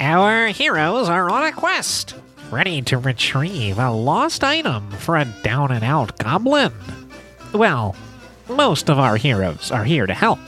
Our 0.00 0.46
heroes 0.46 1.10
are 1.10 1.28
on 1.28 1.44
a 1.44 1.52
quest, 1.52 2.14
ready 2.50 2.80
to 2.82 2.96
retrieve 2.96 3.78
a 3.78 3.90
lost 3.90 4.42
item 4.42 4.90
for 4.92 5.18
a 5.18 5.26
down 5.42 5.70
and 5.70 5.84
out 5.84 6.18
goblin. 6.18 6.72
Well, 7.52 7.94
most 8.48 8.88
of 8.88 8.98
our 8.98 9.16
heroes 9.16 9.70
are 9.70 9.84
here 9.84 10.06
to 10.06 10.14
help. 10.14 10.38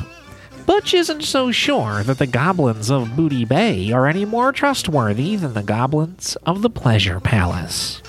Butch 0.64 0.94
isn't 0.94 1.24
so 1.24 1.52
sure 1.52 2.02
that 2.02 2.16
the 2.16 2.26
goblins 2.26 2.90
of 2.90 3.14
Booty 3.14 3.44
Bay 3.44 3.92
are 3.92 4.06
any 4.06 4.24
more 4.24 4.52
trustworthy 4.52 5.36
than 5.36 5.52
the 5.52 5.62
goblins 5.62 6.34
of 6.46 6.62
the 6.62 6.70
Pleasure 6.70 7.20
Palace. 7.20 8.00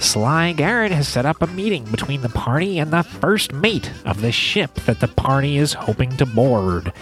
Sly 0.00 0.52
Garrett 0.52 0.92
has 0.92 1.08
set 1.08 1.24
up 1.24 1.40
a 1.40 1.46
meeting 1.46 1.84
between 1.84 2.20
the 2.20 2.28
party 2.28 2.78
and 2.78 2.92
the 2.92 3.02
first 3.02 3.54
mate 3.54 3.90
of 4.04 4.20
the 4.20 4.32
ship 4.32 4.74
that 4.86 5.00
the 5.00 5.08
party 5.08 5.56
is 5.56 5.72
hoping 5.72 6.14
to 6.18 6.26
board. 6.26 6.92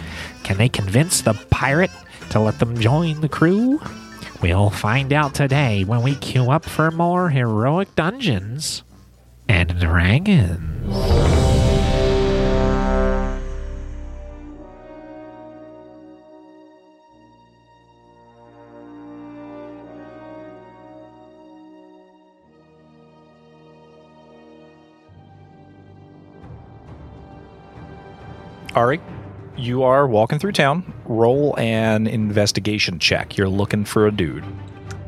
Can 0.45 0.57
they 0.57 0.69
convince 0.69 1.21
the 1.21 1.35
pirate 1.51 1.91
to 2.31 2.41
let 2.41 2.59
them 2.59 2.79
join 2.79 3.21
the 3.21 3.29
crew? 3.29 3.81
We'll 4.43 4.71
find 4.71 5.13
out 5.13 5.35
today 5.35 5.85
when 5.85 6.03
we 6.03 6.15
queue 6.17 6.51
up 6.51 6.65
for 6.65 6.91
more 6.91 7.31
heroic 7.31 7.95
dungeons 7.95 8.83
and 9.49 9.79
dragons. 9.79 11.37
Ari, 28.75 29.01
you 29.57 29.83
are 29.83 30.07
walking 30.07 30.39
through 30.39 30.53
town. 30.53 30.93
Roll 31.07 31.55
an 31.59 32.07
investigation 32.07 32.99
check. 32.99 33.37
You're 33.37 33.49
looking 33.49 33.85
for 33.85 34.07
a 34.07 34.13
dude. 34.13 34.45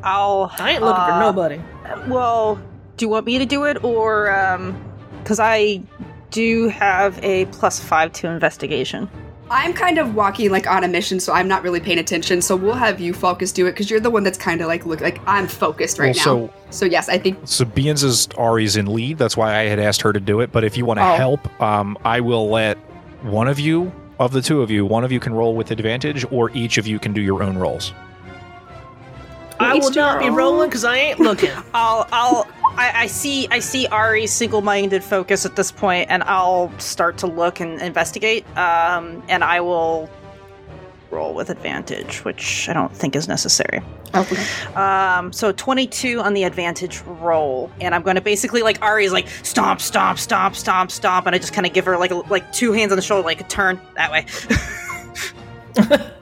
I'll. 0.03 0.51
I 0.59 0.73
ain't 0.73 0.83
looking 0.83 1.05
for 1.05 1.11
uh, 1.11 1.21
nobody. 1.21 1.61
Well, 2.07 2.61
do 2.97 3.05
you 3.05 3.09
want 3.09 3.27
me 3.27 3.39
to 3.39 3.47
do 3.47 3.65
it 3.65 3.83
or 3.85 4.31
um 4.35 4.77
cuz 5.25 5.39
I 5.41 5.83
do 6.31 6.69
have 6.69 7.19
a 7.25 7.47
plus 7.47 7.81
5 7.81 8.13
to 8.13 8.29
investigation. 8.29 9.09
I'm 9.51 9.73
kind 9.73 9.97
of 9.97 10.15
walking 10.15 10.51
like 10.51 10.67
on 10.67 10.85
a 10.85 10.89
mission, 10.89 11.21
so 11.21 11.33
I'm 11.33 11.49
not 11.49 11.63
really 11.63 11.81
paying 11.81 11.99
attention. 11.99 12.43
So 12.43 12.55
we'll 12.55 12.75
have 12.75 13.01
you 13.01 13.15
focus 13.15 13.51
do 13.51 13.67
it 13.67 13.71
because 13.73 13.91
you're 13.91 13.99
the 14.01 14.11
one 14.11 14.23
that's 14.25 14.37
kind 14.37 14.61
of 14.61 14.67
like 14.67 14.85
look 14.85 15.01
like 15.01 15.21
I'm 15.27 15.47
focused 15.47 15.99
right 15.99 16.15
Well, 16.27 16.39
now. 16.39 16.47
so- 16.49 16.55
So 16.71 16.85
yes, 16.85 17.09
I 17.09 17.17
think 17.17 17.39
So 17.45 17.65
Beans 17.65 18.05
is 18.05 18.29
Ari's 18.37 18.77
in 18.77 18.87
lead. 18.93 19.17
That's 19.17 19.39
why 19.39 19.57
I 19.59 19.65
had 19.65 19.79
asked 19.79 20.03
her 20.03 20.13
to 20.13 20.21
do 20.21 20.41
it. 20.41 20.53
But 20.53 20.65
if 20.65 20.77
you 20.77 20.85
want 20.85 21.01
to 21.01 21.05
Oh. 21.13 21.15
help, 21.17 21.63
um, 21.63 21.97
I 22.05 22.21
will 22.21 22.51
let 22.51 22.77
one 23.23 23.49
of 23.49 23.59
you, 23.59 23.91
of 24.19 24.33
the 24.33 24.43
two 24.43 24.63
of 24.63 24.71
you, 24.71 24.85
one 24.85 25.05
of 25.05 25.13
you 25.13 25.21
can 25.21 25.35
roll 25.35 25.55
with 25.55 25.71
advantage, 25.71 26.25
or 26.31 26.51
each 26.51 26.79
of 26.79 26.87
you 26.87 26.99
can 26.99 27.13
do 27.13 27.21
your 27.21 27.43
own 27.43 27.57
rolls. 27.57 27.93
I 29.61 29.75
will 29.75 29.91
not 29.91 30.21
be 30.21 30.31
rolling 30.31 30.69
because 30.69 30.85
I 30.85 30.97
ain't 30.97 31.21
looking. 31.21 31.51
I'll 31.75 32.07
I'll 32.13 32.47
I, 32.77 33.03
I 33.03 33.07
see 33.07 33.49
I 33.51 33.59
see 33.59 33.87
Ari's 33.89 34.33
single-minded 34.33 35.03
focus 35.03 35.45
at 35.45 35.57
this 35.57 35.73
point 35.73 36.11
and 36.11 36.23
I'll 36.25 36.73
start 36.79 37.19
to 37.19 37.27
look 37.27 37.59
and 37.61 37.81
investigate 37.81 38.47
um 38.57 39.23
and 39.29 39.43
I 39.43 39.61
will 39.61 40.09
roll 41.11 41.35
with 41.35 41.51
advantage, 41.51 42.25
which 42.25 42.69
I 42.69 42.73
don't 42.73 42.95
think 42.95 43.17
is 43.17 43.29
necessary. 43.29 43.81
okay. 44.15 44.37
Um, 44.75 45.33
so 45.33 45.53
22 45.53 46.21
on 46.21 46.35
the 46.35 46.45
advantage 46.45 47.01
roll, 47.03 47.71
and 47.81 47.95
I'm 47.95 48.03
going 48.03 48.17
to 48.17 48.23
basically 48.23 48.63
like 48.63 48.83
Ari's 48.83 49.13
like 49.13 49.29
stomp, 49.43 49.81
stomp, 49.81 50.19
stomp, 50.19 50.57
stomp, 50.57 50.91
stomp, 50.91 51.27
and 51.27 51.35
I 51.35 51.39
just 51.39 51.53
kind 51.53 51.67
of 51.67 51.73
give 51.73 51.85
her 51.87 51.97
like 51.99 52.11
like 52.31 52.53
two 52.53 52.73
hands 52.73 52.93
on 52.93 52.97
the 52.97 53.03
shoulder, 53.03 53.25
like 53.25 53.41
a 53.41 53.45
turn 53.45 53.81
that 53.97 54.11
way. 54.11 54.27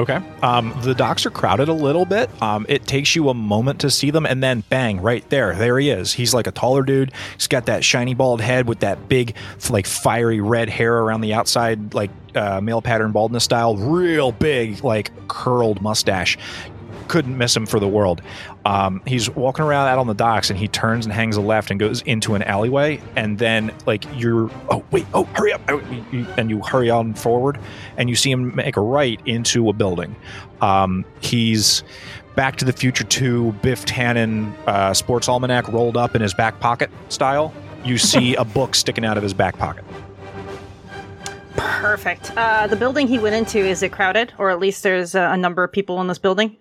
Okay. 0.00 0.18
Um, 0.42 0.74
the 0.80 0.94
docks 0.94 1.26
are 1.26 1.30
crowded 1.30 1.68
a 1.68 1.74
little 1.74 2.06
bit. 2.06 2.30
Um, 2.42 2.64
it 2.70 2.86
takes 2.86 3.14
you 3.14 3.28
a 3.28 3.34
moment 3.34 3.80
to 3.80 3.90
see 3.90 4.10
them, 4.10 4.24
and 4.24 4.42
then 4.42 4.64
bang, 4.70 5.02
right 5.02 5.28
there, 5.28 5.54
there 5.54 5.78
he 5.78 5.90
is. 5.90 6.14
He's 6.14 6.32
like 6.32 6.46
a 6.46 6.52
taller 6.52 6.82
dude. 6.82 7.12
He's 7.34 7.48
got 7.48 7.66
that 7.66 7.84
shiny 7.84 8.14
bald 8.14 8.40
head 8.40 8.66
with 8.66 8.80
that 8.80 9.10
big, 9.10 9.36
like 9.68 9.86
fiery 9.86 10.40
red 10.40 10.70
hair 10.70 10.96
around 10.96 11.20
the 11.20 11.34
outside, 11.34 11.92
like 11.92 12.10
uh, 12.34 12.62
male 12.62 12.80
pattern 12.80 13.12
baldness 13.12 13.44
style. 13.44 13.76
Real 13.76 14.32
big, 14.32 14.82
like 14.82 15.10
curled 15.28 15.82
mustache. 15.82 16.38
Couldn't 17.10 17.36
miss 17.36 17.56
him 17.56 17.66
for 17.66 17.80
the 17.80 17.88
world. 17.88 18.22
Um, 18.64 19.02
he's 19.04 19.28
walking 19.28 19.64
around 19.64 19.88
out 19.88 19.98
on 19.98 20.06
the 20.06 20.14
docks, 20.14 20.48
and 20.48 20.56
he 20.56 20.68
turns 20.68 21.06
and 21.06 21.12
hangs 21.12 21.36
a 21.36 21.40
left 21.40 21.72
and 21.72 21.80
goes 21.80 22.02
into 22.02 22.36
an 22.36 22.42
alleyway. 22.44 23.00
And 23.16 23.36
then, 23.36 23.72
like, 23.84 24.04
you're, 24.14 24.48
oh 24.70 24.84
wait, 24.92 25.06
oh 25.12 25.24
hurry 25.24 25.52
up, 25.52 25.60
Oh, 25.68 25.80
and 26.38 26.48
you 26.48 26.62
hurry 26.62 26.88
on 26.88 27.14
forward 27.14 27.58
and 27.96 28.08
you 28.08 28.14
see 28.14 28.30
him 28.30 28.54
make 28.54 28.76
a 28.76 28.80
right 28.80 29.20
into 29.26 29.68
a 29.68 29.72
building. 29.72 30.14
Um, 30.60 31.04
he's 31.20 31.82
Back 32.36 32.56
to 32.56 32.64
the 32.64 32.72
Future 32.72 33.04
2 33.04 33.52
Biff 33.60 33.84
Tannen 33.84 34.52
uh, 34.66 34.94
sports 34.94 35.28
almanac 35.28 35.68
rolled 35.68 35.96
up 35.96 36.14
in 36.14 36.22
his 36.22 36.32
back 36.32 36.60
pocket 36.60 36.90
style. 37.08 37.52
You 37.84 37.98
see 37.98 38.34
a 38.36 38.44
book 38.44 38.74
sticking 38.76 39.04
out 39.04 39.16
of 39.16 39.22
his 39.22 39.34
back 39.34 39.58
pocket. 39.58 39.84
Perfect. 41.56 42.30
Uh, 42.36 42.66
the 42.66 42.76
building 42.76 43.08
he 43.08 43.18
went 43.18 43.34
into 43.34 43.58
is 43.58 43.82
it 43.82 43.90
crowded, 43.90 44.32
or 44.38 44.50
at 44.50 44.58
least 44.60 44.82
there's 44.82 45.14
a, 45.14 45.30
a 45.32 45.36
number 45.36 45.64
of 45.64 45.72
people 45.72 46.00
in 46.00 46.06
this 46.06 46.18
building? 46.18 46.56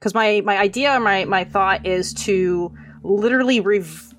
Because 0.00 0.14
my 0.14 0.40
my 0.46 0.56
idea, 0.56 0.98
my 0.98 1.26
my 1.26 1.44
thought 1.44 1.86
is 1.86 2.14
to 2.14 2.74
literally 3.02 3.60
rev- 3.60 4.14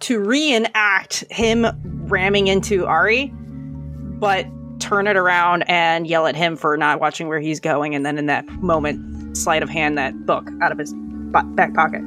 to 0.00 0.18
reenact 0.18 1.24
him 1.30 1.66
ramming 2.06 2.46
into 2.46 2.86
Ari, 2.86 3.26
but 3.34 4.46
turn 4.80 5.06
it 5.06 5.16
around 5.16 5.64
and 5.68 6.06
yell 6.06 6.26
at 6.26 6.34
him 6.34 6.56
for 6.56 6.78
not 6.78 6.98
watching 6.98 7.28
where 7.28 7.40
he's 7.40 7.60
going, 7.60 7.94
and 7.94 8.06
then 8.06 8.16
in 8.16 8.24
that 8.26 8.46
moment, 8.62 9.36
sleight 9.36 9.62
of 9.62 9.68
hand 9.68 9.98
that 9.98 10.24
book 10.24 10.48
out 10.62 10.72
of 10.72 10.78
his 10.78 10.94
bo- 10.94 11.42
back 11.42 11.74
pocket. 11.74 12.00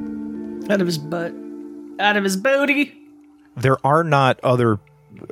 Out 0.68 0.80
of 0.80 0.86
his 0.86 0.98
butt. 0.98 1.32
Out 2.00 2.16
of 2.16 2.24
his 2.24 2.36
booty. 2.36 2.92
There 3.56 3.76
are 3.86 4.02
not 4.02 4.40
other 4.42 4.80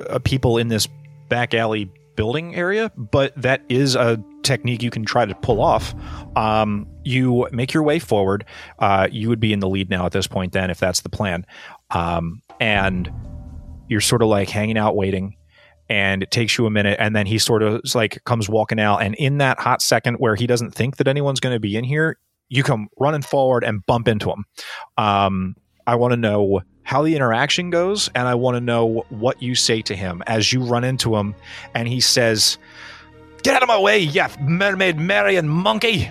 uh, 0.09 0.19
people 0.19 0.57
in 0.57 0.69
this 0.69 0.87
back 1.27 1.53
alley 1.53 1.89
building 2.17 2.53
area, 2.55 2.91
but 2.97 3.31
that 3.41 3.61
is 3.69 3.95
a 3.95 4.21
technique 4.43 4.83
you 4.83 4.89
can 4.89 5.05
try 5.05 5.25
to 5.25 5.33
pull 5.35 5.61
off. 5.61 5.95
Um, 6.35 6.85
you 7.05 7.47
make 7.53 7.73
your 7.73 7.83
way 7.83 7.99
forward. 7.99 8.43
Uh, 8.79 9.07
you 9.09 9.29
would 9.29 9.39
be 9.39 9.53
in 9.53 9.59
the 9.59 9.69
lead 9.69 9.89
now 9.89 10.05
at 10.05 10.11
this 10.11 10.27
point, 10.27 10.51
then, 10.51 10.69
if 10.69 10.79
that's 10.79 10.99
the 10.99 11.09
plan. 11.09 11.45
Um, 11.91 12.41
and 12.59 13.09
you're 13.87 14.01
sort 14.01 14.21
of 14.21 14.27
like 14.27 14.49
hanging 14.49 14.77
out, 14.77 14.97
waiting. 14.97 15.37
And 15.89 16.21
it 16.21 16.31
takes 16.31 16.57
you 16.57 16.65
a 16.65 16.69
minute, 16.69 16.97
and 16.99 17.15
then 17.15 17.25
he 17.25 17.37
sort 17.37 17.63
of 17.63 17.79
like 17.95 18.21
comes 18.25 18.49
walking 18.49 18.77
out. 18.77 18.97
And 18.97 19.15
in 19.15 19.37
that 19.37 19.57
hot 19.57 19.81
second 19.81 20.15
where 20.15 20.35
he 20.35 20.45
doesn't 20.45 20.75
think 20.75 20.97
that 20.97 21.07
anyone's 21.07 21.39
going 21.39 21.55
to 21.55 21.61
be 21.61 21.77
in 21.77 21.85
here, 21.85 22.17
you 22.49 22.61
come 22.63 22.89
running 22.99 23.21
forward 23.21 23.63
and 23.63 23.85
bump 23.85 24.09
into 24.09 24.29
him. 24.29 24.43
Um, 24.97 25.55
I 25.85 25.95
want 25.95 26.11
to 26.11 26.17
know 26.17 26.61
how 26.87 27.03
the 27.03 27.17
interaction 27.17 27.69
goes, 27.69 28.09
and 28.15 28.29
I 28.29 28.35
want 28.35 28.55
to 28.55 28.61
know 28.61 29.03
what 29.09 29.41
you 29.41 29.55
say 29.55 29.81
to 29.81 29.93
him 29.93 30.23
as 30.25 30.53
you 30.53 30.63
run 30.63 30.85
into 30.85 31.17
him, 31.17 31.35
and 31.73 31.85
he 31.85 31.99
says, 31.99 32.57
"Get 33.43 33.55
out 33.55 33.61
of 33.61 33.67
my 33.67 33.77
way, 33.77 33.99
you 33.99 34.23
mermaid 34.39 34.97
Marion 34.97 35.49
monkey!" 35.49 36.09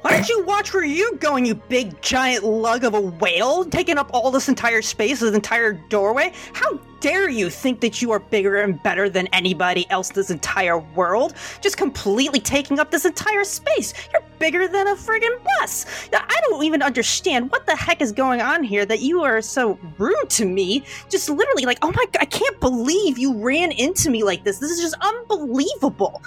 Why 0.00 0.12
don't 0.12 0.28
you 0.28 0.42
watch 0.44 0.72
where 0.72 0.84
you're 0.84 1.16
going, 1.16 1.44
you 1.44 1.54
big 1.54 2.00
giant 2.00 2.44
lug 2.44 2.84
of 2.84 2.94
a 2.94 3.00
whale, 3.00 3.64
taking 3.64 3.98
up 3.98 4.10
all 4.12 4.30
this 4.30 4.48
entire 4.48 4.80
space, 4.80 5.20
this 5.20 5.34
entire 5.34 5.72
doorway? 5.72 6.32
How 6.54 6.78
dare 7.00 7.28
you 7.28 7.48
think 7.50 7.80
that 7.80 8.00
you 8.00 8.10
are 8.10 8.18
bigger 8.18 8.60
and 8.60 8.82
better 8.82 9.08
than 9.10 9.26
anybody 9.28 9.86
else 9.90 10.08
in 10.10 10.14
this 10.14 10.30
entire 10.30 10.78
world? 10.78 11.34
Just 11.62 11.76
completely 11.76 12.40
taking 12.40 12.78
up 12.78 12.90
this 12.90 13.04
entire 13.04 13.44
space. 13.44 13.94
You're 14.12 14.22
bigger 14.44 14.68
than 14.68 14.86
a 14.86 14.94
friggin' 14.94 15.42
bus. 15.42 15.86
I 16.12 16.40
don't 16.50 16.62
even 16.64 16.82
understand 16.82 17.50
what 17.50 17.64
the 17.64 17.74
heck 17.74 18.02
is 18.02 18.12
going 18.12 18.42
on 18.42 18.62
here 18.62 18.84
that 18.84 19.00
you 19.00 19.22
are 19.22 19.40
so 19.40 19.78
rude 19.96 20.28
to 20.28 20.44
me. 20.44 20.84
Just 21.08 21.30
literally 21.30 21.64
like, 21.64 21.78
oh 21.80 21.90
my 21.92 22.04
god, 22.12 22.18
I 22.20 22.26
can't 22.26 22.60
believe 22.60 23.16
you 23.16 23.38
ran 23.38 23.72
into 23.72 24.10
me 24.10 24.22
like 24.22 24.44
this. 24.44 24.58
This 24.58 24.70
is 24.70 24.82
just 24.82 24.96
unbelievable. 25.00 26.22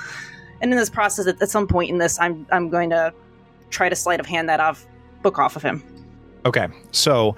And 0.62 0.72
in 0.72 0.80
this 0.80 0.90
process, 0.90 1.28
at, 1.28 1.40
at 1.44 1.52
some 1.52 1.68
point 1.68 1.92
in 1.92 2.00
this, 2.00 2.20
I'm 2.20 2.48
I'm 2.52 2.70
going 2.70 2.90
to 2.90 3.14
try 3.70 3.88
to 3.88 3.96
sleight 3.96 4.20
of 4.20 4.26
hand 4.26 4.50
that 4.50 4.60
off 4.60 4.88
book 5.22 5.38
off 5.38 5.56
of 5.56 5.62
him. 5.62 5.84
Okay, 6.44 6.68
so 6.92 7.36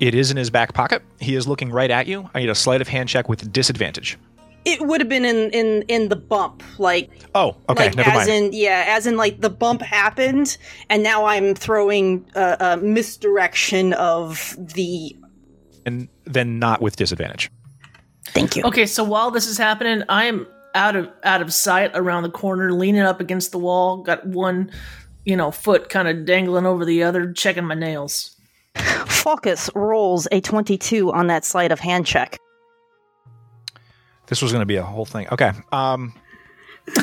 it 0.00 0.14
is 0.14 0.30
in 0.30 0.38
his 0.38 0.48
back 0.48 0.72
pocket. 0.72 1.02
He 1.20 1.34
is 1.34 1.46
looking 1.46 1.70
right 1.70 1.90
at 1.90 2.06
you. 2.06 2.30
I 2.32 2.40
need 2.40 2.48
a 2.48 2.54
sleight 2.54 2.80
of 2.80 2.88
hand 2.88 3.10
check 3.10 3.28
with 3.28 3.52
disadvantage. 3.52 4.16
It 4.64 4.80
would 4.86 5.00
have 5.00 5.08
been 5.08 5.24
in 5.24 5.50
in 5.50 5.82
in 5.88 6.08
the 6.08 6.16
bump, 6.16 6.62
like 6.78 7.10
Oh, 7.34 7.56
okay, 7.68 7.86
like 7.86 7.96
never 7.96 8.10
as 8.10 8.28
mind. 8.28 8.30
in 8.30 8.52
yeah, 8.52 8.84
as 8.88 9.06
in 9.06 9.16
like 9.16 9.40
the 9.40 9.50
bump 9.50 9.82
happened, 9.82 10.56
and 10.88 11.02
now 11.02 11.24
I'm 11.24 11.54
throwing 11.54 12.24
a, 12.34 12.56
a 12.60 12.76
misdirection 12.76 13.92
of 13.94 14.54
the. 14.58 15.16
and 15.84 16.08
then 16.24 16.58
not 16.58 16.80
with 16.80 16.96
disadvantage. 16.96 17.50
Thank 18.26 18.54
you. 18.56 18.62
Okay, 18.64 18.86
so 18.86 19.02
while 19.02 19.30
this 19.32 19.46
is 19.48 19.58
happening, 19.58 20.04
I'm 20.08 20.46
out 20.74 20.94
of 20.96 21.10
out 21.24 21.42
of 21.42 21.52
sight 21.52 21.90
around 21.94 22.22
the 22.22 22.30
corner, 22.30 22.72
leaning 22.72 23.02
up 23.02 23.20
against 23.20 23.50
the 23.50 23.58
wall, 23.58 23.98
got 23.98 24.24
one, 24.26 24.70
you 25.24 25.36
know, 25.36 25.50
foot 25.50 25.88
kind 25.88 26.06
of 26.06 26.24
dangling 26.24 26.66
over 26.66 26.84
the 26.84 27.02
other, 27.02 27.32
checking 27.32 27.64
my 27.64 27.74
nails. 27.74 28.36
Falcus 29.06 29.68
rolls 29.74 30.28
a 30.30 30.40
twenty-two 30.40 31.12
on 31.12 31.26
that 31.26 31.44
sleight 31.44 31.72
of 31.72 31.80
hand 31.80 32.06
check. 32.06 32.38
This 34.32 34.40
was 34.40 34.50
going 34.50 34.62
to 34.62 34.66
be 34.66 34.76
a 34.76 34.82
whole 34.82 35.04
thing. 35.04 35.28
Okay. 35.30 35.52
Um, 35.72 36.14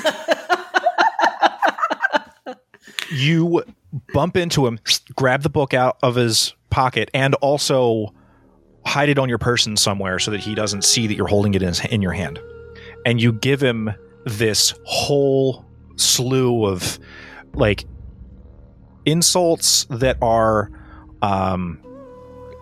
you 3.11 3.63
bump 4.15 4.35
into 4.35 4.65
him, 4.65 4.79
grab 5.15 5.43
the 5.43 5.49
book 5.51 5.75
out 5.75 5.99
of 6.01 6.15
his 6.15 6.55
pocket, 6.71 7.11
and 7.13 7.35
also 7.35 8.15
hide 8.83 9.09
it 9.09 9.19
on 9.19 9.29
your 9.29 9.37
person 9.37 9.77
somewhere 9.77 10.17
so 10.17 10.31
that 10.31 10.39
he 10.39 10.55
doesn't 10.55 10.83
see 10.83 11.05
that 11.05 11.13
you're 11.13 11.27
holding 11.27 11.53
it 11.53 11.61
in, 11.61 11.67
his, 11.67 11.85
in 11.85 12.01
your 12.01 12.13
hand. 12.13 12.39
And 13.05 13.21
you 13.21 13.31
give 13.31 13.61
him 13.61 13.93
this 14.25 14.73
whole 14.85 15.63
slew 15.97 16.65
of 16.65 16.97
like 17.53 17.85
insults 19.05 19.85
that 19.91 20.17
are 20.23 20.71
um 21.21 21.79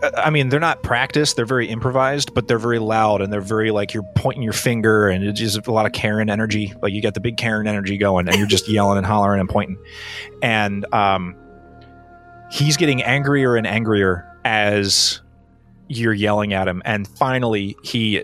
I 0.02 0.30
mean, 0.30 0.50
they're 0.50 0.60
not 0.60 0.84
practiced. 0.84 1.36
They're 1.36 1.46
very 1.46 1.68
improvised, 1.68 2.34
but 2.34 2.48
they're 2.48 2.60
very 2.60 2.80
loud 2.80 3.22
and 3.22 3.34
they're 3.34 3.42
very 3.42 3.72
like 3.72 3.94
you're 3.94 4.08
pointing 4.16 4.44
your 4.44 4.54
finger 4.54 5.08
and 5.08 5.24
it's 5.24 5.40
just 5.40 5.66
a 5.66 5.72
lot 5.72 5.86
of 5.86 5.92
Karen 5.92 6.30
energy. 6.30 6.74
Like 6.82 6.94
you 6.94 7.02
got 7.02 7.16
the 7.16 7.20
big 7.20 7.38
Karen 7.38 7.68
energy 7.68 7.98
going 7.98 8.28
and 8.28 8.38
you're 8.38 8.48
just 8.48 8.68
yelling 8.70 8.98
and 8.98 9.06
hollering 9.08 9.40
and 9.40 9.50
pointing. 9.50 9.78
And 10.44 10.86
um, 10.94 11.36
he's 12.52 12.78
getting 12.78 13.02
angrier 13.02 13.56
and 13.56 13.66
angrier 13.66 14.26
as 14.46 15.22
you're 15.88 16.14
yelling 16.14 16.54
at 16.54 16.68
him. 16.68 16.82
And 16.86 17.08
finally, 17.08 17.76
he 17.84 18.24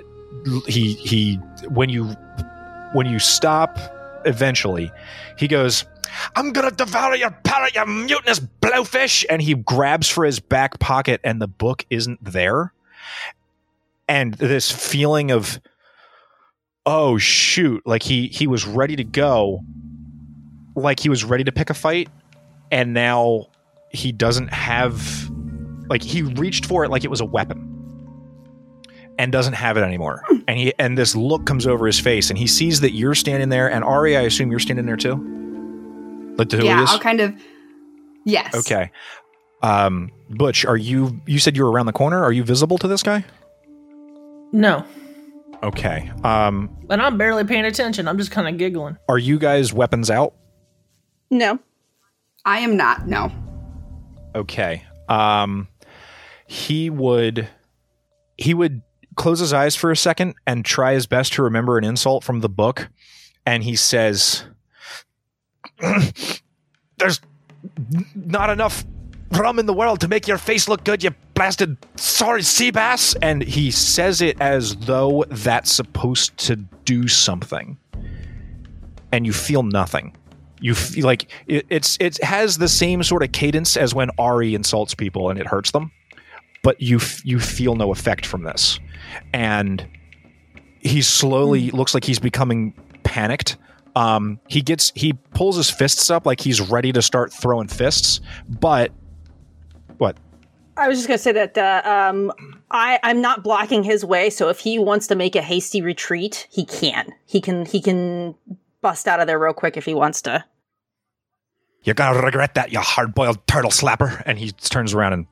he 0.68 0.94
he 0.94 1.36
when 1.70 1.90
you 1.90 2.06
when 2.94 3.08
you 3.08 3.18
stop 3.18 3.80
eventually, 4.26 4.92
he 5.38 5.48
goes, 5.48 5.86
I'm 6.36 6.52
gonna 6.52 6.72
devour 6.72 7.16
your 7.16 7.32
parrot, 7.32 7.76
you 7.76 7.86
mutinous 7.86 8.40
blowfish! 8.40 9.26
And 9.30 9.42
he 9.42 9.54
grabs 9.56 10.10
for 10.10 10.26
his 10.26 10.40
back 10.40 10.80
pocket, 10.80 11.22
and 11.24 11.42
the 11.42 11.48
book 11.48 11.86
isn't 11.90 12.24
there. 12.24 12.74
And 14.08 14.34
this 14.36 14.72
feeling 14.72 15.32
of, 15.32 15.60
oh 16.86 17.18
shoot, 17.18 17.82
like 17.86 18.04
he 18.04 18.28
he 18.28 18.48
was 18.48 18.66
ready 18.66 18.96
to 18.96 19.04
go, 19.04 19.62
like 20.76 21.00
he 21.00 21.10
was 21.10 21.24
ready 21.24 21.44
to 21.44 21.52
pick 21.52 21.70
a 21.70 21.74
fight, 21.74 22.10
and 22.72 22.94
now 22.94 23.48
he 23.90 24.12
doesn't 24.12 24.52
have, 24.52 25.30
like 25.90 26.04
he 26.04 26.24
reached 26.24 26.66
for 26.66 26.84
it 26.84 26.90
like 26.90 27.04
it 27.04 27.10
was 27.10 27.22
a 27.22 27.26
weapon. 27.26 27.70
And 29.20 29.32
doesn't 29.32 29.54
have 29.54 29.78
it 29.78 29.82
anymore, 29.82 30.24
hmm. 30.26 30.40
and 30.48 30.58
he 30.58 30.74
and 30.80 30.98
this 30.98 31.16
look 31.16 31.46
comes 31.46 31.68
over 31.68 31.86
his 31.86 32.00
face, 32.00 32.32
and 32.32 32.38
he 32.38 32.48
sees 32.48 32.80
that 32.82 32.94
you're 32.94 33.14
standing 33.14 33.50
there, 33.50 33.70
and 33.70 33.84
Ari, 33.84 34.18
I 34.18 34.22
assume 34.22 34.50
you're 34.50 34.60
standing 34.60 34.88
there 34.88 34.98
too. 34.98 35.43
Like 36.38 36.50
the 36.50 36.64
yeah, 36.64 36.82
of 36.82 36.90
you? 36.90 36.94
I'll 36.94 37.00
kind 37.00 37.22
of. 37.22 37.34
Yes. 38.26 38.56
Okay. 38.56 38.92
Um, 39.62 40.12
Butch, 40.30 40.66
are 40.66 40.78
you? 40.78 41.22
You 41.26 41.40
said 41.40 41.56
you 41.56 41.64
were 41.64 41.72
around 41.72 41.86
the 41.86 41.94
corner. 41.94 42.22
Are 42.24 42.32
you 42.32 42.44
visible 42.44 42.78
to 42.80 42.88
this 42.88 43.04
guy? 43.04 43.26
No, 44.52 44.86
Okay. 45.64 46.12
Um, 46.26 46.70
and 46.90 47.02
I'm 47.02 47.18
barely 47.18 47.46
paying 47.46 47.64
attention. 47.64 48.08
I'm 48.08 48.18
just 48.18 48.32
kind 48.32 48.50
of 48.50 48.58
giggling. 48.58 48.98
are 49.08 49.18
you 49.18 49.40
guys 49.40 49.72
weapons 49.72 50.12
out? 50.12 50.36
No. 51.32 51.58
I 52.46 52.60
am 52.60 52.76
not. 52.76 53.08
No. 53.08 53.32
Okay. 54.36 54.84
Um, 55.08 55.70
he 56.48 56.90
would. 56.90 57.48
He 58.38 58.54
would 58.54 58.82
close 59.16 59.40
his 59.40 59.54
eyes 59.54 59.76
for 59.76 59.90
a 59.90 59.96
second 59.96 60.36
and 60.46 60.66
try 60.66 60.94
his 60.94 61.08
best 61.08 61.34
to 61.34 61.44
remember 61.44 61.78
an 61.78 61.86
insult 61.86 62.24
from 62.26 62.42
the 62.42 62.50
book, 62.50 62.90
and 63.46 63.64
he 63.64 63.76
says, 63.76 64.44
"There's 66.98 67.20
not 68.16 68.50
enough." 68.50 68.86
Rum 69.32 69.58
in 69.58 69.66
the 69.66 69.74
world 69.74 70.00
to 70.02 70.08
make 70.08 70.28
your 70.28 70.38
face 70.38 70.70
look 70.70 70.84
good, 70.84 71.04
you 71.04 71.10
blasted 71.34 71.76
sorry 71.96 72.44
sea 72.44 72.72
bass. 72.72 73.16
And 73.22 73.42
he 73.42 73.72
says 73.72 74.22
it 74.22 74.40
as 74.40 74.76
though 74.76 75.26
that's 75.28 75.74
supposed 75.74 76.38
to 76.38 76.56
do 76.56 77.08
something. 77.08 77.78
And 79.12 79.26
you 79.26 79.34
feel 79.34 79.64
nothing. 79.64 80.16
You 80.60 80.76
feel 80.76 81.06
like 81.06 81.30
it, 81.48 81.66
it's 81.70 81.98
it 82.00 82.24
has 82.24 82.58
the 82.58 82.70
same 82.70 83.04
sort 83.04 83.22
of 83.22 83.34
cadence 83.34 83.76
as 83.76 83.94
when 83.94 84.10
Ari 84.18 84.56
insults 84.56 84.96
people 84.96 85.30
and 85.30 85.38
it 85.38 85.46
hurts 85.46 85.72
them, 85.72 85.92
but 86.64 86.82
you 86.82 87.02
you 87.26 87.40
feel 87.40 87.76
no 87.76 87.92
effect 87.92 88.26
from 88.26 88.44
this, 88.44 88.80
and 89.34 89.86
he 90.80 91.02
slowly 91.02 91.68
hmm. 91.68 91.76
looks 91.76 91.94
like 91.94 92.06
he's 92.06 92.20
becoming 92.20 92.74
panicked. 93.04 93.58
Um, 93.96 94.40
he 94.48 94.62
gets 94.62 94.92
he 94.96 95.14
pulls 95.14 95.56
his 95.56 95.70
fists 95.70 96.10
up 96.10 96.26
like 96.26 96.42
he's 96.42 96.60
ready 96.60 96.92
to 96.94 97.02
start 97.02 97.32
throwing 97.32 97.68
fists, 97.68 98.22
but 98.48 98.92
what? 99.98 100.18
I 100.76 100.88
was 100.88 100.98
just 100.98 101.08
gonna 101.08 101.20
say 101.20 101.32
that 101.34 101.58
uh, 101.58 101.82
um, 101.88 102.34
I 102.72 103.00
I'm 103.04 103.22
not 103.22 103.44
blocking 103.44 103.84
his 103.84 104.04
way. 104.04 104.32
So 104.32 104.50
if 104.50 104.60
he 104.60 104.80
wants 104.80 105.06
to 105.08 105.16
make 105.16 105.36
a 105.36 105.42
hasty 105.42 105.82
retreat, 105.82 106.48
he 106.50 106.66
can. 106.66 107.14
He 107.26 107.40
can. 107.40 107.66
He 107.66 107.82
can 107.82 108.36
bust 108.82 109.08
out 109.08 109.20
of 109.20 109.28
there 109.28 109.38
real 109.38 109.54
quick 109.54 109.78
if 109.78 109.86
he 109.86 109.94
wants 109.94 110.22
to. 110.24 110.44
You're 111.84 111.94
gonna 111.94 112.20
regret 112.20 112.56
that, 112.56 112.72
you 112.72 112.80
hard-boiled 112.80 113.46
turtle 113.46 113.70
slapper. 113.70 114.24
And 114.26 114.40
he 114.40 114.52
turns 114.52 114.94
around 114.94 115.14
and 115.14 115.28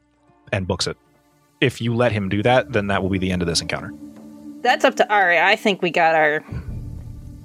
and 0.51 0.67
books 0.67 0.85
it. 0.85 0.97
If 1.61 1.81
you 1.81 1.95
let 1.95 2.11
him 2.11 2.29
do 2.29 2.43
that, 2.43 2.73
then 2.73 2.87
that 2.87 3.01
will 3.01 3.09
be 3.09 3.17
the 3.17 3.31
end 3.31 3.41
of 3.41 3.47
this 3.47 3.61
encounter. 3.61 3.91
That's 4.61 4.85
up 4.85 4.95
to 4.97 5.11
Ari. 5.11 5.39
I 5.39 5.55
think 5.55 5.81
we 5.81 5.89
got 5.89 6.13
our 6.13 6.43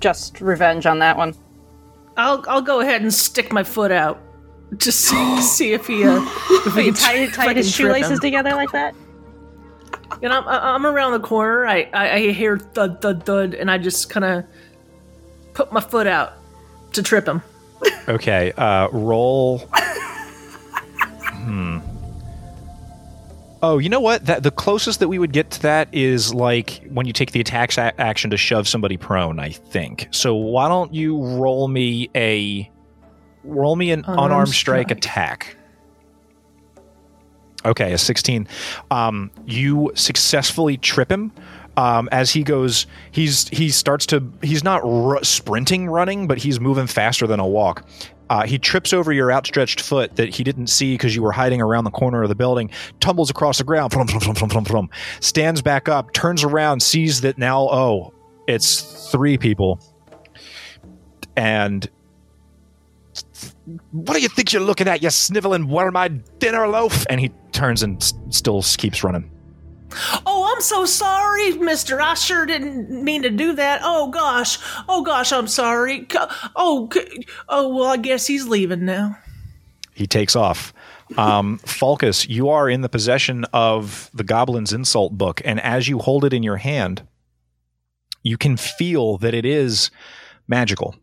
just 0.01 0.41
revenge 0.41 0.87
on 0.87 0.99
that 1.01 1.17
one. 1.17 1.35
I'll 2.17 2.45
I'll 2.49 2.63
go 2.63 2.81
ahead 2.81 3.03
and 3.03 3.13
stick 3.13 3.53
my 3.53 3.63
foot 3.63 3.93
out, 3.93 4.21
just 4.77 5.01
see, 5.01 5.41
see 5.43 5.73
if 5.73 5.87
he 5.87 6.05
uh, 6.05 6.23
if 6.67 6.75
we 6.75 6.85
Wait, 6.85 6.85
can 6.85 6.95
tie, 6.95 7.15
if 7.15 7.35
tie 7.35 7.55
his 7.55 7.67
can 7.67 7.87
shoelaces 7.87 8.21
together 8.21 8.55
like 8.55 8.73
that? 8.73 8.95
And 10.23 10.33
I'm 10.33 10.47
I'm 10.47 10.87
around 10.87 11.13
the 11.13 11.21
corner. 11.21 11.67
I 11.67 11.89
I, 11.93 12.13
I 12.15 12.33
hear 12.33 12.59
thud 12.59 13.03
thud 13.03 13.25
thud, 13.25 13.55
and 13.55 13.71
I 13.71 13.79
just 13.79 14.09
kind 14.09 14.25
of 14.25 14.45
put 15.53 15.73
my 15.73 15.81
foot 15.81 16.07
out 16.07 16.35
to 16.93 17.03
trip 17.03 17.27
him. 17.27 17.43
Okay, 18.09 18.53
uh, 18.53 18.89
roll. 18.89 19.59
hmm. 21.35 21.79
Oh, 23.69 23.79
you 23.79 23.89
know 23.89 23.99
what? 24.01 24.27
That 24.27 24.45
the 24.45 24.53
closest 24.53 25.01
that 25.01 25.09
we 25.09 25.19
would 25.19 25.33
get 25.33 25.51
to 25.53 25.63
that 25.63 25.93
is 25.93 26.33
like 26.33 26.87
when 26.89 27.05
you 27.07 27.13
take 27.13 27.33
the 27.33 27.41
attack 27.41 27.77
a- 27.79 28.01
action 28.01 28.31
to 28.31 28.37
shove 28.37 28.69
somebody 28.69 28.97
prone. 28.97 29.41
I 29.41 29.51
think. 29.51 30.07
So 30.13 30.37
why 30.37 30.69
don't 30.69 30.95
you 30.95 31.21
roll 31.21 31.67
me 31.67 32.09
a 32.15 32.71
roll 33.43 33.75
me 33.75 33.91
an 33.91 34.01
Unarmed 34.01 34.21
unarmed 34.27 34.49
strike, 34.51 34.87
strike. 34.89 34.99
attack? 34.99 35.57
Okay, 37.65 37.93
a 37.93 37.99
sixteen. 37.99 38.47
Um, 38.93 39.33
you 39.47 39.91
successfully 39.95 40.77
trip 40.77 41.11
him. 41.11 41.33
Um, 41.77 42.09
as 42.13 42.31
he 42.31 42.45
goes, 42.45 42.87
he's 43.11 43.49
he 43.49 43.71
starts 43.71 44.07
to 44.07 44.33
he's 44.43 44.63
not 44.63 44.83
r- 44.85 45.23
sprinting, 45.25 45.89
running, 45.89 46.29
but 46.29 46.39
he's 46.39 46.61
moving 46.61 46.87
faster 46.87 47.27
than 47.27 47.41
a 47.41 47.47
walk. 47.47 47.85
Uh, 48.29 48.45
he 48.45 48.59
trips 48.59 48.93
over 48.93 49.13
your 49.13 49.31
outstretched 49.31 49.81
foot 49.81 50.17
that 50.17 50.35
he 50.35 50.43
didn't 50.43 50.67
see 50.67 50.95
because 50.95 51.15
you 51.15 51.23
were 51.23 51.33
hiding 51.33 51.61
around 51.61 51.85
the 51.85 51.91
corner 51.91 52.23
of 52.23 52.29
the 52.29 52.35
building, 52.35 52.71
tumbles 53.01 53.31
across 53.31 53.59
the 53.59 53.65
ground, 53.65 53.93
flum, 53.93 54.09
flum, 54.09 54.67
flum, 54.67 54.89
stands 55.21 55.63
back 55.63 55.89
up, 55.89 56.13
turns 56.13 56.43
around, 56.43 56.83
sees 56.83 57.21
that 57.21 57.39
now, 57.39 57.69
oh, 57.71 58.13
it's 58.49 59.11
three 59.13 59.39
people. 59.39 59.81
And 61.37 61.89
what 63.93 64.15
do 64.15 64.23
you 64.23 64.29
think 64.29 64.53
you're 64.53 64.63
looking 64.63 64.89
at, 64.89 65.03
you 65.03 65.11
sniveling 65.11 65.69
worm-eyed 65.69 66.39
dinner 66.39 66.67
loaf? 66.67 67.07
And 67.09 67.21
he 67.21 67.31
turns 67.53 67.83
and 67.83 68.03
s- 68.03 68.13
still 68.31 68.63
keeps 68.63 69.05
running. 69.05 69.31
Oh, 70.27 70.53
I'm 70.53 70.61
so 70.61 70.85
sorry, 70.85 71.53
Mister. 71.53 72.01
I 72.01 72.15
sure 72.15 72.45
didn't 72.47 72.91
mean 72.91 73.23
to 73.23 73.31
do 73.31 73.53
that. 73.55 73.81
Oh 73.83 74.09
gosh. 74.11 74.59
Oh 74.89 75.03
gosh, 75.03 75.33
I'm 75.33 75.47
sorry. 75.47 76.07
Oh, 76.57 76.91
oh 77.49 77.75
well, 77.75 77.87
I 77.89 77.97
guess 77.97 78.27
he's 78.27 78.47
leaving 78.47 78.85
now. 78.85 79.17
he 79.95 80.07
takes 80.07 80.37
off. 80.37 80.73
Um, 81.17 81.59
Falcus, 81.59 82.29
you 82.29 82.49
are 82.49 82.69
in 82.69 82.81
the 82.83 82.89
possession 82.89 83.45
of 83.53 84.11
the 84.13 84.25
Goblin's 84.25 84.73
Insult 84.73 85.17
book, 85.17 85.41
and 85.45 85.61
as 85.61 85.89
you 85.89 85.99
hold 85.99 86.25
it 86.25 86.33
in 86.33 86.43
your 86.43 86.57
hand, 86.57 87.07
you 88.23 88.37
can 88.37 88.57
feel 88.57 89.17
that 89.19 89.33
it 89.33 89.45
is 89.47 89.91
magical. 90.49 90.95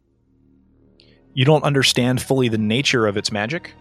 You 1.34 1.46
don't 1.46 1.64
understand 1.64 2.22
fully 2.22 2.50
the 2.50 2.58
nature 2.58 3.08
of 3.08 3.18
its 3.18 3.32
magic, 3.32 3.74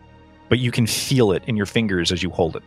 but 0.48 0.60
you 0.60 0.70
can 0.70 0.86
feel 0.86 1.32
it 1.32 1.42
in 1.46 1.56
your 1.56 1.66
fingers 1.66 2.12
as 2.12 2.22
you 2.22 2.30
hold 2.30 2.56
it. 2.56 2.62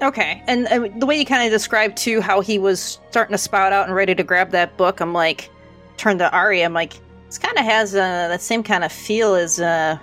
Okay, 0.00 0.42
and 0.46 0.66
uh, 0.68 0.88
the 0.98 1.06
way 1.06 1.18
you 1.18 1.26
kind 1.26 1.44
of 1.44 1.50
described 1.50 1.96
too 1.96 2.20
how 2.20 2.40
he 2.40 2.58
was 2.58 3.00
starting 3.10 3.32
to 3.34 3.38
spout 3.38 3.72
out 3.72 3.86
and 3.86 3.94
ready 3.94 4.14
to 4.14 4.22
grab 4.22 4.50
that 4.52 4.76
book, 4.76 5.00
I'm 5.00 5.12
like, 5.12 5.50
turn 5.96 6.18
to 6.18 6.30
Ari. 6.30 6.62
I'm 6.62 6.72
like, 6.72 7.00
this 7.26 7.36
kind 7.36 7.58
of 7.58 7.64
has 7.64 7.94
uh, 7.94 8.28
that 8.28 8.40
same 8.40 8.62
kind 8.62 8.84
of 8.84 8.92
feel 8.92 9.34
as 9.34 9.60
uh, 9.60 9.98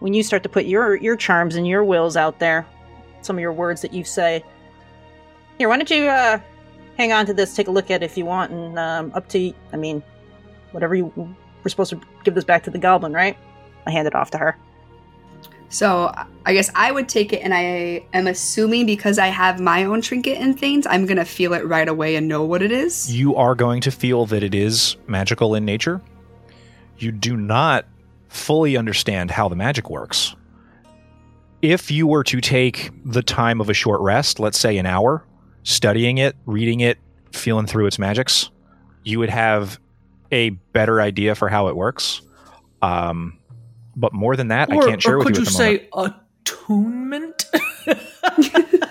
when 0.00 0.14
you 0.14 0.22
start 0.22 0.42
to 0.44 0.48
put 0.48 0.64
your 0.64 0.96
your 0.96 1.14
charms 1.14 1.56
and 1.56 1.66
your 1.66 1.84
wills 1.84 2.16
out 2.16 2.38
there. 2.38 2.66
Some 3.20 3.36
of 3.36 3.40
your 3.40 3.52
words 3.52 3.82
that 3.82 3.92
you 3.92 4.02
say. 4.02 4.42
Here, 5.58 5.68
why 5.68 5.76
don't 5.76 5.90
you 5.90 6.04
uh, 6.04 6.40
hang 6.96 7.12
on 7.12 7.26
to 7.26 7.34
this, 7.34 7.54
take 7.54 7.68
a 7.68 7.70
look 7.70 7.90
at 7.90 8.02
it 8.02 8.06
if 8.06 8.16
you 8.16 8.24
want, 8.24 8.50
and 8.50 8.78
um, 8.78 9.12
up 9.14 9.28
to 9.30 9.52
I 9.74 9.76
mean, 9.76 10.02
whatever 10.72 10.94
you 10.94 11.12
we're 11.16 11.68
supposed 11.68 11.90
to 11.90 12.00
give 12.24 12.34
this 12.34 12.44
back 12.44 12.62
to 12.62 12.70
the 12.70 12.78
goblin, 12.78 13.12
right? 13.12 13.36
I 13.86 13.90
hand 13.90 14.06
it 14.06 14.14
off 14.14 14.30
to 14.30 14.38
her. 14.38 14.56
So 15.70 16.12
I 16.46 16.54
guess 16.54 16.70
I 16.74 16.92
would 16.92 17.08
take 17.08 17.32
it, 17.32 17.42
and 17.42 17.52
I 17.52 18.06
am 18.14 18.26
assuming 18.26 18.86
because 18.86 19.18
I 19.18 19.26
have 19.26 19.60
my 19.60 19.84
own 19.84 20.00
trinket 20.00 20.38
and 20.38 20.58
things, 20.58 20.86
I'm 20.86 21.04
gonna 21.04 21.24
feel 21.24 21.52
it 21.52 21.66
right 21.66 21.88
away 21.88 22.16
and 22.16 22.26
know 22.26 22.44
what 22.44 22.62
it 22.62 22.72
is. 22.72 23.14
You 23.14 23.36
are 23.36 23.54
going 23.54 23.80
to 23.82 23.90
feel 23.90 24.24
that 24.26 24.42
it 24.42 24.54
is 24.54 24.96
magical 25.06 25.54
in 25.54 25.64
nature. 25.64 26.00
You 26.98 27.12
do 27.12 27.36
not 27.36 27.86
fully 28.28 28.76
understand 28.76 29.30
how 29.30 29.48
the 29.48 29.56
magic 29.56 29.90
works. 29.90 30.34
If 31.60 31.90
you 31.90 32.06
were 32.06 32.24
to 32.24 32.40
take 32.40 32.90
the 33.04 33.22
time 33.22 33.60
of 33.60 33.68
a 33.68 33.74
short 33.74 34.00
rest, 34.00 34.38
let's 34.38 34.58
say 34.58 34.78
an 34.78 34.86
hour, 34.86 35.24
studying 35.64 36.18
it, 36.18 36.36
reading 36.46 36.80
it, 36.80 36.98
feeling 37.32 37.66
through 37.66 37.86
its 37.86 37.98
magics, 37.98 38.50
you 39.02 39.18
would 39.18 39.30
have 39.30 39.78
a 40.30 40.50
better 40.50 41.00
idea 41.00 41.34
for 41.34 41.48
how 41.48 41.68
it 41.68 41.76
works. 41.76 42.22
Um, 42.80 43.38
but 43.98 44.12
more 44.12 44.36
than 44.36 44.48
that, 44.48 44.70
Or, 44.72 44.82
I 44.84 44.90
can't 44.90 45.02
share 45.02 45.14
or 45.14 45.18
with 45.18 45.26
could 45.28 45.36
you. 45.36 45.42
you, 45.42 45.48
at 45.48 45.90
the 45.90 45.92
moment. 45.96 47.42
say 47.44 47.52
attunement? 47.86 48.84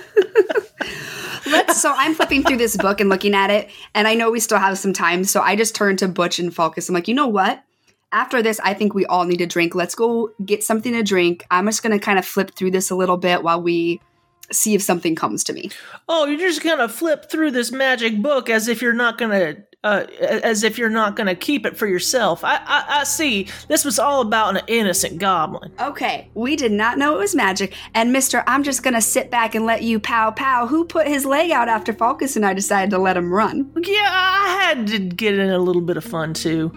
Let's. 1.46 1.82
So 1.82 1.94
I'm 1.96 2.14
flipping 2.14 2.44
through 2.44 2.58
this 2.58 2.76
book 2.76 3.00
and 3.00 3.10
looking 3.10 3.34
at 3.34 3.50
it, 3.50 3.70
and 3.96 4.08
I 4.08 4.16
know 4.16 4.30
we 4.32 4.40
still 4.40 4.58
have 4.58 4.78
some 4.78 4.92
time. 4.94 5.24
So 5.24 5.42
I 5.42 5.56
just 5.56 5.76
turn 5.76 5.96
to 5.98 6.08
Butch 6.08 6.40
and 6.40 6.54
Falcus. 6.54 6.90
I'm 6.90 6.96
like, 6.96 7.08
you 7.08 7.14
know 7.14 7.28
what? 7.28 7.64
After 8.12 8.42
this, 8.42 8.60
I 8.64 8.74
think 8.74 8.94
we 8.94 9.06
all 9.06 9.24
need 9.26 9.40
a 9.42 9.46
drink. 9.46 9.74
Let's 9.76 9.96
go 9.96 10.32
get 10.46 10.64
something 10.64 10.92
to 10.94 11.04
drink. 11.04 11.46
I'm 11.52 11.66
just 11.66 11.84
gonna 11.84 12.00
kind 12.00 12.20
of 12.20 12.26
flip 12.26 12.52
through 12.56 12.72
this 12.72 12.90
a 12.90 12.96
little 12.96 13.18
bit 13.18 13.44
while 13.44 13.62
we 13.62 14.02
see 14.52 14.74
if 14.76 14.82
something 14.82 15.16
comes 15.16 15.44
to 15.46 15.54
me. 15.54 15.70
oh, 16.10 16.26
you're 16.26 16.40
just 16.40 16.64
gonna 16.64 16.90
flip 16.90 17.30
through 17.30 17.52
this 17.52 17.72
magic 17.72 18.22
book 18.22 18.50
as 18.50 18.68
if 18.68 18.82
you're 18.82 18.94
not 18.94 19.18
gonna, 19.18 19.58
uh, 19.84 20.06
as 20.22 20.64
if 20.64 20.78
you're 20.78 20.90
not 20.90 21.16
gonna 21.16 21.36
keep 21.36 21.66
it 21.66 21.78
for 21.78 21.88
yourself. 21.88 22.44
I, 22.44 22.56
I, 22.66 22.86
I 23.00 23.04
see. 23.04 23.48
This 23.68 23.84
was 23.86 24.00
all 24.00 24.22
about 24.22 24.56
an 24.58 24.64
innocent 24.68 25.20
goblin. 25.20 25.72
Okay, 25.80 26.30
we 26.34 26.56
did 26.56 26.72
not 26.72 26.98
know 26.98 27.16
it 27.16 27.20
was 27.20 27.36
magic. 27.36 27.74
And 27.94 28.12
Mister, 28.12 28.44
I'm 28.48 28.64
just 28.64 28.84
gonna 28.84 29.02
sit 29.02 29.30
back 29.30 29.54
and 29.56 29.66
let 29.66 29.84
you 29.84 30.00
pow 30.00 30.32
pow. 30.32 30.68
Who 30.68 30.86
put 30.86 31.08
his 31.08 31.26
leg 31.26 31.52
out 31.52 31.68
after 31.68 31.94
Falcus 31.94 32.36
and 32.36 32.46
I 32.46 32.54
decided 32.54 32.90
to 32.92 32.98
let 32.98 33.18
him 33.18 33.34
run? 33.34 33.72
Yeah, 33.78 34.10
I 34.12 34.64
had 34.64 34.88
to 34.88 35.00
get 35.00 35.38
in 35.38 35.50
a 35.50 35.60
little 35.60 35.82
bit 35.82 35.98
of 35.98 36.04
fun 36.04 36.34
too. 36.34 36.74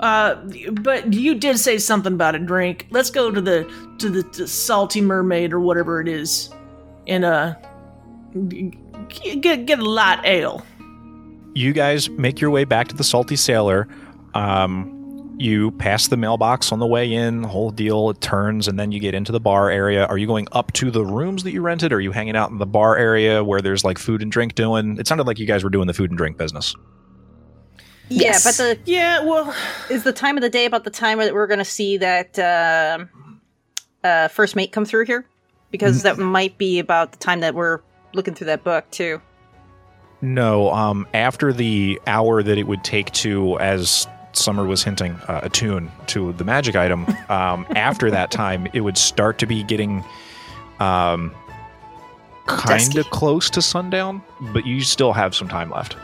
Uh, 0.00 0.34
but 0.72 1.14
you 1.14 1.34
did 1.34 1.58
say 1.58 1.78
something 1.78 2.12
about 2.12 2.34
a 2.34 2.38
drink. 2.38 2.86
Let's 2.90 3.08
go 3.10 3.30
to 3.30 3.40
the 3.40 3.70
to 3.98 4.10
the, 4.10 4.22
to 4.24 4.46
salty 4.46 5.00
mermaid 5.00 5.54
or 5.54 5.60
whatever 5.60 6.02
it 6.02 6.08
is, 6.08 6.50
and 7.06 7.24
uh, 7.24 7.54
g- 8.48 8.72
get 9.40 9.66
get 9.66 9.78
a 9.78 9.84
light 9.84 10.20
ale. 10.24 10.64
you 11.54 11.72
guys 11.72 12.08
make 12.10 12.40
your 12.40 12.50
way 12.50 12.64
back 12.64 12.88
to 12.88 12.94
the 12.94 13.04
Salty 13.04 13.36
Sailor. 13.36 13.88
Um, 14.34 14.92
you 15.38 15.70
pass 15.72 16.08
the 16.08 16.16
mailbox 16.16 16.72
on 16.72 16.78
the 16.78 16.86
way 16.86 17.12
in, 17.12 17.42
whole 17.42 17.70
deal. 17.70 18.08
It 18.10 18.20
turns, 18.22 18.68
and 18.68 18.78
then 18.78 18.90
you 18.90 19.00
get 19.00 19.14
into 19.14 19.32
the 19.32 19.40
bar 19.40 19.70
area. 19.70 20.06
Are 20.06 20.16
you 20.16 20.26
going 20.26 20.48
up 20.52 20.72
to 20.74 20.90
the 20.90 21.04
rooms 21.04 21.42
that 21.44 21.52
you 21.52 21.60
rented? 21.60 21.92
Or 21.92 21.96
are 21.96 22.00
you 22.00 22.10
hanging 22.12 22.36
out 22.36 22.50
in 22.50 22.56
the 22.58 22.66
bar 22.66 22.96
area 22.96 23.44
where 23.44 23.60
there's 23.60 23.84
like 23.84 23.98
food 23.98 24.22
and 24.22 24.32
drink 24.32 24.54
doing? 24.54 24.96
It 24.98 25.06
sounded 25.06 25.26
like 25.26 25.38
you 25.38 25.46
guys 25.46 25.62
were 25.62 25.68
doing 25.70 25.86
the 25.86 25.92
food 25.94 26.10
and 26.10 26.16
drink 26.16 26.38
business. 26.38 26.74
Yes. 28.08 28.44
Yeah, 28.44 28.50
but 28.50 28.56
the 28.56 28.90
Yeah, 28.90 29.24
well, 29.24 29.54
is 29.90 30.04
the 30.04 30.12
time 30.12 30.36
of 30.38 30.42
the 30.42 30.48
day 30.48 30.64
about 30.64 30.84
the 30.84 30.90
time 30.90 31.18
that 31.18 31.34
we're 31.34 31.46
going 31.48 31.58
to 31.58 31.64
see 31.64 31.96
that 31.98 32.38
um 32.38 33.10
uh, 34.04 34.28
first 34.28 34.54
mate 34.56 34.72
come 34.72 34.84
through 34.86 35.04
here? 35.06 35.26
Because 35.78 36.02
that 36.02 36.18
might 36.18 36.58
be 36.58 36.78
about 36.78 37.12
the 37.12 37.18
time 37.18 37.40
that 37.40 37.54
we're 37.54 37.80
looking 38.14 38.34
through 38.34 38.46
that 38.46 38.64
book 38.64 38.90
too. 38.90 39.20
No, 40.22 40.72
um, 40.72 41.06
after 41.14 41.52
the 41.52 42.00
hour 42.06 42.42
that 42.42 42.58
it 42.58 42.66
would 42.66 42.82
take 42.82 43.12
to, 43.12 43.58
as 43.58 44.06
Summer 44.32 44.64
was 44.64 44.82
hinting, 44.82 45.12
uh, 45.28 45.40
attune 45.42 45.90
to 46.08 46.32
the 46.34 46.44
magic 46.44 46.74
item, 46.74 47.06
um, 47.28 47.66
after 47.70 48.10
that 48.10 48.30
time, 48.30 48.66
it 48.72 48.80
would 48.80 48.98
start 48.98 49.38
to 49.38 49.46
be 49.46 49.62
getting 49.62 50.04
um, 50.80 51.34
kind 52.46 52.96
of 52.96 53.08
close 53.10 53.50
to 53.50 53.62
sundown, 53.62 54.22
but 54.52 54.66
you 54.66 54.80
still 54.80 55.12
have 55.12 55.34
some 55.34 55.48
time 55.48 55.70
left. 55.70 55.96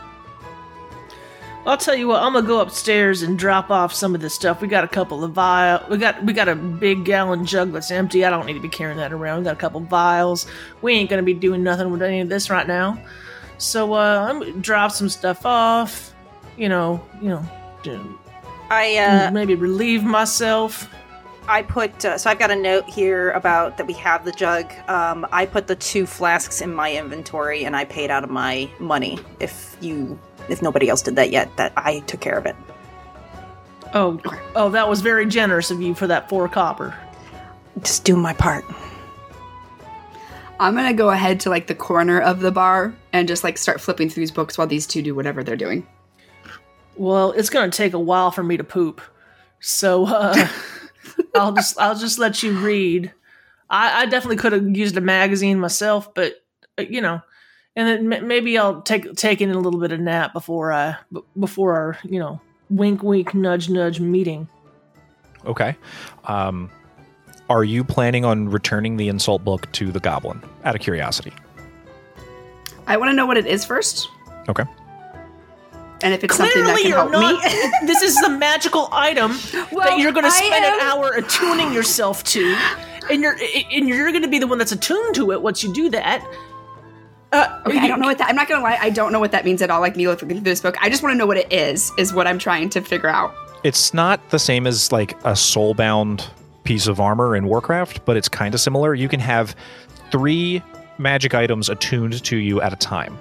I'll 1.65 1.77
tell 1.77 1.95
you 1.95 2.09
what. 2.09 2.21
I'm 2.21 2.33
gonna 2.33 2.45
go 2.45 2.59
upstairs 2.59 3.21
and 3.21 3.39
drop 3.39 3.71
off 3.71 3.93
some 3.93 4.13
of 4.13 4.21
this 4.21 4.33
stuff. 4.33 4.61
We 4.61 4.67
got 4.67 4.83
a 4.83 4.87
couple 4.87 5.23
of 5.23 5.31
vials. 5.31 5.87
We 5.89 5.97
got 5.97 6.21
we 6.23 6.33
got 6.33 6.49
a 6.49 6.55
big 6.55 7.05
gallon 7.05 7.45
jug 7.45 7.71
that's 7.71 7.89
empty. 7.89 8.25
I 8.25 8.29
don't 8.29 8.45
need 8.45 8.53
to 8.53 8.59
be 8.59 8.69
carrying 8.69 8.97
that 8.97 9.13
around. 9.13 9.39
We 9.39 9.43
got 9.45 9.53
a 9.53 9.59
couple 9.59 9.79
vials. 9.79 10.45
We 10.81 10.93
ain't 10.93 11.09
gonna 11.09 11.23
be 11.23 11.33
doing 11.33 11.63
nothing 11.63 11.89
with 11.89 12.01
any 12.01 12.19
of 12.19 12.27
this 12.27 12.49
right 12.49 12.67
now. 12.67 13.01
So 13.59 13.93
uh, 13.93 14.27
I'm 14.29 14.39
gonna 14.39 14.51
drop 14.53 14.91
some 14.91 15.07
stuff 15.07 15.45
off. 15.45 16.13
You 16.57 16.67
know, 16.67 17.01
you 17.21 17.29
know, 17.29 17.47
I 18.69 18.97
uh, 18.97 19.31
maybe 19.31 19.55
relieve 19.55 20.03
myself. 20.03 20.89
I 21.47 21.61
put 21.61 22.03
uh, 22.03 22.17
so 22.17 22.29
I've 22.29 22.39
got 22.39 22.51
a 22.51 22.55
note 22.55 22.89
here 22.89 23.31
about 23.31 23.77
that 23.77 23.87
we 23.87 23.93
have 23.93 24.25
the 24.25 24.33
jug. 24.33 24.71
Um, 24.89 25.25
I 25.31 25.45
put 25.45 25.67
the 25.67 25.75
two 25.75 26.05
flasks 26.05 26.59
in 26.59 26.73
my 26.73 26.93
inventory 26.93 27.63
and 27.63 27.75
I 27.75 27.85
paid 27.85 28.11
out 28.11 28.25
of 28.25 28.29
my 28.29 28.69
money. 28.79 29.19
If 29.39 29.77
you 29.79 30.19
if 30.49 30.61
nobody 30.61 30.89
else 30.89 31.01
did 31.01 31.15
that 31.15 31.31
yet, 31.31 31.55
that 31.57 31.73
I 31.75 31.99
took 32.01 32.19
care 32.19 32.37
of 32.37 32.45
it. 32.45 32.55
Oh, 33.93 34.19
oh, 34.55 34.69
that 34.69 34.89
was 34.89 35.01
very 35.01 35.25
generous 35.25 35.69
of 35.69 35.81
you 35.81 35.93
for 35.93 36.07
that 36.07 36.29
four 36.29 36.47
copper. 36.47 36.97
Just 37.81 38.03
do 38.03 38.15
my 38.15 38.33
part. 38.33 38.65
I'm 40.59 40.75
gonna 40.75 40.93
go 40.93 41.09
ahead 41.09 41.41
to 41.41 41.49
like 41.49 41.67
the 41.67 41.75
corner 41.75 42.19
of 42.19 42.39
the 42.39 42.51
bar 42.51 42.95
and 43.11 43.27
just 43.27 43.43
like 43.43 43.57
start 43.57 43.81
flipping 43.81 44.09
through 44.09 44.21
these 44.21 44.31
books 44.31 44.57
while 44.57 44.67
these 44.67 44.87
two 44.87 45.01
do 45.01 45.13
whatever 45.13 45.43
they're 45.43 45.55
doing. 45.55 45.85
Well, 46.95 47.31
it's 47.31 47.49
gonna 47.49 47.71
take 47.71 47.93
a 47.93 47.99
while 47.99 48.31
for 48.31 48.43
me 48.43 48.57
to 48.57 48.63
poop, 48.63 49.01
so 49.59 50.05
uh, 50.05 50.47
I'll 51.35 51.53
just 51.53 51.79
I'll 51.79 51.97
just 51.97 52.17
let 52.17 52.43
you 52.43 52.57
read. 52.57 53.11
I, 53.69 54.03
I 54.03 54.05
definitely 54.05 54.37
could 54.37 54.53
have 54.53 54.75
used 54.75 54.95
a 54.97 55.01
magazine 55.01 55.59
myself, 55.59 56.13
but 56.13 56.35
uh, 56.77 56.83
you 56.83 57.01
know, 57.01 57.21
and 57.75 57.87
then 57.87 58.13
m- 58.13 58.27
maybe 58.27 58.57
I'll 58.57 58.81
take 58.81 59.15
take 59.15 59.41
in 59.41 59.49
a 59.51 59.59
little 59.59 59.79
bit 59.79 59.91
of 59.91 59.99
nap 59.99 60.33
before 60.33 60.71
I 60.71 60.97
b- 61.11 61.21
before 61.39 61.73
our 61.75 61.97
you 62.03 62.19
know 62.19 62.39
wink 62.69 63.03
wink 63.03 63.33
nudge 63.33 63.69
nudge 63.69 63.99
meeting. 63.99 64.47
Okay. 65.45 65.75
Um, 66.25 66.69
are 67.49 67.63
you 67.63 67.83
planning 67.83 68.23
on 68.25 68.49
returning 68.49 68.95
the 68.97 69.09
insult 69.09 69.43
book 69.43 69.69
to 69.73 69.91
the 69.91 69.99
goblin 69.99 70.41
out 70.63 70.75
of 70.75 70.81
curiosity? 70.81 71.33
I 72.87 72.97
want 72.97 73.09
to 73.11 73.13
know 73.13 73.25
what 73.25 73.37
it 73.37 73.45
is 73.45 73.63
first, 73.65 74.09
Okay. 74.49 74.63
and 76.01 76.13
if 76.13 76.23
it's 76.23 76.35
something 76.35 76.63
that 76.63 76.73
Clearly, 76.77 76.81
can 76.83 76.89
you're 76.89 76.99
help 76.99 77.11
not. 77.11 77.43
me. 77.43 77.71
this 77.87 78.01
is 78.01 78.15
the 78.21 78.29
magical 78.29 78.89
item 78.91 79.31
Well, 79.71 79.87
that 79.89 79.99
you're 79.99 80.11
going 80.11 80.25
to 80.25 80.29
I 80.31 80.45
spend 80.45 80.65
an 80.65 80.79
hour 80.81 81.11
attuning 81.11 81.73
yourself 81.73 82.23
to, 82.25 82.55
and 83.09 83.21
you're 83.21 83.37
and 83.71 83.87
you're 83.87 84.11
going 84.11 84.23
to 84.23 84.27
be 84.29 84.39
the 84.39 84.47
one 84.47 84.57
that's 84.57 84.71
attuned 84.73 85.15
to 85.15 85.31
it 85.31 85.41
once 85.41 85.63
you 85.63 85.73
do 85.73 85.89
that. 85.89 86.25
Uh, 87.33 87.59
Okay, 87.65 87.79
I 87.79 87.87
don't 87.87 87.99
know 87.99 88.07
what 88.07 88.17
that. 88.19 88.29
I'm 88.29 88.35
not 88.35 88.47
gonna 88.47 88.63
lie. 88.63 88.77
I 88.79 88.89
don't 88.89 89.11
know 89.11 89.19
what 89.19 89.31
that 89.31 89.43
means 89.43 89.61
at 89.61 89.69
all. 89.71 89.81
Like 89.81 89.95
me 89.95 90.07
looking 90.07 90.29
through 90.29 90.39
this 90.41 90.61
book, 90.61 90.75
I 90.81 90.89
just 90.89 91.01
want 91.03 91.13
to 91.13 91.17
know 91.17 91.25
what 91.25 91.37
it 91.37 91.51
is. 91.51 91.91
Is 91.97 92.13
what 92.13 92.27
I'm 92.27 92.37
trying 92.39 92.69
to 92.69 92.81
figure 92.81 93.09
out. 93.09 93.33
It's 93.63 93.93
not 93.93 94.29
the 94.29 94.39
same 94.39 94.67
as 94.67 94.91
like 94.91 95.13
a 95.23 95.31
soulbound 95.33 96.27
piece 96.63 96.87
of 96.87 96.99
armor 96.99 97.35
in 97.35 97.45
Warcraft, 97.47 98.05
but 98.05 98.15
it's 98.17 98.29
kind 98.29 98.53
of 98.53 98.61
similar. 98.61 98.93
You 98.93 99.09
can 99.09 99.19
have 99.19 99.55
three 100.11 100.61
magic 100.97 101.33
items 101.33 101.69
attuned 101.69 102.23
to 102.23 102.37
you 102.37 102.61
at 102.61 102.71
a 102.71 102.75
time. 102.75 103.17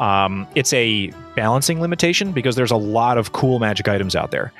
Um, 0.00 0.46
it's 0.54 0.72
a 0.72 1.12
balancing 1.36 1.80
limitation 1.80 2.32
because 2.32 2.56
there's 2.56 2.70
a 2.72 2.76
lot 2.76 3.16
of 3.16 3.32
cool 3.32 3.58
magic 3.60 3.86
items 3.86 4.16
out 4.16 4.30
there. 4.30 4.52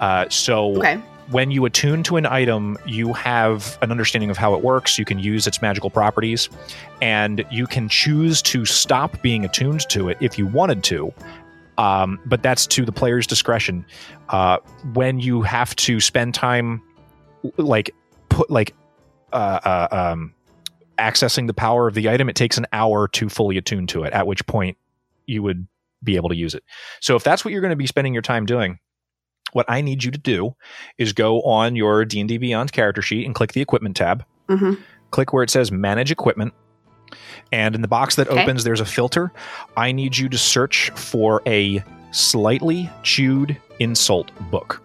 Uh, 0.00 0.28
so 0.28 0.76
Okay. 0.76 1.00
When 1.30 1.50
you 1.50 1.64
attune 1.64 2.02
to 2.04 2.16
an 2.16 2.26
item, 2.26 2.76
you 2.86 3.12
have 3.12 3.78
an 3.82 3.90
understanding 3.90 4.30
of 4.30 4.36
how 4.36 4.54
it 4.54 4.62
works. 4.62 4.98
You 4.98 5.04
can 5.04 5.18
use 5.18 5.46
its 5.46 5.62
magical 5.62 5.88
properties, 5.88 6.48
and 7.00 7.44
you 7.50 7.66
can 7.66 7.88
choose 7.88 8.42
to 8.42 8.64
stop 8.64 9.20
being 9.22 9.44
attuned 9.44 9.88
to 9.90 10.08
it 10.08 10.18
if 10.20 10.38
you 10.38 10.46
wanted 10.46 10.82
to. 10.84 11.12
Um, 11.78 12.18
but 12.26 12.42
that's 12.42 12.66
to 12.68 12.84
the 12.84 12.92
player's 12.92 13.26
discretion. 13.26 13.86
Uh, 14.28 14.58
when 14.92 15.20
you 15.20 15.42
have 15.42 15.74
to 15.76 16.00
spend 16.00 16.34
time, 16.34 16.82
like 17.56 17.94
put 18.28 18.50
like 18.50 18.74
uh, 19.32 19.60
uh, 19.64 19.88
um, 20.12 20.34
accessing 20.98 21.46
the 21.46 21.54
power 21.54 21.86
of 21.86 21.94
the 21.94 22.10
item, 22.10 22.28
it 22.28 22.36
takes 22.36 22.58
an 22.58 22.66
hour 22.72 23.08
to 23.08 23.28
fully 23.28 23.56
attune 23.56 23.86
to 23.86 24.02
it. 24.02 24.12
At 24.12 24.26
which 24.26 24.44
point 24.46 24.76
you 25.26 25.42
would 25.42 25.66
be 26.02 26.16
able 26.16 26.28
to 26.28 26.36
use 26.36 26.54
it. 26.54 26.64
So 27.00 27.14
if 27.14 27.22
that's 27.22 27.44
what 27.44 27.52
you're 27.52 27.60
going 27.60 27.70
to 27.70 27.76
be 27.76 27.86
spending 27.86 28.12
your 28.12 28.22
time 28.22 28.46
doing, 28.46 28.78
what 29.52 29.66
I 29.68 29.80
need 29.80 30.04
you 30.04 30.10
to 30.10 30.18
do 30.18 30.54
is 30.98 31.12
go 31.12 31.40
on 31.42 31.76
your 31.76 32.04
D&D 32.04 32.38
Beyond 32.38 32.72
character 32.72 33.02
sheet 33.02 33.26
and 33.26 33.34
click 33.34 33.52
the 33.52 33.60
equipment 33.60 33.96
tab. 33.96 34.24
hmm 34.48 34.74
Click 35.10 35.32
where 35.32 35.42
it 35.42 35.50
says 35.50 35.72
manage 35.72 36.10
equipment 36.12 36.52
And 37.52 37.74
in 37.74 37.82
the 37.82 37.88
box 37.88 38.14
that 38.16 38.28
Okay. 38.28 38.42
opens, 38.42 38.62
there's 38.62 38.80
a 38.80 38.84
filter. 38.84 39.32
I 39.76 39.90
need 39.92 40.16
you 40.16 40.28
to 40.28 40.38
search 40.38 40.90
for 40.94 41.42
a 41.46 41.82
slightly 42.12 42.88
chewed 43.02 43.56
insult 43.80 44.30
book. 44.50 44.80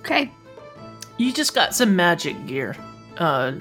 Okay. 0.00 0.30
You 1.16 1.32
just 1.32 1.54
got 1.54 1.74
some 1.74 1.96
magic 1.96 2.46
gear. 2.46 2.76
Uh, 3.18 3.52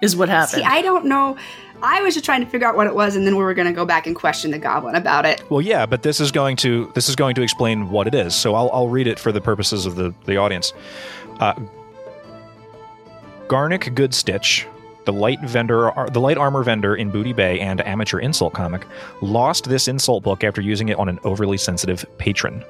is 0.00 0.16
what 0.16 0.28
happened. 0.28 0.62
See, 0.62 0.68
I 0.68 0.82
don't 0.82 1.06
know. 1.06 1.36
I 1.82 2.02
was 2.02 2.14
just 2.14 2.24
trying 2.24 2.40
to 2.44 2.50
figure 2.50 2.66
out 2.66 2.76
what 2.76 2.86
it 2.86 2.94
was, 2.94 3.14
and 3.14 3.26
then 3.26 3.36
we 3.36 3.42
were 3.42 3.54
going 3.54 3.68
to 3.68 3.72
go 3.74 3.84
back 3.84 4.06
and 4.06 4.16
question 4.16 4.50
the 4.50 4.58
goblin 4.58 4.96
about 4.96 5.24
it. 5.24 5.48
Well, 5.50 5.60
yeah, 5.60 5.86
but 5.86 6.02
this 6.02 6.18
is 6.20 6.32
going 6.32 6.56
to 6.56 6.90
this 6.94 7.08
is 7.08 7.14
going 7.14 7.34
to 7.36 7.42
explain 7.42 7.90
what 7.90 8.06
it 8.06 8.14
is. 8.14 8.34
So 8.34 8.54
I'll, 8.54 8.70
I'll 8.72 8.88
read 8.88 9.06
it 9.06 9.18
for 9.18 9.30
the 9.30 9.40
purposes 9.40 9.86
of 9.86 9.94
the 9.94 10.12
the 10.24 10.36
audience. 10.36 10.72
Uh, 11.38 11.54
Garnick 13.46 13.94
Goodstitch, 13.94 14.66
the 15.08 15.12
light 15.14 15.40
vendor, 15.40 15.98
uh, 15.98 16.04
the 16.10 16.20
light 16.20 16.36
armor 16.36 16.62
vendor 16.62 16.94
in 16.94 17.10
Booty 17.10 17.32
Bay 17.32 17.58
and 17.60 17.80
amateur 17.86 18.18
insult 18.18 18.52
comic, 18.52 18.86
lost 19.22 19.66
this 19.66 19.88
insult 19.88 20.22
book 20.22 20.44
after 20.44 20.60
using 20.60 20.90
it 20.90 20.98
on 20.98 21.08
an 21.08 21.18
overly 21.24 21.56
sensitive 21.56 22.04
patron. 22.18 22.62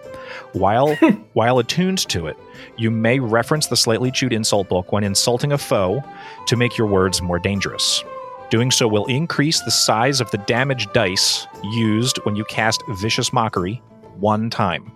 While 0.53 0.95
while 1.33 1.59
attuned 1.59 1.99
to 2.11 2.29
it, 2.29 2.37
you 2.77 2.93
may 2.93 3.19
reference 3.19 3.67
the 3.67 3.77
slightly 3.77 4.13
chewed 4.13 4.33
insult 4.33 4.69
book 4.69 4.93
when 4.93 5.03
insulting 5.03 5.51
a 5.51 5.59
foe 5.59 6.01
to 6.47 6.57
make 6.57 6.79
your 6.79 6.87
words 6.87 7.21
more 7.21 7.41
dangerous. 7.41 8.05
Doing 8.51 8.71
so 8.71 8.87
will 8.87 9.07
increase 9.07 9.61
the 9.61 9.73
size 9.73 10.21
of 10.21 10.31
the 10.31 10.39
damage 10.39 10.87
dice 10.93 11.45
used 11.73 12.19
when 12.19 12.37
you 12.37 12.45
cast 12.45 12.85
Vicious 12.91 13.33
Mockery 13.33 13.83
one 14.21 14.49
time. 14.49 14.93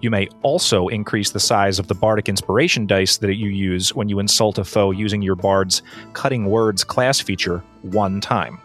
You 0.00 0.10
may 0.10 0.28
also 0.42 0.88
increase 0.88 1.30
the 1.30 1.40
size 1.40 1.78
of 1.78 1.88
the 1.88 1.94
Bardic 1.94 2.28
Inspiration 2.28 2.86
dice 2.86 3.16
that 3.18 3.36
you 3.36 3.48
use 3.48 3.94
when 3.94 4.08
you 4.08 4.18
insult 4.18 4.58
a 4.58 4.64
foe 4.64 4.90
using 4.90 5.22
your 5.22 5.36
Bard's 5.36 5.82
Cutting 6.12 6.46
Words 6.46 6.84
class 6.84 7.20
feature 7.20 7.62
one 7.82 8.20
time. 8.20 8.60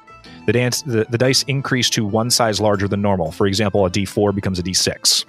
The, 0.45 0.53
dance, 0.53 0.81
the, 0.81 1.05
the 1.09 1.17
dice 1.17 1.43
increase 1.43 1.89
to 1.91 2.05
one 2.05 2.29
size 2.29 2.59
larger 2.59 2.87
than 2.87 3.01
normal. 3.01 3.31
For 3.31 3.47
example, 3.47 3.85
a 3.85 3.89
d4 3.89 4.33
becomes 4.35 4.59
a 4.59 4.63
d6. 4.63 5.25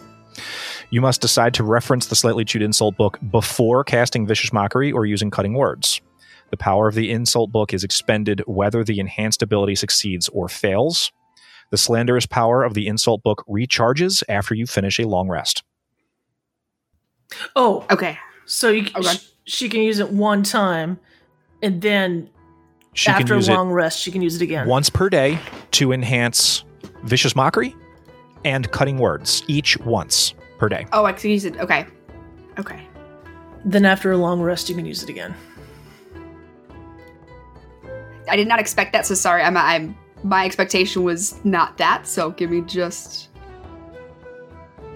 You 0.91 1.01
must 1.01 1.21
decide 1.21 1.55
to 1.55 1.65
reference 1.65 2.07
the 2.07 2.17
slightly 2.17 2.45
chewed 2.45 2.63
insult 2.63 2.97
book 2.97 3.19
before 3.31 3.85
casting 3.85 4.27
Vicious 4.27 4.53
Mockery 4.53 4.93
or 4.93 5.07
using 5.07 5.31
Cutting 5.31 5.55
Words. 5.55 6.01
The 6.51 6.57
power 6.59 6.87
of 6.87 6.95
the 6.95 7.11
insult 7.11 7.51
book 7.51 7.73
is 7.73 7.83
expended 7.83 8.43
whether 8.47 8.85
the 8.85 9.01
enhanced 9.01 9.43
ability 9.43 9.77
succeeds 9.77 10.29
or 10.29 10.49
fails. 10.49 11.11
The 11.73 11.79
slanderous 11.79 12.27
power 12.27 12.63
of 12.65 12.75
the 12.75 12.87
insult 12.87 13.23
book 13.23 13.45
recharges 13.49 14.23
after 14.29 14.55
you 14.55 14.67
finish 14.67 14.99
a 15.01 15.09
long 15.09 15.29
rest. 15.31 15.63
oh, 17.57 17.87
Okay. 17.91 18.19
so 18.45 18.69
you, 18.69 18.83
Okay. 18.83 18.93
Oh, 18.95 19.03
sh- 19.03 19.27
she 19.47 19.69
can 19.71 19.81
use 19.81 19.99
it 19.99 20.11
one 20.11 20.43
time, 20.43 21.01
and 21.63 21.81
then 21.81 22.29
She 22.93 23.09
after 23.11 23.35
a 23.35 23.41
long 23.41 23.71
rest, 23.71 24.01
she 24.01 24.11
can 24.13 24.21
use 24.21 24.37
it 24.37 24.43
it 24.43 24.45
again. 24.45 24.69
once 24.69 24.91
per 24.91 25.09
day 25.09 25.39
to 25.71 25.93
enhance 25.93 26.63
vicious 27.05 27.35
mockery 27.35 27.75
and 28.45 28.71
cutting 28.71 28.99
words, 28.99 29.43
each 29.49 29.79
once 29.79 30.35
per 30.59 30.69
day. 30.69 30.87
Oh, 30.93 31.07
I 31.07 31.15
can 31.15 31.31
use 31.31 31.47
it. 31.47 31.57
Okay. 31.59 31.87
Okay. 32.59 32.87
Then 33.65 33.87
after 33.87 34.13
a 34.13 34.19
long 34.19 34.43
rest, 34.43 34.69
you 34.69 34.75
can 34.75 34.85
use 34.85 35.03
it 35.03 35.09
again. 35.09 35.35
I 38.29 38.37
did 38.37 38.47
not 38.47 38.61
expect 38.61 38.93
that, 38.93 39.07
so 39.07 39.15
sorry. 39.15 39.43
I'm, 39.43 39.57
I'm 39.57 39.97
my 40.23 40.45
expectation 40.45 41.03
was 41.03 41.43
not 41.45 41.79
that. 41.79 42.07
So 42.07 42.31
give 42.31 42.51
me 42.51 42.63
just. 42.63 43.29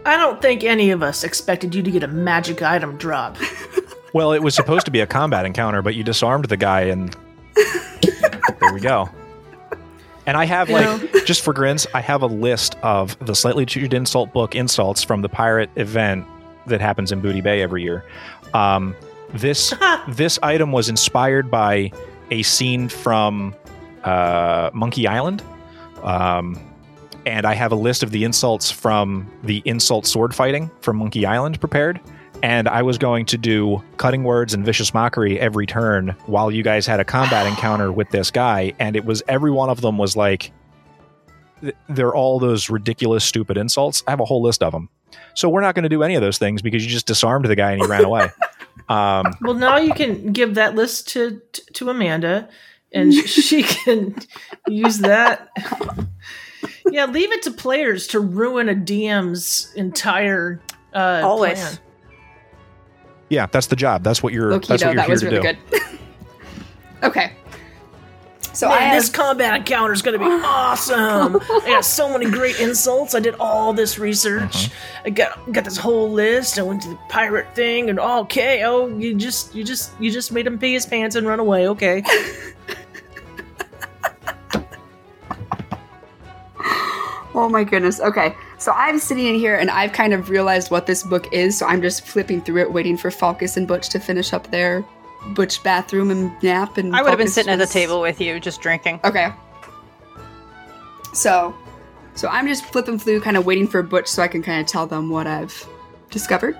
I 0.04 0.16
don't 0.16 0.40
think 0.40 0.62
any 0.62 0.90
of 0.90 1.02
us 1.02 1.25
expected 1.25 1.75
you 1.75 1.83
to 1.83 1.90
get 1.90 2.04
a 2.04 2.09
magic 2.09 2.62
item 2.62 2.97
drop. 2.97 3.37
Well, 4.16 4.33
it 4.33 4.42
was 4.42 4.54
supposed 4.54 4.87
to 4.87 4.90
be 4.90 5.00
a 5.00 5.06
combat 5.06 5.45
encounter, 5.45 5.83
but 5.83 5.95
you 5.95 6.02
disarmed 6.02 6.47
the 6.47 6.56
guy, 6.56 6.85
and 6.85 7.14
there 8.61 8.73
we 8.73 8.80
go. 8.80 9.11
And 10.25 10.38
I 10.38 10.47
have 10.47 10.71
like 10.71 11.26
just 11.26 11.42
for 11.42 11.52
grins, 11.52 11.87
I 11.92 12.00
have 12.00 12.23
a 12.23 12.26
list 12.26 12.76
of 12.83 13.18
the 13.18 13.35
slightly 13.35 13.66
chewed 13.66 13.92
insult 13.92 14.33
book 14.33 14.54
insults 14.54 15.02
from 15.02 15.21
the 15.21 15.28
pirate 15.28 15.68
event 15.76 16.26
that 16.66 16.80
happens 16.80 17.12
in 17.12 17.21
Booty 17.21 17.42
Bay 17.42 17.61
every 17.61 17.83
year. 17.83 18.06
Um, 18.54 18.97
this 19.35 19.75
this 20.09 20.38
item 20.42 20.73
was 20.73 20.88
inspired 20.88 21.50
by 21.50 21.92
a 22.30 22.42
scene 22.42 22.88
from 22.88 23.54
uh, 24.06 24.70
Monkey 24.72 25.06
Island. 25.06 25.42
Um, 26.02 26.59
and 27.26 27.44
I 27.44 27.54
have 27.54 27.72
a 27.72 27.76
list 27.76 28.02
of 28.02 28.12
the 28.12 28.24
insults 28.24 28.70
from 28.70 29.31
the 29.42 29.61
insult 29.64 30.07
sword 30.07 30.35
fighting 30.35 30.70
from 30.81 30.96
Monkey 30.96 31.26
Island 31.26 31.59
prepared. 31.61 32.00
And 32.42 32.68
I 32.68 32.83
was 32.83 32.98
going 32.98 33.26
to 33.26 33.38
do 33.38 33.83
cutting 33.96 34.22
words 34.22 34.54
and 34.54 34.64
vicious 34.64 34.94
mockery 34.94 35.40
every 35.40 35.66
turn 35.66 36.14
while 36.26 36.50
you 36.50 36.62
guys 36.62 36.87
had 36.87 37.00
a 37.00 37.04
combat 37.04 37.46
encounter 37.48 37.90
with 37.90 38.11
this 38.11 38.31
guy. 38.31 38.72
And 38.78 38.94
it 38.94 39.04
was 39.04 39.22
every 39.26 39.50
one 39.50 39.70
of 39.70 39.81
them 39.81 39.98
was 39.98 40.16
like, 40.16 40.52
they're 41.88 42.14
all 42.14 42.38
those 42.38 42.70
ridiculous, 42.70 43.24
stupid 43.24 43.57
insults. 43.57 44.04
I 44.07 44.11
have 44.11 44.20
a 44.20 44.24
whole 44.24 44.42
list 44.42 44.62
of 44.62 44.72
them. 44.72 44.88
So 45.35 45.48
we're 45.48 45.62
not 45.62 45.74
going 45.74 45.85
to 45.85 45.88
do 45.88 46.02
any 46.02 46.14
of 46.14 46.22
those 46.22 46.38
things 46.38 46.62
because 46.62 46.85
you 46.85 46.90
just 46.90 47.07
disarmed 47.07 47.46
the 47.46 47.57
guy 47.57 47.72
and 47.72 47.81
he 47.83 47.88
ran 47.88 48.04
away. 48.04 48.31
Um, 48.88 49.35
well, 49.40 49.54
now 49.54 49.78
you 49.78 49.92
can 49.92 50.33
give 50.33 50.54
that 50.54 50.76
list 50.76 51.09
to 51.09 51.40
to 51.72 51.90
Amanda, 51.90 52.48
and 52.92 53.12
she 53.29 53.62
can 53.62 54.14
use 54.68 54.99
that. 54.99 55.49
Yeah, 56.90 57.07
leave 57.07 57.33
it 57.33 57.42
to 57.42 57.51
players 57.51 58.07
to 58.09 58.20
ruin 58.20 58.68
a 58.68 58.75
DM's 58.75 59.72
entire 59.75 60.61
uh, 60.94 61.20
Always. 61.25 61.59
plan. 61.59 61.79
yeah, 63.29 63.46
that's 63.46 63.66
the 63.66 63.77
job. 63.77 64.03
That's 64.05 64.22
what 64.22 64.33
you're. 64.33 64.53
Low 64.53 64.59
that's 64.59 64.68
what 64.70 64.81
you're 64.81 64.94
that 64.94 65.07
here 65.07 65.11
was 65.12 65.20
to 65.20 65.27
really 65.31 65.53
do. 65.55 65.59
good. 65.70 65.99
okay. 67.03 67.33
So 68.53 68.70
Man, 68.70 68.79
I 68.79 68.81
have, 68.83 69.03
this 69.03 69.11
combat 69.11 69.55
encounter 69.55 69.92
is 69.92 70.01
going 70.01 70.18
to 70.18 70.25
be 70.25 70.31
awesome. 70.44 71.37
I 71.42 71.61
got 71.66 71.85
so 71.85 72.11
many 72.11 72.31
great 72.31 72.59
insults. 72.59 73.14
I 73.14 73.20
did 73.20 73.35
all 73.35 73.75
this 73.75 73.99
research. 73.99 74.70
I 75.05 75.11
got 75.11 75.53
got 75.53 75.64
this 75.64 75.77
whole 75.77 76.11
list. 76.11 76.59
I 76.59 76.62
went 76.62 76.81
to 76.83 76.88
the 76.88 76.99
pirate 77.11 77.55
thing, 77.55 77.90
and 77.90 78.01
okay, 78.01 78.64
oh, 78.64 78.87
you 78.87 79.14
just 79.14 79.55
you 79.55 79.62
just 79.62 79.90
you 80.01 80.11
just 80.11 80.33
made 80.33 80.46
him 80.46 80.59
pee 80.59 80.72
his 80.72 80.87
pants 80.87 81.16
and 81.16 81.27
run 81.27 81.38
away. 81.38 81.68
Okay, 81.68 82.03
Oh 87.37 87.51
my 87.51 87.64
goodness. 87.64 88.01
Okay. 88.01 88.35
So 88.57 88.72
I'm 88.72 88.99
sitting 88.99 89.27
in 89.27 89.35
here 89.35 89.57
and 89.57 89.70
I've 89.70 89.92
kind 89.92 90.14
of 90.14 90.31
realized 90.31 90.70
what 90.70 90.87
this 90.87 91.03
book 91.03 91.31
is. 91.35 91.59
So 91.59 91.66
I'm 91.66 91.83
just 91.83 92.01
flipping 92.01 92.40
through 92.40 92.62
it, 92.62 92.72
waiting 92.72 92.96
for 92.96 93.11
Falcus 93.11 93.59
and 93.59 93.68
Butch 93.68 93.90
to 93.90 94.01
finish 94.01 94.33
up 94.33 94.51
their 94.51 94.83
Butch 95.35 95.62
bathroom 95.62 96.11
and 96.11 96.33
nap. 96.42 96.79
And 96.79 96.96
I 96.96 97.03
would 97.03 97.11
have 97.11 97.18
been 97.18 97.27
Falcus 97.27 97.35
sitting 97.35 97.53
at 97.53 97.59
the 97.59 97.66
table 97.66 98.01
with 98.01 98.22
you, 98.22 98.40
just 98.40 98.62
drinking. 98.62 99.01
Okay. 99.05 99.31
So, 101.12 101.55
so 102.14 102.27
I'm 102.29 102.46
just 102.46 102.64
flipping 102.64 102.99
through, 102.99 103.20
kind 103.20 103.37
of 103.37 103.44
waiting 103.44 103.68
for 103.68 103.83
Butch 103.83 104.09
so 104.09 104.22
I 104.22 104.29
can 104.29 104.42
kind 104.42 104.62
of 104.62 104.66
tell 104.66 104.87
them 104.87 105.11
what 105.11 105.27
I've 105.27 105.68
discovered. 106.11 106.59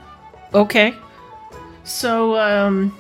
okay. 0.53 0.95
So 1.85 2.37
um, 2.37 2.95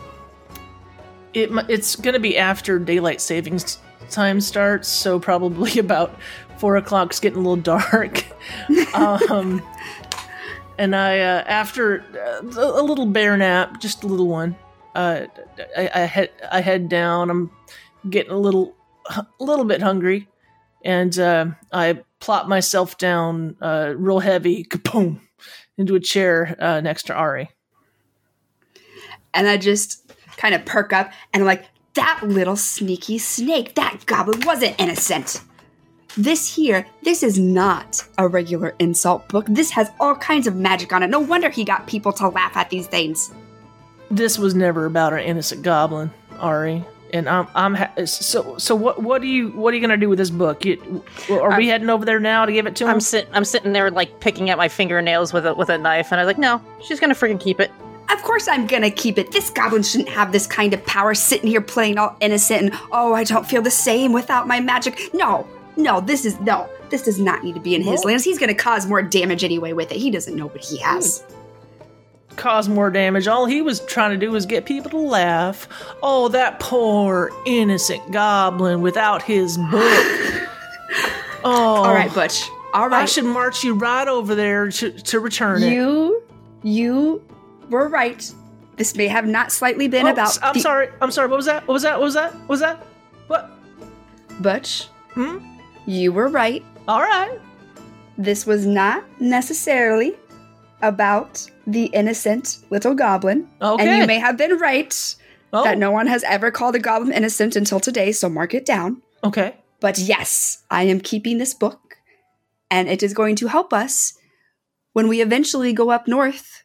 it 1.35 1.51
it's 1.69 1.97
going 1.97 2.15
to 2.15 2.21
be 2.21 2.39
after 2.39 2.79
daylight 2.79 3.21
savings 3.21 3.79
time 4.11 4.41
starts. 4.41 4.89
So 4.89 5.19
probably 5.19 5.79
about 5.79 6.19
four 6.59 6.77
o'clock's 6.77 7.21
getting 7.21 7.39
a 7.39 7.43
little 7.43 7.57
dark. 7.57 8.25
um, 8.95 9.63
and 10.79 10.95
I 10.95 11.21
uh, 11.21 11.45
after 11.47 12.05
uh, 12.15 12.43
a 12.43 12.83
little 12.83 13.07
bear 13.07 13.37
nap, 13.37 13.81
just 13.81 14.05
a 14.05 14.07
little 14.07 14.29
one. 14.29 14.57
Uh, 14.95 15.27
I, 15.77 15.91
I 15.95 16.01
head 16.01 16.31
I 16.51 16.61
head 16.61 16.89
down. 16.89 17.31
I'm 17.31 17.51
getting 18.09 18.33
a 18.33 18.39
little 18.39 18.75
a 19.09 19.25
little 19.41 19.65
bit 19.65 19.83
hungry, 19.83 20.29
and 20.85 21.19
uh, 21.19 21.47
I 21.73 22.03
plop 22.21 22.49
myself 22.49 22.99
down 22.99 23.57
uh, 23.61 23.95
real 23.97 24.21
heavy, 24.21 24.65
kaboom, 24.65 25.21
into 25.79 25.95
a 25.95 26.01
chair 26.01 26.57
uh, 26.59 26.81
next 26.81 27.05
to 27.05 27.15
Ari. 27.15 27.51
And 29.35 29.49
I 29.49 29.59
just 29.59 30.13
kind 30.37 30.55
of 30.55 30.65
perk 30.65 30.93
up 30.93 31.13
and 31.33 31.43
I'm 31.43 31.47
like, 31.47 31.67
that 31.95 32.21
little 32.23 32.57
sneaky 32.57 33.19
snake, 33.19 33.75
that 33.75 34.05
goblin 34.07 34.41
wasn't 34.45 34.79
innocent. 34.79 35.41
This 36.17 36.55
here, 36.55 36.87
this 37.03 37.23
is 37.23 37.39
not 37.39 38.03
a 38.17 38.27
regular 38.27 38.75
insult 38.79 39.29
book. 39.29 39.45
This 39.49 39.71
has 39.73 39.91
all 40.01 40.15
kinds 40.15 40.47
of 40.47 40.57
magic 40.57 40.93
on 40.93 41.03
it. 41.03 41.09
No 41.09 41.21
wonder 41.21 41.51
he 41.51 41.63
got 41.63 41.87
people 41.87 42.13
to 42.15 42.29
laugh 42.29 42.57
at 42.57 42.71
these 42.71 42.87
things. 42.87 43.35
This 44.11 44.39
was 44.39 44.55
never 44.55 44.87
about 44.87 45.13
an 45.13 45.21
innocent 45.21 45.63
goblin, 45.63 46.11
Ari. 46.39 46.85
And 47.13 47.29
I'm 47.29 47.47
I'm 47.55 47.75
ha- 47.75 47.93
so 48.05 48.57
so 48.57 48.75
what 48.75 49.03
what 49.03 49.21
do 49.21 49.29
you 49.29 49.51
what 49.51 49.73
are 49.73 49.77
you 49.77 49.81
gonna 49.81 49.97
do 49.97 50.09
with 50.09 50.19
this 50.19 50.31
book? 50.31 50.65
You, 50.65 51.05
are 51.31 51.57
we 51.57 51.69
heading 51.69 51.91
over 51.91 52.05
there 52.05 52.19
now 52.19 52.47
to 52.47 52.53
give 52.53 52.67
it 52.67 52.75
to 52.77 52.85
him? 52.85 52.91
I'm 52.91 53.01
sit 53.01 53.29
I'm 53.33 53.45
sitting 53.45 53.73
there 53.73 53.91
like 53.91 54.19
picking 54.21 54.51
at 54.51 54.59
my 54.59 54.69
fingernails 54.69 55.33
with 55.33 55.47
a 55.47 55.55
with 55.55 55.69
a 55.69 55.79
knife, 55.79 56.13
and 56.13 56.21
I 56.21 56.25
was 56.25 56.29
like, 56.29 56.39
no, 56.39 56.61
she's 56.83 56.99
gonna 56.99 57.15
freaking 57.15 57.41
keep 57.41 57.61
it. 57.61 57.71
Of 58.11 58.23
course 58.23 58.49
I'm 58.49 58.67
gonna 58.67 58.91
keep 58.91 59.19
it. 59.19 59.31
This 59.33 59.51
goblin 59.51 59.83
shouldn't 59.83 60.09
have 60.09 60.33
this 60.33 60.47
kind 60.47 60.75
of 60.75 60.85
power 60.85 61.15
sitting 61.15 61.49
here 61.49 61.61
playing 61.61 61.99
all 61.99 62.17
innocent 62.21 62.63
and 62.63 62.73
oh 62.91 63.15
I 63.15 63.23
don't 63.23 63.47
feel 63.47 63.63
the 63.63 63.71
same 63.71 64.13
without 64.13 64.49
my 64.49 64.61
magic. 64.61 65.11
No, 65.15 65.47
no, 65.77 66.01
this 66.01 66.25
is 66.25 66.39
no. 66.41 66.69
This 66.91 67.03
does 67.03 67.19
not 67.19 67.43
need 67.45 67.55
to 67.55 67.61
be 67.61 67.75
in 67.75 67.83
his 67.83 68.05
lands. 68.05 68.23
He's 68.25 68.39
gonna 68.39 68.55
cause 68.55 68.87
more 68.87 69.03
damage 69.03 69.43
anyway 69.45 69.73
with 69.73 69.91
it. 69.93 69.99
He 69.99 70.11
doesn't 70.11 70.37
know 70.37 70.47
what 70.47 70.65
he 70.65 70.79
has. 70.79 71.25
cause 72.37 72.69
more 72.69 72.91
damage. 72.91 73.27
All 73.27 73.47
he 73.47 73.63
was 73.63 73.81
trying 73.87 74.11
to 74.13 74.17
do 74.17 74.31
was 74.31 74.47
get 74.47 74.65
people 74.67 74.91
to 74.91 74.99
laugh. 74.99 75.67
Oh, 76.03 76.29
that 76.29 76.61
poor 76.61 77.31
innocent 77.47 78.13
goblin 78.13 78.81
without 78.83 79.23
his 79.23 79.57
book. 79.59 80.43
Oh, 81.45 81.85
All 81.85 81.95
right, 81.95 82.13
Butch. 82.13 82.49
All 82.75 82.89
right. 82.89 83.03
I 83.03 83.05
should 83.05 83.25
march 83.25 83.63
you 83.63 83.75
right 83.75 84.09
over 84.09 84.35
there 84.35 84.69
to, 84.69 84.91
to 84.91 85.21
return 85.21 85.63
it. 85.63 85.73
You, 85.73 86.21
you 86.65 87.23
were 87.71 87.89
right. 87.89 88.33
This 88.77 88.97
may 88.97 89.07
have 89.07 89.27
not 89.27 89.53
slightly 89.53 89.87
been 89.87 90.09
Oh, 90.09 90.11
about. 90.11 90.37
I'm 90.43 90.55
the- 90.55 90.61
sorry. 90.61 90.89
I'm 91.01 91.13
sorry. 91.13 91.29
What 91.29 91.37
was 91.37 91.47
that? 91.47 91.65
What 91.69 91.75
was 91.75 91.83
that? 91.85 91.99
What 92.01 92.05
was 92.05 92.15
that? 92.15 92.35
What 92.35 92.49
was 92.49 92.61
that? 92.61 92.87
What? 93.29 93.51
Butch. 94.43 94.87
Hmm? 95.13 95.39
You 95.87 96.13
were 96.13 96.29
right. 96.29 96.65
All 96.89 97.01
right. 97.01 97.39
This 98.19 98.47
was 98.47 98.67
not 98.67 99.05
necessarily 99.21 100.15
about 100.83 101.49
the 101.67 101.87
innocent 101.87 102.59
little 102.71 102.95
goblin. 102.95 103.49
Okay. 103.63 103.87
And 103.87 104.01
you 104.01 104.07
may 104.07 104.19
have 104.19 104.37
been 104.37 104.59
right 104.59 105.17
Oh, 105.53 105.65
that 105.65 105.79
no 105.79 105.91
one 105.91 106.07
has 106.07 106.23
ever 106.25 106.51
called 106.51 106.75
a 106.75 106.79
goblin 106.79 107.13
innocent 107.13 107.57
until 107.57 107.81
today, 107.81 108.13
so 108.13 108.29
mark 108.29 108.53
it 108.53 108.67
down. 108.67 109.01
Okay. 109.25 109.55
But 109.81 109.99
yes, 109.99 110.65
I 110.71 110.83
am 110.85 111.01
keeping 111.01 111.39
this 111.39 111.55
book, 111.55 111.97
and 112.71 112.89
it 112.89 113.03
is 113.03 113.15
going 113.15 113.37
to 113.37 113.47
help 113.47 113.73
us 113.73 114.19
when 114.93 115.09
we 115.09 115.21
eventually 115.21 115.73
go 115.73 115.91
up 115.91 116.09
north 116.09 116.65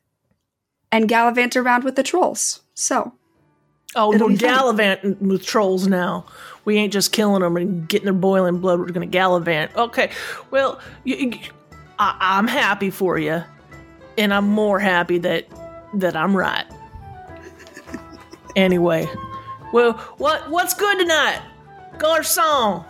and 0.92 1.08
gallivant 1.08 1.56
around 1.56 1.84
with 1.84 1.96
the 1.96 2.04
trolls. 2.04 2.62
So, 2.74 3.14
Oh, 3.96 4.14
It'll 4.14 4.28
we're 4.28 4.34
be 4.34 4.38
fun. 4.38 4.50
gallivanting 4.56 5.18
with 5.28 5.46
trolls 5.46 5.88
now. 5.88 6.26
We 6.64 6.78
ain't 6.78 6.94
just 6.94 7.12
killing 7.12 7.42
them 7.42 7.58
and 7.58 7.88
getting 7.90 8.06
their 8.06 8.14
boiling 8.14 8.60
blood. 8.60 8.80
We're 8.80 8.86
gonna 8.92 9.06
gallivant. 9.06 9.76
Okay. 9.76 10.12
Well, 10.52 10.80
you, 11.04 11.16
you- 11.16 11.40
I, 12.00 12.16
I'm 12.20 12.48
happy 12.48 12.90
for 12.90 13.20
you, 13.20 13.44
and 14.18 14.34
I'm 14.34 14.48
more 14.48 14.80
happy 14.80 15.18
that 15.20 15.46
that 15.96 16.16
I'm 16.16 16.36
right. 16.36 16.66
anyway, 18.56 19.08
well, 19.74 19.94
what 20.18 20.50
what's 20.50 20.74
good 20.74 21.00
tonight, 21.00 21.42
garçon? 21.98 22.86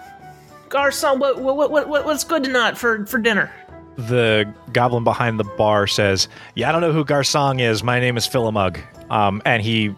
Garçon, 0.70 1.20
what 1.20 1.40
what 1.42 1.56
what, 1.72 1.88
what 1.90 2.06
what's 2.06 2.24
good 2.24 2.44
tonight 2.44 2.78
for 2.78 3.06
for 3.06 3.18
dinner? 3.20 3.52
the 3.98 4.52
goblin 4.72 5.04
behind 5.04 5.40
the 5.40 5.44
bar 5.44 5.86
says, 5.86 6.28
"Yeah, 6.56 6.70
I 6.70 6.72
don't 6.72 6.82
know 6.82 6.94
who 6.94 7.04
Garsong 7.04 7.60
is. 7.62 7.84
My 7.84 8.00
name 8.00 8.18
is 8.18 8.28
Philamug." 8.28 8.80
Um, 9.12 9.42
and 9.46 9.62
he 9.62 9.94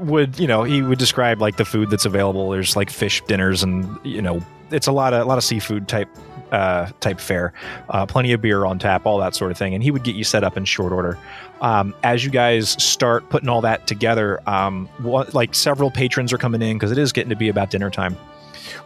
would, 0.00 0.38
you 0.38 0.46
know, 0.46 0.62
he 0.62 0.82
would 0.82 0.98
describe 0.98 1.40
like 1.40 1.56
the 1.56 1.64
food 1.64 1.90
that's 1.90 2.04
available. 2.04 2.50
There's 2.50 2.76
like 2.76 2.90
fish 2.90 3.22
dinners, 3.26 3.62
and 3.62 3.98
you 4.04 4.22
know, 4.22 4.42
it's 4.70 4.86
a 4.86 4.92
lot 4.92 5.12
of 5.12 5.22
a 5.22 5.24
lot 5.24 5.38
of 5.38 5.44
seafood 5.44 5.88
type 5.88 6.08
uh, 6.52 6.90
type 7.00 7.20
fare. 7.20 7.52
Uh, 7.88 8.06
plenty 8.06 8.32
of 8.32 8.40
beer 8.40 8.64
on 8.64 8.78
tap, 8.78 9.06
all 9.06 9.18
that 9.18 9.34
sort 9.34 9.50
of 9.50 9.58
thing. 9.58 9.74
And 9.74 9.82
he 9.82 9.90
would 9.90 10.02
get 10.02 10.14
you 10.14 10.24
set 10.24 10.44
up 10.44 10.56
in 10.56 10.64
short 10.64 10.92
order. 10.92 11.18
Um, 11.60 11.94
as 12.02 12.24
you 12.24 12.30
guys 12.30 12.70
start 12.82 13.28
putting 13.28 13.48
all 13.48 13.60
that 13.60 13.86
together, 13.86 14.40
um, 14.48 14.88
what, 14.98 15.34
like 15.34 15.54
several 15.54 15.90
patrons 15.90 16.32
are 16.32 16.38
coming 16.38 16.62
in 16.62 16.76
because 16.76 16.90
it 16.90 16.98
is 16.98 17.12
getting 17.12 17.30
to 17.30 17.36
be 17.36 17.48
about 17.48 17.70
dinner 17.70 17.90
time. 17.90 18.14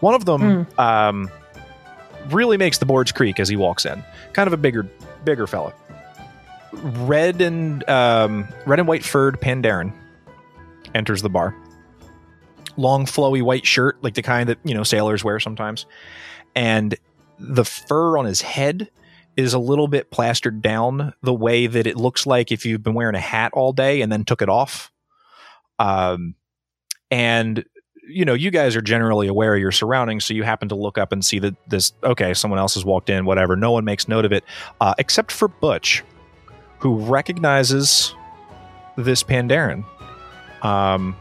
One 0.00 0.14
of 0.14 0.24
them 0.24 0.66
um, 0.78 1.30
really 2.28 2.56
makes 2.56 2.78
the 2.78 2.86
boards 2.86 3.12
creak 3.12 3.38
as 3.38 3.48
he 3.48 3.56
walks 3.56 3.86
in. 3.86 4.02
Kind 4.32 4.46
of 4.46 4.52
a 4.52 4.56
bigger, 4.56 4.82
bigger 5.24 5.46
fella. 5.46 5.72
Red 6.72 7.40
and 7.40 7.88
um, 7.88 8.48
red 8.66 8.80
and 8.80 8.88
white 8.88 9.04
furred 9.04 9.40
Pandaren 9.40 9.92
enters 10.94 11.22
the 11.22 11.28
bar. 11.28 11.54
Long, 12.76 13.06
flowy 13.06 13.42
white 13.42 13.66
shirt, 13.66 14.02
like 14.02 14.14
the 14.14 14.22
kind 14.22 14.48
that 14.48 14.58
you 14.64 14.74
know 14.74 14.82
sailors 14.82 15.22
wear 15.22 15.38
sometimes, 15.38 15.86
and 16.54 16.96
the 17.38 17.64
fur 17.64 18.18
on 18.18 18.24
his 18.24 18.40
head 18.40 18.90
is 19.36 19.52
a 19.52 19.58
little 19.58 19.88
bit 19.88 20.10
plastered 20.10 20.62
down 20.62 21.12
the 21.22 21.34
way 21.34 21.66
that 21.66 21.86
it 21.86 21.96
looks 21.96 22.26
like 22.26 22.52
if 22.52 22.64
you've 22.64 22.82
been 22.82 22.94
wearing 22.94 23.16
a 23.16 23.20
hat 23.20 23.52
all 23.52 23.72
day 23.72 24.00
and 24.00 24.10
then 24.12 24.24
took 24.24 24.42
it 24.42 24.48
off. 24.48 24.92
Um, 25.78 26.36
and 27.10 27.64
you 28.06 28.24
know, 28.24 28.34
you 28.34 28.50
guys 28.50 28.76
are 28.76 28.82
generally 28.82 29.28
aware 29.28 29.54
of 29.54 29.60
your 29.60 29.72
surroundings, 29.72 30.24
so 30.24 30.34
you 30.34 30.42
happen 30.42 30.68
to 30.68 30.74
look 30.74 30.98
up 30.98 31.12
and 31.12 31.24
see 31.24 31.38
that 31.38 31.54
this, 31.68 31.92
okay, 32.02 32.34
someone 32.34 32.58
else 32.58 32.74
has 32.74 32.84
walked 32.84 33.08
in, 33.08 33.24
whatever. 33.24 33.56
No 33.56 33.72
one 33.72 33.84
makes 33.84 34.08
note 34.08 34.24
of 34.24 34.32
it, 34.32 34.44
uh, 34.80 34.94
except 34.98 35.32
for 35.32 35.48
Butch, 35.48 36.04
who 36.78 36.98
recognizes 36.98 38.14
this 38.96 39.22
Pandaren. 39.22 39.84
Um, 40.64 41.16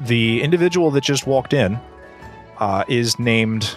the 0.00 0.40
individual 0.42 0.90
that 0.92 1.02
just 1.02 1.26
walked 1.26 1.52
in 1.52 1.78
uh, 2.58 2.84
is 2.88 3.18
named 3.18 3.76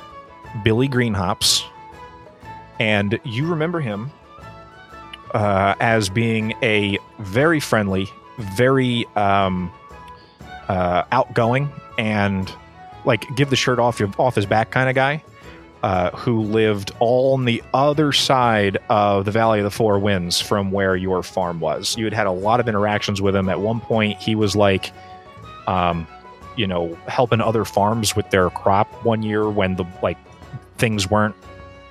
Billy 0.63 0.87
Greenhops, 0.87 1.65
and 2.79 3.19
you 3.23 3.47
remember 3.47 3.81
him 3.81 4.11
uh, 5.33 5.75
as 5.79 6.09
being 6.09 6.53
a 6.61 6.97
very 7.19 7.59
friendly, 7.59 8.07
very 8.37 9.05
um, 9.15 9.71
uh, 10.69 11.03
outgoing 11.11 11.69
and 11.97 12.53
like 13.05 13.25
give 13.35 13.49
the 13.49 13.55
shirt 13.55 13.79
off 13.79 13.99
your 13.99 14.09
off 14.17 14.35
his 14.35 14.45
back 14.45 14.71
kind 14.71 14.89
of 14.89 14.95
guy 14.95 15.23
uh, 15.83 16.09
who 16.11 16.41
lived 16.41 16.91
on 17.01 17.43
the 17.43 17.61
other 17.73 18.13
side 18.13 18.77
of 18.89 19.25
the 19.25 19.31
Valley 19.31 19.59
of 19.59 19.65
the 19.65 19.71
Four 19.71 19.99
Winds 19.99 20.39
from 20.39 20.71
where 20.71 20.95
your 20.95 21.21
farm 21.21 21.59
was. 21.59 21.97
You 21.97 22.05
had 22.05 22.13
had 22.13 22.25
a 22.25 22.31
lot 22.31 22.61
of 22.61 22.69
interactions 22.69 23.21
with 23.21 23.35
him. 23.35 23.49
At 23.49 23.59
one 23.59 23.81
point, 23.81 24.17
he 24.17 24.33
was 24.33 24.55
like, 24.55 24.93
um, 25.67 26.07
you 26.55 26.67
know, 26.67 26.95
helping 27.07 27.41
other 27.41 27.65
farms 27.65 28.15
with 28.15 28.29
their 28.29 28.49
crop 28.49 28.87
one 29.03 29.23
year 29.23 29.49
when 29.49 29.75
the 29.75 29.83
like 30.01 30.17
things 30.77 31.09
weren't 31.09 31.35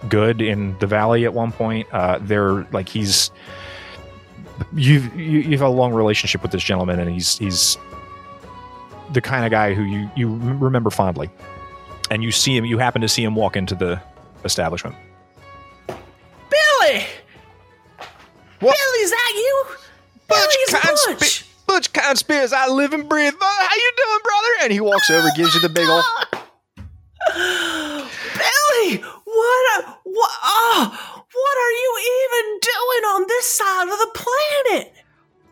good 0.09 0.40
in 0.40 0.76
the 0.78 0.87
valley. 0.87 1.26
At 1.26 1.35
one 1.35 1.52
point, 1.52 1.87
uh, 1.92 2.18
they're 2.22 2.66
like 2.72 2.88
he's 2.88 3.31
you've 4.74 5.14
you, 5.14 5.40
you've 5.40 5.61
had 5.61 5.66
a 5.66 5.68
long 5.68 5.92
relationship 5.92 6.40
with 6.40 6.50
this 6.50 6.64
gentleman, 6.64 6.98
and 6.98 7.11
he's 7.11 7.37
he's 7.37 7.76
the 9.12 9.20
kind 9.20 9.44
of 9.44 9.50
guy 9.50 9.74
who 9.74 9.83
you 9.83 10.11
you 10.16 10.35
remember 10.35 10.88
fondly, 10.88 11.28
and 12.12 12.22
you 12.22 12.31
see 12.31 12.55
him. 12.55 12.64
You 12.66 12.77
happen 12.77 13.01
to 13.01 13.09
see 13.09 13.25
him 13.25 13.35
walk 13.35 13.57
into 13.57 13.75
the 13.75 13.98
establishment. 14.44 14.94
Billy, 15.87 17.05
What? 18.61 18.77
Billy, 18.77 18.98
is 19.03 19.11
that 19.11 19.33
you? 19.35 19.64
Billy, 20.29 20.42
it's 20.42 20.72
Conspi- 20.75 21.18
Butch. 21.18 21.46
Butch 21.66 21.92
Conspiracy, 21.94 22.55
I 22.55 22.68
live 22.68 22.92
and 22.92 23.09
breathe. 23.09 23.33
Oh, 23.40 23.66
how 23.68 23.75
you 23.75 23.92
doing, 23.96 24.20
brother? 24.22 24.48
And 24.64 24.72
he 24.72 24.81
walks 24.81 25.11
over, 25.11 25.27
gives 25.37 25.55
you 25.55 25.61
the 25.62 25.70
big 25.70 25.88
old. 25.88 26.05
Billy, 27.35 28.98
what? 29.25 29.85
A, 29.85 29.87
what? 30.05 30.31
Oh, 30.42 31.25
what 31.33 31.57
are 31.57 31.72
you 31.72 31.98
even 32.20 32.61
doing 32.61 33.05
on 33.14 33.25
this 33.27 33.46
side 33.46 33.85
of 33.85 33.98
the 33.98 34.11
planet? 34.14 34.92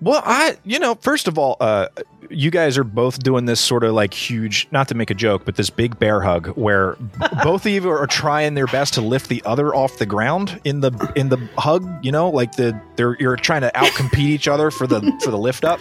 Well, 0.03 0.23
I, 0.25 0.57
you 0.65 0.79
know, 0.79 0.95
first 0.95 1.29
of 1.29 1.39
all, 1.39 1.57
uh, 1.61 1.89
you 2.31 2.51
guys 2.51 2.79
are 2.79 2.85
both 2.85 3.23
doing 3.23 3.45
this 3.45 3.61
sort 3.61 3.85
of 3.85 3.93
like 3.93 4.15
huge, 4.15 4.67
not 4.71 4.89
to 4.89 4.95
make 4.95 5.11
a 5.11 5.15
joke, 5.15 5.45
but 5.45 5.57
this 5.57 5.69
big 5.69 5.99
bear 5.99 6.21
hug 6.21 6.49
where 6.57 6.95
b- 6.95 7.27
both 7.45 7.67
of 7.67 7.73
you 7.73 7.91
are 7.91 8.07
trying 8.07 8.55
their 8.55 8.67
best 8.67 8.95
to 8.95 9.01
lift 9.01 9.29
the 9.29 9.43
other 9.45 9.75
off 9.75 9.99
the 9.99 10.07
ground 10.07 10.59
in 10.65 10.81
the 10.81 11.13
in 11.17 11.29
the 11.29 11.37
hug. 11.59 11.87
You 12.05 12.13
know, 12.13 12.31
like 12.31 12.53
the 12.53 12.81
they're 12.97 13.17
you're 13.21 13.37
trying 13.37 13.63
to 13.63 13.71
outcompete 13.75 14.19
each 14.19 14.49
other 14.49 14.71
for 14.71 14.87
the 14.87 15.01
for 15.23 15.31
the 15.31 15.39
lift 15.39 15.65
up. 15.65 15.81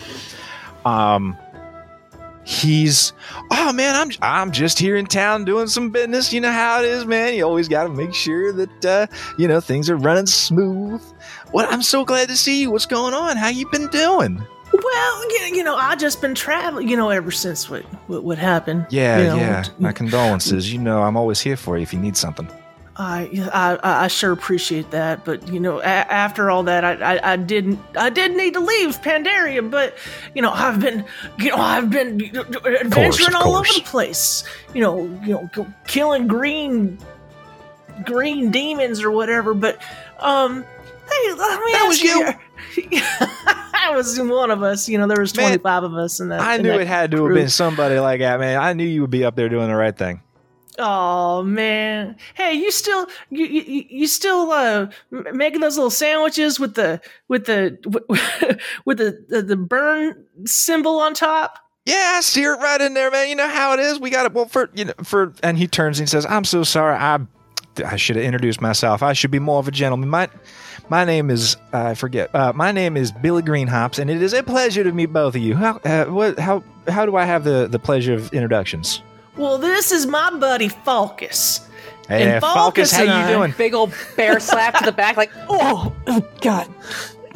Um, 0.86 1.38
he's 2.44 3.14
oh 3.52 3.72
man, 3.72 3.96
I'm 3.96 4.12
I'm 4.22 4.52
just 4.52 4.80
here 4.80 4.98
in 4.98 5.06
town 5.06 5.46
doing 5.46 5.68
some 5.68 5.92
business. 5.92 6.34
You 6.34 6.42
know 6.42 6.52
how 6.52 6.82
it 6.82 6.86
is, 6.86 7.06
man. 7.06 7.36
You 7.36 7.44
always 7.44 7.68
got 7.68 7.84
to 7.84 7.90
make 7.90 8.14
sure 8.14 8.52
that 8.52 8.86
uh, 8.86 9.08
you 9.38 9.48
know 9.48 9.62
things 9.62 9.90
are 9.90 9.98
running 9.98 10.26
smooth. 10.26 11.02
What? 11.52 11.72
I'm 11.72 11.82
so 11.82 12.06
glad 12.06 12.30
to 12.30 12.38
see 12.38 12.62
you. 12.62 12.72
What's 12.72 12.86
going 12.86 13.14
on? 13.14 13.38
How 13.38 13.50
you 13.50 13.70
been 13.70 13.88
doing? 13.88 14.42
Well, 14.72 15.50
you, 15.50 15.64
know, 15.64 15.76
I 15.76 15.96
just 15.96 16.22
been 16.22 16.36
traveling, 16.36 16.88
you 16.88 16.96
know, 16.96 17.10
ever 17.10 17.32
since 17.32 17.70
what 17.70 17.84
what, 18.08 18.24
what 18.24 18.38
happened. 18.38 18.86
Yeah, 18.90 19.18
you 19.18 19.24
know, 19.28 19.36
yeah. 19.38 19.66
My 19.80 19.92
condolences. 19.92 20.72
You 20.72 20.80
know, 20.80 21.02
I'm 21.02 21.18
always 21.18 21.42
here 21.42 21.58
for 21.58 21.76
you 21.78 21.84
if 21.84 21.92
you 21.92 22.00
need 22.00 22.16
something. 22.16 22.48
I, 22.96 23.48
I 23.54 24.04
I 24.04 24.08
sure 24.10 24.34
appreciate 24.34 24.92
that, 24.92 25.24
but 25.24 25.48
you 25.48 25.60
know, 25.62 25.80
a- 25.80 25.84
after 25.84 26.52
all 26.52 26.64
that, 26.64 26.84
I, 26.84 27.16
I 27.16 27.34
I 27.34 27.36
didn't 27.38 27.80
I 27.96 28.10
did 28.10 28.36
need 28.36 28.54
to 28.56 28.60
leave 28.60 29.02
Pandaria, 29.02 29.70
but 29.72 29.98
you 30.36 30.42
know, 30.42 30.52
I've 30.52 30.82
been 30.82 31.06
you 31.38 31.50
know 31.52 31.56
I've 31.56 31.90
been 31.90 32.22
adventuring 32.36 33.36
all 33.36 33.56
over 33.56 33.74
the 33.74 33.82
place. 33.86 34.44
You 34.74 34.82
know, 34.82 35.06
you 35.24 35.50
know, 35.56 35.68
killing 35.88 36.28
green 36.28 37.00
green 38.04 38.52
demons 38.52 39.02
or 39.02 39.12
whatever. 39.12 39.54
But 39.54 39.82
um, 40.20 40.66
hey, 41.28 41.36
That 41.36 41.86
was 41.88 42.02
you. 42.02 42.26
that 42.92 43.92
was 43.96 44.20
one 44.20 44.52
of 44.52 44.64
us. 44.64 44.88
You 44.90 44.98
know, 44.98 45.08
there 45.08 45.20
was 45.20 45.32
twenty 45.32 45.58
five 45.58 45.84
of 45.84 45.94
us, 45.96 46.20
and 46.20 46.32
that 46.32 46.42
I 46.42 46.56
in 46.56 46.64
knew 46.64 46.70
that 46.70 46.82
it 46.82 46.88
had 46.88 47.12
to 47.12 47.26
have 47.26 47.34
been 47.34 47.50
somebody 47.50 48.00
like 48.00 48.20
that, 48.20 48.40
man. 48.40 48.60
I 48.60 48.74
knew 48.74 48.86
you 48.86 49.02
would 49.02 49.10
be 49.10 49.24
up 49.26 49.36
there 49.36 49.50
doing 49.50 49.68
the 49.70 49.76
right 49.76 49.98
thing. 49.98 50.22
Oh 50.78 51.44
man! 51.44 52.16
Hey, 52.36 52.54
you 52.54 52.72
still 52.72 53.08
you 53.30 53.46
you, 53.46 53.86
you 53.90 54.08
still 54.08 54.52
uh 54.52 54.88
making 55.34 55.60
those 55.62 55.76
little 55.76 55.90
sandwiches 55.90 56.60
with 56.60 56.76
the 56.76 57.02
with 57.28 57.46
the 57.46 57.78
with 58.86 58.98
the, 58.98 59.26
the 59.28 59.42
the 59.42 59.58
burn 59.58 60.26
symbol 60.46 61.00
on 61.00 61.14
top? 61.14 61.60
Yeah, 61.86 62.14
I 62.16 62.22
steer 62.22 62.54
it 62.54 62.58
right 62.60 62.80
in 62.80 62.94
there, 62.94 63.10
man. 63.12 63.30
You 63.30 63.36
know 63.36 63.48
how 63.50 63.74
it 63.74 63.80
is. 63.80 64.00
We 64.00 64.10
got 64.10 64.26
it. 64.28 64.34
Well, 64.34 64.46
for 64.46 64.70
you 64.74 64.86
know, 64.86 64.94
for 65.04 65.34
and 65.44 65.58
he 65.58 65.68
turns 65.68 66.00
and 66.00 66.08
he 66.08 66.10
says, 66.10 66.26
"I'm 66.26 66.46
so 66.46 66.64
sorry. 66.64 66.96
I 66.96 67.20
I 67.86 67.96
should 67.96 68.16
have 68.16 68.26
introduced 68.26 68.62
myself. 68.62 69.02
I 69.04 69.14
should 69.14 69.32
be 69.32 69.40
more 69.40 69.60
of 69.60 69.68
a 69.68 69.72
gentleman. 69.72 70.10
My 70.10 70.30
my 70.90 71.06
name 71.06 71.30
is 71.30 71.56
I 71.72 71.94
forget. 71.94 72.34
Uh, 72.34 72.52
my 72.54 72.72
name 72.72 72.98
is 72.98 73.12
Billy 73.12 73.42
Greenhops, 73.42 74.00
and 74.00 74.10
it 74.10 74.22
is 74.22 74.34
a 74.34 74.44
pleasure 74.44 74.84
to 74.84 74.92
meet 74.92 75.14
both 75.14 75.36
of 75.36 75.42
you. 75.42 75.56
How 75.56 75.78
uh, 75.86 76.06
what 76.06 76.40
how 76.40 76.64
how 76.88 77.06
do 77.06 77.16
I 77.16 77.26
have 77.26 77.44
the 77.44 77.68
the 77.68 77.80
pleasure 77.80 78.14
of 78.14 78.34
introductions? 78.34 79.02
Well, 79.38 79.58
this 79.58 79.92
is 79.92 80.06
my 80.06 80.32
buddy 80.38 80.68
Falcus. 80.68 81.66
Hey, 82.10 82.24
And 82.24 82.42
Falcus, 82.42 82.92
Falcus 82.92 82.92
how 82.92 83.04
and 83.04 83.30
you 83.30 83.36
doing? 83.36 83.54
Big 83.58 83.74
old 83.74 83.94
bear 84.18 84.40
slap 84.40 84.80
to 84.80 84.84
the 84.86 84.92
back, 84.92 85.16
like, 85.16 85.32
oh, 85.50 85.96
oh 86.08 86.28
God. 86.42 86.68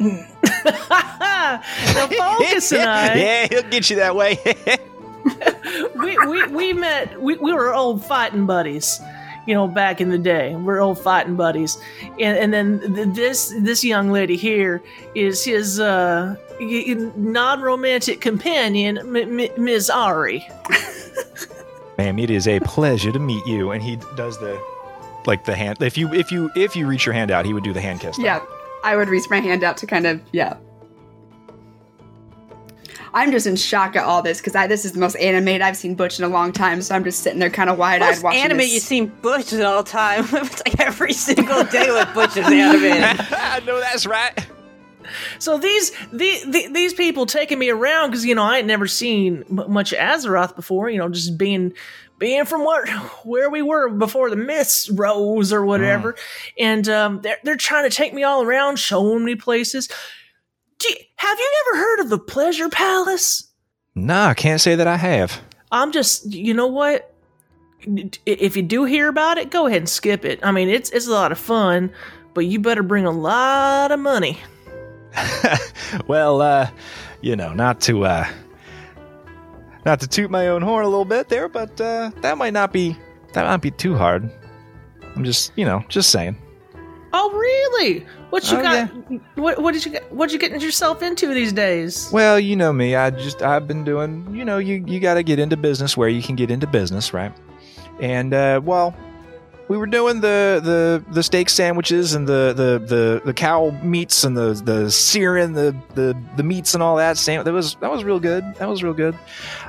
now, 0.00 1.60
Falcus 2.08 2.72
and 2.72 2.82
I, 2.82 3.14
yeah, 3.14 3.46
he'll 3.48 3.62
get 3.70 3.88
you 3.88 3.96
that 3.96 4.16
way. 4.16 4.38
we, 5.94 6.18
we, 6.26 6.46
we 6.48 6.72
met, 6.72 7.20
we, 7.22 7.36
we 7.36 7.52
were 7.52 7.72
old 7.72 8.04
fighting 8.04 8.46
buddies, 8.46 9.00
you 9.46 9.54
know, 9.54 9.66
back 9.68 10.00
in 10.00 10.08
the 10.10 10.18
day. 10.18 10.54
We're 10.54 10.80
old 10.80 10.98
fighting 10.98 11.36
buddies. 11.36 11.78
And, 12.20 12.38
and 12.38 12.52
then 12.52 12.94
th- 12.94 13.08
this 13.14 13.54
this 13.60 13.84
young 13.84 14.10
lady 14.10 14.36
here 14.36 14.82
is 15.14 15.44
his 15.44 15.80
uh, 15.80 16.36
non 16.60 17.60
romantic 17.60 18.20
companion, 18.20 18.98
M- 18.98 19.40
M- 19.40 19.62
Ms. 19.64 19.90
Ari. 19.90 20.46
Ma'am, 21.98 22.18
it 22.18 22.30
is 22.30 22.48
a 22.48 22.58
pleasure 22.60 23.12
to 23.12 23.18
meet 23.18 23.46
you. 23.46 23.70
And 23.70 23.82
he 23.82 23.96
does 24.16 24.38
the 24.38 24.60
like 25.26 25.44
the 25.44 25.54
hand. 25.54 25.80
If 25.82 25.96
you 25.96 26.12
if 26.12 26.32
you 26.32 26.50
if 26.56 26.74
you 26.76 26.86
reach 26.86 27.06
your 27.06 27.12
hand 27.12 27.30
out, 27.30 27.44
he 27.44 27.52
would 27.52 27.64
do 27.64 27.72
the 27.72 27.80
hand 27.80 28.00
kiss. 28.00 28.16
thing. 28.16 28.24
Yeah, 28.24 28.40
I 28.82 28.96
would 28.96 29.08
reach 29.08 29.28
my 29.30 29.40
hand 29.40 29.62
out 29.64 29.76
to 29.78 29.86
kind 29.86 30.06
of 30.06 30.20
yeah. 30.32 30.56
I'm 33.14 33.30
just 33.30 33.46
in 33.46 33.54
shock 33.54 33.94
at 33.94 34.04
all 34.04 34.22
this 34.22 34.38
because 34.38 34.56
I 34.56 34.66
this 34.66 34.84
is 34.84 34.92
the 34.92 34.98
most 34.98 35.14
animated 35.16 35.62
I've 35.62 35.76
seen 35.76 35.94
Butch 35.94 36.18
in 36.18 36.24
a 36.24 36.28
long 36.28 36.52
time. 36.52 36.82
So 36.82 36.94
I'm 36.96 37.04
just 37.04 37.20
sitting 37.20 37.38
there 37.38 37.48
kind 37.48 37.70
of 37.70 37.78
wide 37.78 38.02
eyed 38.02 38.10
Most 38.10 38.24
watching 38.24 38.42
anime 38.42 38.58
this. 38.58 38.72
you 38.72 38.80
seen 38.80 39.06
Butch 39.22 39.52
in 39.52 39.62
all 39.62 39.84
the 39.84 39.90
time. 39.90 40.24
it's 40.32 40.62
like 40.66 40.80
every 40.80 41.12
single 41.12 41.62
day 41.64 41.90
with 41.90 42.12
Butch 42.12 42.36
is 42.36 42.46
animated. 42.46 43.04
I 43.30 43.60
know 43.64 43.78
that's 43.78 44.04
right. 44.04 44.46
So 45.38 45.58
these 45.58 45.92
the, 46.12 46.40
the, 46.46 46.68
these 46.72 46.92
people 46.92 47.26
taking 47.26 47.58
me 47.58 47.70
around 47.70 48.10
because 48.10 48.24
you 48.24 48.34
know 48.34 48.42
I 48.42 48.56
had 48.56 48.66
never 48.66 48.88
seen 48.88 49.44
m- 49.48 49.70
much 49.70 49.92
of 49.92 49.98
Azeroth 49.98 50.56
before. 50.56 50.90
You 50.90 50.98
know, 50.98 51.08
just 51.08 51.38
being 51.38 51.72
being 52.18 52.44
from 52.46 52.64
where 52.64 52.86
where 53.24 53.48
we 53.48 53.62
were 53.62 53.90
before 53.90 54.28
the 54.28 54.36
myths 54.36 54.90
rose 54.90 55.52
or 55.52 55.64
whatever, 55.64 56.16
and 56.58 56.88
um, 56.88 57.20
they're 57.20 57.38
they're 57.44 57.56
trying 57.56 57.88
to 57.88 57.94
take 57.94 58.12
me 58.12 58.24
all 58.24 58.42
around, 58.42 58.78
showing 58.78 59.24
me 59.24 59.36
places. 59.36 59.88
Gee, 60.84 61.08
have 61.16 61.38
you 61.38 61.50
ever 61.66 61.78
heard 61.78 62.00
of 62.00 62.10
the 62.10 62.18
Pleasure 62.18 62.68
Palace? 62.68 63.50
Nah, 63.94 64.28
I 64.28 64.34
can't 64.34 64.60
say 64.60 64.74
that 64.74 64.86
I 64.86 64.96
have. 64.96 65.40
I'm 65.72 65.92
just, 65.92 66.30
you 66.30 66.52
know 66.52 66.66
what? 66.66 67.14
If 68.26 68.56
you 68.56 68.62
do 68.62 68.84
hear 68.84 69.08
about 69.08 69.38
it, 69.38 69.50
go 69.50 69.66
ahead 69.66 69.78
and 69.78 69.88
skip 69.88 70.26
it. 70.26 70.40
I 70.42 70.52
mean, 70.52 70.68
it's 70.68 70.90
it's 70.90 71.06
a 71.06 71.10
lot 71.10 71.32
of 71.32 71.38
fun, 71.38 71.92
but 72.34 72.42
you 72.46 72.58
better 72.58 72.82
bring 72.82 73.06
a 73.06 73.10
lot 73.10 73.92
of 73.92 74.00
money. 74.00 74.38
well, 76.06 76.42
uh, 76.42 76.68
you 77.20 77.36
know, 77.36 77.52
not 77.52 77.80
to 77.82 78.04
uh 78.04 78.26
not 79.84 80.00
to 80.00 80.06
toot 80.06 80.30
my 80.30 80.48
own 80.48 80.62
horn 80.62 80.84
a 80.84 80.88
little 80.88 81.04
bit 81.04 81.28
there, 81.28 81.48
but 81.48 81.78
uh 81.80 82.10
that 82.22 82.38
might 82.38 82.52
not 82.52 82.72
be 82.72 82.96
that 83.32 83.42
might 83.44 83.50
not 83.50 83.62
be 83.62 83.70
too 83.70 83.96
hard. 83.96 84.30
I'm 85.14 85.24
just, 85.24 85.52
you 85.56 85.64
know, 85.64 85.84
just 85.88 86.10
saying. 86.10 86.36
Oh, 87.16 87.30
really? 87.32 88.04
What 88.30 88.50
you 88.50 88.58
Oh, 88.58 88.62
got? 88.62 88.88
What 89.38 89.62
what 89.62 89.72
did 89.72 89.84
you 89.86 89.92
get? 89.92 90.12
What 90.12 90.32
you 90.32 90.38
getting 90.38 90.60
yourself 90.60 91.00
into 91.00 91.32
these 91.32 91.52
days? 91.52 92.10
Well, 92.12 92.40
you 92.40 92.56
know 92.56 92.72
me. 92.72 92.96
I 92.96 93.10
just 93.10 93.40
I've 93.40 93.68
been 93.68 93.84
doing, 93.84 94.34
you 94.34 94.44
know, 94.44 94.58
you 94.58 94.84
you 94.84 94.98
got 94.98 95.14
to 95.14 95.22
get 95.22 95.38
into 95.38 95.56
business 95.56 95.96
where 95.96 96.08
you 96.08 96.22
can 96.22 96.34
get 96.34 96.50
into 96.50 96.66
business, 96.66 97.14
right? 97.14 97.32
And 98.00 98.34
uh 98.34 98.60
well, 98.64 98.96
we 99.68 99.76
were 99.76 99.86
doing 99.86 100.22
the 100.22 100.60
the 100.64 101.04
the 101.12 101.22
steak 101.22 101.50
sandwiches 101.50 102.14
and 102.14 102.26
the 102.26 102.52
the 102.52 102.84
the, 102.84 103.22
the 103.26 103.32
cow 103.32 103.70
meats 103.84 104.24
and 104.24 104.36
the 104.36 104.54
the 104.54 104.90
searing 104.90 105.52
the 105.52 105.76
the 105.94 106.20
the 106.36 106.42
meats 106.42 106.74
and 106.74 106.82
all 106.82 106.96
that. 106.96 107.16
Sam, 107.16 107.44
that 107.44 107.52
was 107.52 107.76
that 107.76 107.92
was 107.92 108.02
real 108.02 108.18
good. 108.18 108.42
That 108.56 108.68
was 108.68 108.82
real 108.82 108.92
good. 108.92 109.16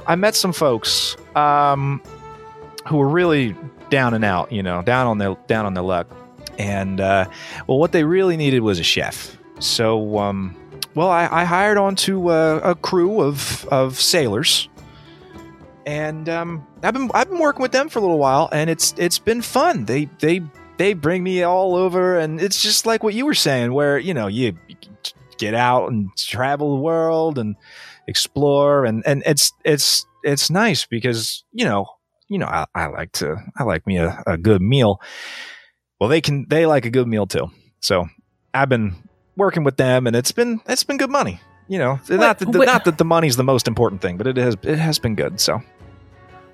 I 0.07 0.15
met 0.15 0.33
some 0.33 0.51
folks 0.51 1.15
um 1.35 2.01
who 2.87 2.97
were 2.97 3.07
really 3.07 3.55
down 3.91 4.15
and 4.15 4.25
out, 4.25 4.51
you 4.51 4.63
know, 4.63 4.81
down 4.81 5.05
on 5.05 5.19
their 5.19 5.35
down 5.45 5.67
on 5.67 5.75
their 5.75 5.83
luck. 5.83 6.07
And 6.57 7.01
uh 7.01 7.25
well 7.67 7.79
what 7.79 7.91
they 7.91 8.03
really 8.03 8.37
needed 8.37 8.61
was 8.61 8.79
a 8.79 8.83
chef. 8.83 9.37
So 9.59 10.17
um 10.19 10.55
well, 10.95 11.09
I, 11.09 11.27
I 11.29 11.43
hired 11.43 11.77
onto 11.77 12.29
uh, 12.29 12.61
a 12.63 12.73
crew 12.73 13.21
of 13.21 13.65
of 13.65 13.99
sailors, 13.99 14.69
and 15.85 16.27
um, 16.29 16.65
I've 16.81 16.93
been 16.93 17.11
I've 17.13 17.29
been 17.29 17.39
working 17.39 17.61
with 17.61 17.73
them 17.73 17.89
for 17.89 17.99
a 17.99 18.01
little 18.01 18.17
while, 18.17 18.47
and 18.53 18.69
it's 18.69 18.93
it's 18.97 19.19
been 19.19 19.41
fun. 19.41 19.85
They 19.85 20.05
they 20.19 20.41
they 20.77 20.93
bring 20.93 21.21
me 21.21 21.43
all 21.43 21.75
over, 21.75 22.17
and 22.17 22.39
it's 22.41 22.63
just 22.63 22.85
like 22.85 23.03
what 23.03 23.13
you 23.13 23.25
were 23.25 23.33
saying, 23.33 23.73
where 23.73 23.99
you 23.99 24.13
know 24.13 24.27
you 24.27 24.57
get 25.37 25.53
out 25.53 25.91
and 25.91 26.15
travel 26.15 26.77
the 26.77 26.81
world 26.81 27.37
and 27.37 27.57
explore, 28.07 28.85
and 28.85 29.05
and 29.05 29.21
it's 29.25 29.51
it's 29.65 30.05
it's 30.23 30.49
nice 30.49 30.85
because 30.85 31.43
you 31.51 31.65
know 31.65 31.87
you 32.29 32.37
know 32.37 32.47
I, 32.47 32.65
I 32.73 32.85
like 32.87 33.11
to 33.13 33.35
I 33.57 33.63
like 33.63 33.85
me 33.85 33.97
a, 33.97 34.23
a 34.25 34.37
good 34.37 34.61
meal. 34.61 35.01
Well, 35.99 36.09
they 36.09 36.21
can 36.21 36.47
they 36.49 36.65
like 36.65 36.85
a 36.85 36.89
good 36.89 37.07
meal 37.07 37.25
too. 37.25 37.51
So 37.79 38.07
I've 38.53 38.69
been 38.69 38.95
working 39.37 39.63
with 39.63 39.77
them, 39.77 40.07
and 40.07 40.15
it's 40.15 40.31
been 40.31 40.61
it's 40.67 40.83
been 40.83 40.97
good 40.97 41.09
money. 41.09 41.39
You 41.67 41.79
know, 41.79 41.99
not 42.09 42.39
that 42.39 42.51
the, 42.51 42.65
not 42.65 42.85
that 42.85 42.97
the 42.97 43.05
money's 43.05 43.37
the 43.37 43.43
most 43.43 43.67
important 43.67 44.01
thing, 44.01 44.17
but 44.17 44.27
it 44.27 44.37
has 44.37 44.55
it 44.63 44.77
has 44.77 44.99
been 44.99 45.15
good. 45.15 45.39
So 45.39 45.61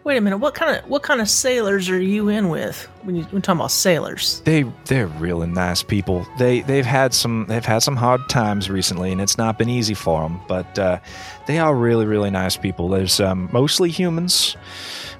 Wait 0.03 0.17
a 0.17 0.21
minute. 0.21 0.37
What 0.37 0.55
kind 0.55 0.75
of 0.75 0.89
what 0.89 1.03
kind 1.03 1.21
of 1.21 1.29
sailors 1.29 1.87
are 1.89 2.01
you 2.01 2.27
in 2.27 2.49
with 2.49 2.85
when 3.03 3.15
you 3.15 3.23
when 3.25 3.41
talking 3.43 3.59
about 3.59 3.69
sailors? 3.69 4.41
they 4.45 4.63
they're 4.85 5.07
really 5.07 5.45
nice 5.45 5.83
people. 5.83 6.25
They 6.39 6.61
they've 6.61 6.85
had 6.85 7.13
some 7.13 7.45
they've 7.47 7.63
had 7.63 7.83
some 7.83 7.95
hard 7.95 8.27
times 8.27 8.67
recently, 8.67 9.11
and 9.11 9.21
it's 9.21 9.37
not 9.37 9.59
been 9.59 9.69
easy 9.69 9.93
for 9.93 10.23
them. 10.23 10.41
But 10.47 10.79
uh, 10.79 10.99
they 11.45 11.59
are 11.59 11.75
really 11.75 12.07
really 12.07 12.31
nice 12.31 12.57
people. 12.57 12.89
There's 12.89 13.19
um, 13.19 13.49
mostly 13.51 13.91
humans. 13.91 14.57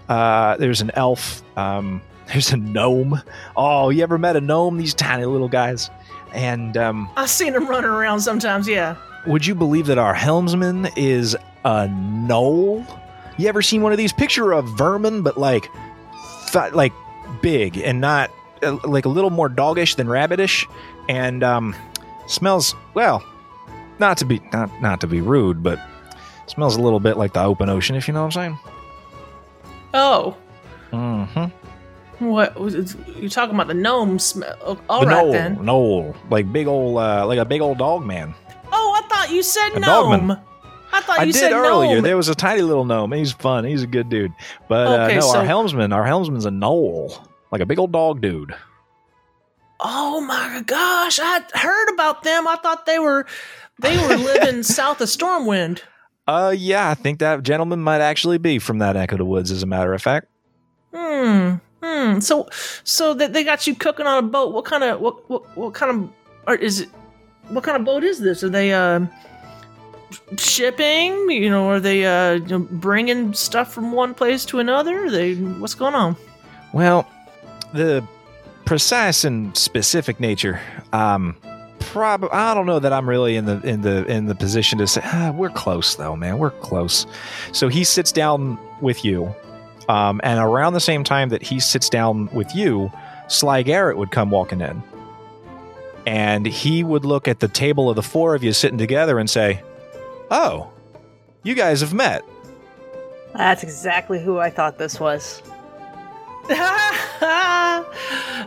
Uh, 0.10 0.58
there's 0.58 0.82
an 0.82 0.90
elf. 0.96 1.44
Um, 1.58 2.02
there's 2.32 2.52
a 2.52 2.58
gnome. 2.58 3.22
Oh, 3.56 3.89
you 3.89 4.04
ever 4.04 4.17
met 4.17 4.36
a 4.36 4.41
gnome? 4.41 4.78
These 4.78 4.94
tiny 4.94 5.26
little 5.26 5.50
guys. 5.50 5.89
And 6.34 6.78
um, 6.78 7.10
I've 7.17 7.30
seen 7.30 7.54
them 7.54 7.67
running 7.67 7.89
around 7.89 8.22
sometimes. 8.22 8.67
Yeah. 8.67 8.96
would 9.28 9.46
you 9.46 9.54
believe 9.56 9.88
that 9.88 9.98
our 9.98 10.13
helmsman 10.13 10.89
is 10.96 11.36
a 11.65 11.88
gnoll? 11.89 12.86
You 13.38 13.48
ever 13.48 13.62
seen 13.62 13.82
one 13.82 13.91
of 13.91 13.98
these? 13.98 14.13
Picture 14.13 14.52
of 14.54 14.65
vermin, 14.78 15.22
but 15.24 15.38
like, 15.38 15.67
th- 16.52 16.74
like 16.74 16.94
big 17.41 17.78
and 17.78 18.00
not 18.02 18.30
uh, 18.62 18.78
like 18.84 19.06
a 19.06 19.10
little 19.10 19.30
more 19.30 19.50
doggish 19.50 19.96
than 19.96 20.08
rabbitish, 20.08 20.65
and 21.10 21.44
um, 21.44 21.76
smells 22.28 22.76
well. 22.94 23.24
Not 24.00 24.17
to 24.20 24.26
be 24.26 24.39
not 24.54 24.70
not 24.82 25.02
to 25.02 25.08
be 25.08 25.22
rude, 25.22 25.63
but 25.63 25.80
smells 26.48 26.76
a 26.76 26.82
little 26.82 27.00
bit 27.00 27.17
like 27.17 27.34
the 27.34 27.41
open 27.44 27.70
ocean, 27.70 27.96
if 27.96 28.08
you 28.08 28.13
know 28.13 28.22
what 28.26 28.36
I'm 28.38 28.56
saying. 28.56 28.60
Oh, 29.94 30.36
Mm-hmm. 30.91 31.61
What 32.22 32.56
you 33.18 33.30
talking 33.30 33.56
about? 33.56 33.68
The 33.68 33.74
gnome 33.74 34.20
smell? 34.20 34.56
Oh, 34.64 34.80
All 34.90 35.02
the 35.02 35.08
right 35.08 35.26
gnoll, 35.26 35.32
then. 35.32 35.58
gnoll, 35.58 36.16
like 36.30 36.52
big 36.54 36.68
old, 36.68 36.98
uh, 36.98 37.26
like 37.26 37.40
a 37.40 37.46
big 37.46 37.62
old 37.62 37.78
dog 37.80 38.06
man. 38.06 38.34
Oh, 38.72 39.02
I 39.04 39.08
thought 39.08 39.32
you 39.32 39.42
said 39.44 39.70
A 39.74 39.80
gnome. 39.80 40.12
dogman. 40.12 40.40
I 40.94 41.02
thought 41.02 41.20
I 41.20 41.24
you 41.24 41.34
did 41.34 41.40
said 41.40 41.52
earlier. 41.52 41.96
gnome. 41.96 42.04
There 42.04 42.18
was 42.18 42.30
a 42.30 42.36
tiny 42.36 42.62
little 42.62 42.86
gnome. 42.86 43.12
He's 43.14 43.32
fun. 43.32 43.64
He's 43.64 43.82
a 43.84 43.88
good 43.88 44.10
dude. 44.10 44.32
But 44.70 44.88
Okay, 44.88 45.18
uh, 45.18 45.20
no, 45.22 45.32
so- 45.32 45.40
our 45.40 45.46
helmsman, 45.46 45.92
our 45.94 46.06
helmsman's 46.06 46.46
a 46.46 46.50
gnoll, 46.52 47.28
like 47.52 47.62
a 47.62 47.66
big 47.66 47.80
old 47.80 47.92
dog 47.92 48.22
dude. 48.22 48.54
Oh 49.80 50.22
my 50.22 50.62
gosh, 50.66 51.20
I 51.22 51.42
heard 51.54 51.90
about 51.94 52.24
them. 52.24 52.48
I 52.48 52.56
thought 52.58 52.86
they 52.86 53.00
were 53.00 53.26
they 53.80 53.98
were 53.98 54.16
living 54.16 54.62
south 54.64 55.02
of 55.02 55.08
Stormwind. 55.10 55.82
Uh, 56.28 56.54
yeah, 56.56 56.90
I 56.90 56.94
think 56.94 57.18
that 57.20 57.42
gentleman 57.42 57.82
might 57.82 58.00
actually 58.02 58.38
be 58.38 58.60
from 58.60 58.78
that 58.78 58.94
neck 58.96 59.12
of 59.12 59.18
the 59.18 59.26
woods. 59.26 59.50
As 59.50 59.64
a 59.64 59.66
matter 59.66 59.94
of 59.94 60.02
fact, 60.02 60.28
Hmm. 60.94 61.56
Hmm. 61.82 62.20
So 62.20 62.48
so 62.84 63.13
that 63.15 63.34
they 63.34 63.44
got 63.44 63.65
you 63.67 63.76
cooking 63.76 64.06
on 64.06 64.24
a 64.24 64.28
boat. 64.28 64.54
What 64.54 64.65
kind 64.65 64.84
of 64.84 65.02
what 65.02 65.30
what, 65.30 65.58
what 65.58 65.74
kind 65.74 66.12
of 66.48 66.60
is 66.62 66.82
it 66.82 66.89
what 67.50 67.63
kind 67.63 67.78
of 67.78 67.86
boat 67.86 68.04
is 68.04 68.20
this? 68.20 68.44
Are 68.44 68.50
they 68.50 68.74
uh 68.74 69.06
shipping? 70.38 71.30
You 71.30 71.50
know, 71.50 71.70
are 71.70 71.80
they 71.80 72.06
uh 72.06 72.39
bringing 72.60 73.34
stuff 73.34 73.74
from 73.74 73.91
one 73.91 74.13
place 74.13 74.46
to 74.46 74.60
another? 74.60 75.06
Are 75.06 75.12
they 75.12 75.36
what's 75.36 75.76
going 75.76 75.96
on? 75.96 76.15
well, 76.74 77.08
the 77.74 78.06
precise 78.65 79.24
and 79.24 79.56
specific 79.58 80.20
nature, 80.20 80.60
um, 80.94 81.36
prob 81.80 82.26
I 82.32 82.54
don't 82.54 82.65
know 82.65 82.80
that 82.80 82.94
I'm 82.94 83.10
really 83.10 83.36
in 83.36 83.46
the 83.46 83.60
in 83.62 83.82
the 83.82 84.06
in 84.06 84.28
the 84.28 84.36
position 84.36 84.80
to 84.80 84.88
say 84.88 85.02
ah, 85.04 85.34
we're 85.36 85.50
close 85.50 85.96
though, 85.96 86.15
man. 86.15 86.38
We're 86.38 86.52
close. 86.52 87.06
So 87.52 87.67
he 87.67 87.84
sits 87.84 88.12
down 88.12 88.58
with 88.82 89.04
you, 89.04 89.34
um, 89.89 90.22
and 90.24 90.39
around 90.39 90.74
the 90.74 90.80
same 90.80 91.04
time 91.04 91.30
that 91.30 91.41
he 91.41 91.60
sits 91.60 91.89
down 91.89 92.28
with 92.28 92.56
you, 92.56 92.91
Sly 93.28 93.63
Garrett 93.63 93.98
would 93.98 94.12
come 94.12 94.30
walking 94.30 94.62
in. 94.62 94.82
And 96.06 96.46
he 96.46 96.84
would 96.84 97.06
look 97.06 97.28
at 97.28 97.39
the 97.39 97.48
table 97.48 97.89
of 97.89 97.96
the 97.96 98.04
four 98.04 98.36
of 98.36 98.44
you 98.44 98.54
sitting 98.54 98.78
together 98.78 99.20
and 99.20 99.30
say, 99.30 99.62
Oh, 100.30 100.72
you 101.44 101.54
guys 101.54 101.82
have 101.82 101.94
met. 101.94 102.24
That's 103.34 103.63
exactly 103.63 104.22
who 104.22 104.39
I 104.39 104.50
thought 104.50 104.78
this 104.78 105.00
was. 105.00 105.41
well, 106.50 107.86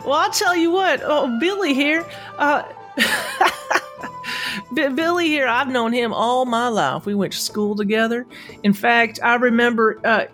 I'll 0.05 0.31
tell 0.31 0.55
you 0.55 0.71
what. 0.71 1.01
Oh, 1.03 1.37
Billy 1.39 1.73
here. 1.73 2.05
Uh, 2.37 2.63
Billy 4.73 5.27
here. 5.27 5.47
I've 5.47 5.69
known 5.69 5.93
him 5.93 6.13
all 6.13 6.45
my 6.45 6.67
life. 6.67 7.05
We 7.05 7.15
went 7.15 7.33
to 7.33 7.39
school 7.39 7.75
together. 7.75 8.25
In 8.63 8.73
fact, 8.73 9.19
I 9.23 9.35
remember 9.35 9.99
uh, 10.05 10.25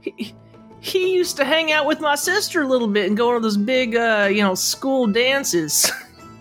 he, 0.00 0.34
he 0.80 1.14
used 1.14 1.36
to 1.36 1.44
hang 1.44 1.72
out 1.72 1.86
with 1.86 2.00
my 2.00 2.14
sister 2.14 2.62
a 2.62 2.66
little 2.66 2.88
bit 2.88 3.06
and 3.06 3.16
go 3.16 3.34
to 3.34 3.40
those 3.40 3.56
big, 3.56 3.94
uh, 3.94 4.28
you 4.30 4.42
know, 4.42 4.54
school 4.54 5.06
dances. 5.06 5.90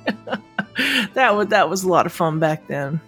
that 1.13 1.35
was 1.35 1.47
that 1.47 1.69
was 1.69 1.83
a 1.83 1.89
lot 1.89 2.05
of 2.05 2.13
fun 2.13 2.39
back 2.39 2.67
then. 2.67 3.01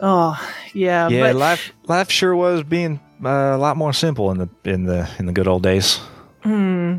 Oh 0.00 0.40
yeah, 0.72 1.08
Yeah, 1.08 1.20
but 1.20 1.36
life 1.36 1.72
life 1.84 2.10
sure 2.10 2.34
was 2.34 2.62
being 2.62 3.00
uh, 3.24 3.28
a 3.28 3.58
lot 3.58 3.76
more 3.76 3.92
simple 3.92 4.30
in 4.30 4.38
the 4.38 4.48
in 4.64 4.84
the 4.84 5.08
in 5.18 5.26
the 5.26 5.32
good 5.32 5.48
old 5.48 5.62
days. 5.62 6.00
Hmm. 6.42 6.98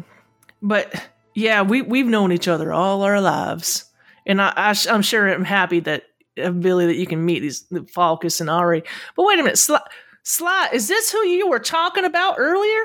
But 0.62 1.08
yeah, 1.34 1.62
we 1.62 1.82
we've 1.82 2.06
known 2.06 2.32
each 2.32 2.48
other 2.48 2.74
all 2.74 3.04
our 3.04 3.22
lives, 3.22 3.86
and 4.26 4.42
I, 4.42 4.54
I 4.56 4.76
am 4.88 5.02
sure 5.02 5.28
I'm 5.28 5.46
happy 5.46 5.80
that 5.82 6.04
uh, 6.42 6.52
Billy 6.52 6.86
that 6.88 6.98
you 6.98 7.08
can 7.08 7.26
meet 7.26 7.40
these 7.40 7.64
the 7.72 7.84
Falcus 7.84 8.42
and 8.42 8.50
Ari. 8.50 8.84
But 9.16 9.26
wait 9.26 9.40
a 9.40 9.44
minute, 9.44 9.58
Sly, 9.58 9.82
Sly, 10.24 10.70
is 10.74 10.88
this 10.88 11.12
who 11.12 11.26
you 11.26 11.50
were 11.50 11.60
talking 11.60 12.06
about 12.06 12.36
earlier? 12.38 12.84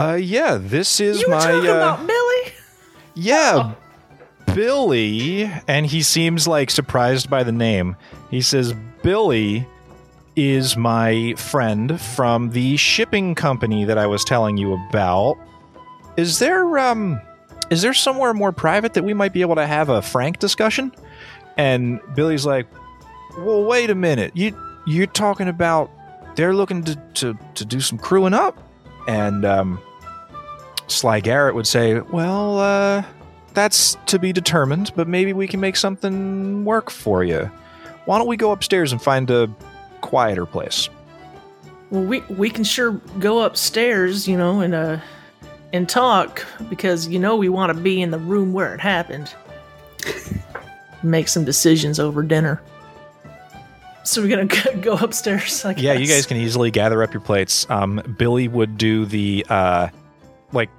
Uh, 0.00 0.14
yeah, 0.14 0.56
this 0.58 0.98
is 0.98 1.20
you 1.20 1.28
my 1.28 1.40
talking 1.40 1.68
uh, 1.68 1.74
about 1.74 2.06
Billy. 2.06 2.52
yeah, 3.14 3.74
Billy, 4.54 5.42
and 5.68 5.84
he 5.84 6.00
seems 6.00 6.48
like 6.48 6.70
surprised 6.70 7.28
by 7.28 7.42
the 7.42 7.52
name. 7.52 7.96
He 8.30 8.40
says 8.40 8.72
Billy 9.02 9.66
is 10.36 10.74
my 10.74 11.34
friend 11.34 12.00
from 12.00 12.48
the 12.48 12.78
shipping 12.78 13.34
company 13.34 13.84
that 13.84 13.98
I 13.98 14.06
was 14.06 14.24
telling 14.24 14.56
you 14.56 14.72
about. 14.72 15.36
Is 16.16 16.38
there 16.38 16.78
um 16.78 17.20
is 17.70 17.82
there 17.82 17.92
somewhere 17.92 18.32
more 18.32 18.52
private 18.52 18.94
that 18.94 19.04
we 19.04 19.12
might 19.12 19.34
be 19.34 19.42
able 19.42 19.56
to 19.56 19.66
have 19.66 19.90
a 19.90 20.00
frank 20.00 20.38
discussion? 20.38 20.92
And 21.58 22.00
Billy's 22.14 22.46
like, 22.46 22.66
"Well, 23.36 23.64
wait 23.64 23.90
a 23.90 23.94
minute. 23.94 24.32
You 24.34 24.56
you're 24.86 25.08
talking 25.08 25.48
about 25.48 25.90
they're 26.36 26.54
looking 26.54 26.84
to 26.84 26.96
to, 27.16 27.38
to 27.56 27.64
do 27.66 27.82
some 27.82 27.98
crewing 27.98 28.32
up?" 28.32 28.56
And 29.06 29.44
um 29.44 29.78
Sly 30.90 31.20
Garrett 31.20 31.54
would 31.54 31.66
say, 31.66 32.00
"Well, 32.00 32.58
uh 32.58 33.02
that's 33.54 33.96
to 34.06 34.18
be 34.18 34.32
determined, 34.32 34.92
but 34.94 35.08
maybe 35.08 35.32
we 35.32 35.48
can 35.48 35.60
make 35.60 35.76
something 35.76 36.64
work 36.64 36.90
for 36.90 37.24
you. 37.24 37.50
Why 38.04 38.18
don't 38.18 38.28
we 38.28 38.36
go 38.36 38.52
upstairs 38.52 38.92
and 38.92 39.00
find 39.02 39.30
a 39.30 39.48
quieter 40.00 40.46
place?" 40.46 40.88
Well, 41.90 42.04
we 42.04 42.20
we 42.28 42.50
can 42.50 42.64
sure 42.64 42.92
go 43.18 43.42
upstairs, 43.42 44.28
you 44.28 44.36
know, 44.36 44.60
and 44.60 44.74
uh 44.74 44.98
and 45.72 45.88
talk 45.88 46.44
because 46.68 47.08
you 47.08 47.18
know 47.18 47.36
we 47.36 47.48
want 47.48 47.74
to 47.74 47.80
be 47.80 48.02
in 48.02 48.10
the 48.10 48.18
room 48.18 48.52
where 48.52 48.74
it 48.74 48.80
happened. 48.80 49.32
Make 51.02 51.28
some 51.28 51.44
decisions 51.44 51.98
over 51.98 52.22
dinner. 52.22 52.60
So 54.04 54.22
we're 54.22 54.28
gonna 54.28 54.46
go- 54.80 54.96
go 54.96 55.04
upstairs. 55.04 55.64
I 55.64 55.72
Yeah, 55.72 55.92
you 55.94 56.06
guys 56.06 56.26
can 56.26 56.36
easily 56.36 56.70
gather 56.70 57.02
up 57.02 57.12
your 57.12 57.20
plates. 57.20 57.68
Um, 57.70 58.02
Billy 58.18 58.48
would 58.48 58.78
do 58.78 59.04
the 59.04 59.46
uh, 59.48 59.88
like. 60.52 60.70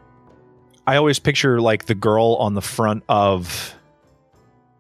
I 0.88 0.96
always 0.96 1.20
picture 1.20 1.62
like 1.62 1.86
the 1.86 1.96
girl 1.96 2.36
on 2.40 2.54
the 2.54 2.62
front 2.62 3.04
of. 3.08 3.76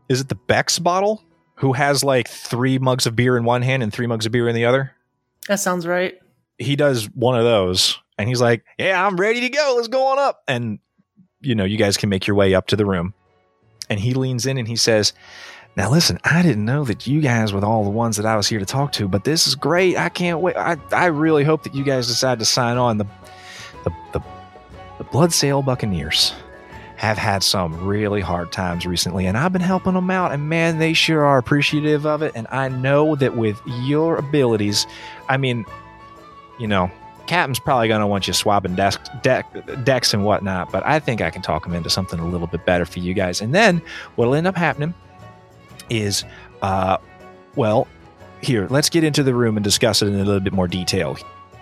Is 0.09 0.19
it 0.19 0.29
the 0.29 0.35
Beck's 0.35 0.79
bottle? 0.79 1.23
Who 1.55 1.73
has 1.73 2.03
like 2.03 2.27
three 2.27 2.79
mugs 2.79 3.05
of 3.05 3.15
beer 3.15 3.37
in 3.37 3.43
one 3.43 3.61
hand 3.61 3.83
and 3.83 3.93
three 3.93 4.07
mugs 4.07 4.25
of 4.25 4.31
beer 4.31 4.47
in 4.47 4.55
the 4.55 4.65
other? 4.65 4.91
That 5.47 5.59
sounds 5.59 5.87
right. 5.87 6.15
He 6.57 6.75
does 6.75 7.05
one 7.11 7.37
of 7.37 7.43
those, 7.43 7.97
and 8.17 8.27
he's 8.27 8.41
like, 8.41 8.63
"Yeah, 8.77 9.05
I'm 9.05 9.15
ready 9.15 9.41
to 9.41 9.49
go. 9.49 9.73
Let's 9.75 9.87
go 9.87 10.07
on 10.07 10.19
up." 10.19 10.43
And 10.47 10.79
you 11.39 11.55
know, 11.55 11.65
you 11.65 11.77
guys 11.77 11.97
can 11.97 12.09
make 12.09 12.27
your 12.27 12.35
way 12.35 12.53
up 12.53 12.67
to 12.67 12.75
the 12.75 12.85
room. 12.85 13.13
And 13.89 13.99
he 13.99 14.13
leans 14.13 14.45
in 14.45 14.57
and 14.57 14.67
he 14.67 14.75
says, 14.75 15.11
now 15.75 15.89
listen, 15.89 16.19
I 16.23 16.41
didn't 16.41 16.65
know 16.65 16.83
that 16.85 17.07
you 17.07 17.21
guys 17.21 17.53
were 17.53 17.63
all 17.63 17.83
the 17.83 17.89
ones 17.89 18.17
that 18.17 18.25
I 18.25 18.35
was 18.35 18.47
here 18.47 18.59
to 18.59 18.65
talk 18.65 18.91
to, 18.93 19.07
but 19.07 19.23
this 19.23 19.47
is 19.47 19.55
great. 19.55 19.97
I 19.97 20.09
can't 20.09 20.39
wait. 20.39 20.57
I, 20.57 20.77
I 20.91 21.05
really 21.05 21.43
hope 21.43 21.63
that 21.63 21.73
you 21.73 21.83
guys 21.83 22.07
decide 22.07 22.39
to 22.39 22.45
sign 22.45 22.77
on. 22.77 22.97
The 22.97 23.05
the 23.85 23.91
the, 24.11 24.21
the 25.11 25.17
Blood 25.17 25.33
Sail 25.33 25.61
Buccaneers 25.61 26.33
have 26.95 27.17
had 27.17 27.43
some 27.43 27.85
really 27.85 28.21
hard 28.21 28.51
times 28.51 28.85
recently, 28.85 29.25
and 29.25 29.37
I've 29.37 29.51
been 29.51 29.61
helping 29.61 29.93
them 29.93 30.09
out, 30.09 30.31
and 30.31 30.47
man, 30.47 30.77
they 30.77 30.93
sure 30.93 31.25
are 31.25 31.37
appreciative 31.37 32.05
of 32.05 32.21
it. 32.21 32.31
And 32.35 32.47
I 32.51 32.69
know 32.69 33.15
that 33.15 33.35
with 33.35 33.59
your 33.65 34.17
abilities, 34.17 34.85
I 35.27 35.37
mean, 35.37 35.65
you 36.59 36.67
know, 36.67 36.91
Captain's 37.27 37.59
probably 37.59 37.87
going 37.87 38.01
to 38.01 38.07
want 38.07 38.27
you 38.27 38.33
swapping 38.33 38.75
deck, 38.75 39.03
decks 39.83 40.13
and 40.13 40.23
whatnot, 40.23 40.71
but 40.71 40.85
I 40.85 40.99
think 40.99 41.21
I 41.21 41.29
can 41.29 41.41
talk 41.41 41.65
him 41.65 41.73
into 41.73 41.89
something 41.89 42.19
a 42.19 42.27
little 42.27 42.47
bit 42.47 42.65
better 42.65 42.85
for 42.85 42.99
you 42.99 43.13
guys. 43.13 43.41
And 43.41 43.53
then 43.53 43.81
what'll 44.15 44.35
end 44.35 44.47
up 44.47 44.55
happening 44.55 44.93
is, 45.89 46.23
uh, 46.61 46.97
well, 47.55 47.87
here, 48.41 48.67
let's 48.69 48.89
get 48.89 49.03
into 49.03 49.23
the 49.23 49.33
room 49.33 49.57
and 49.57 49.63
discuss 49.63 50.01
it 50.01 50.07
in 50.07 50.15
a 50.15 50.23
little 50.23 50.39
bit 50.39 50.53
more 50.53 50.67
detail. 50.67 51.17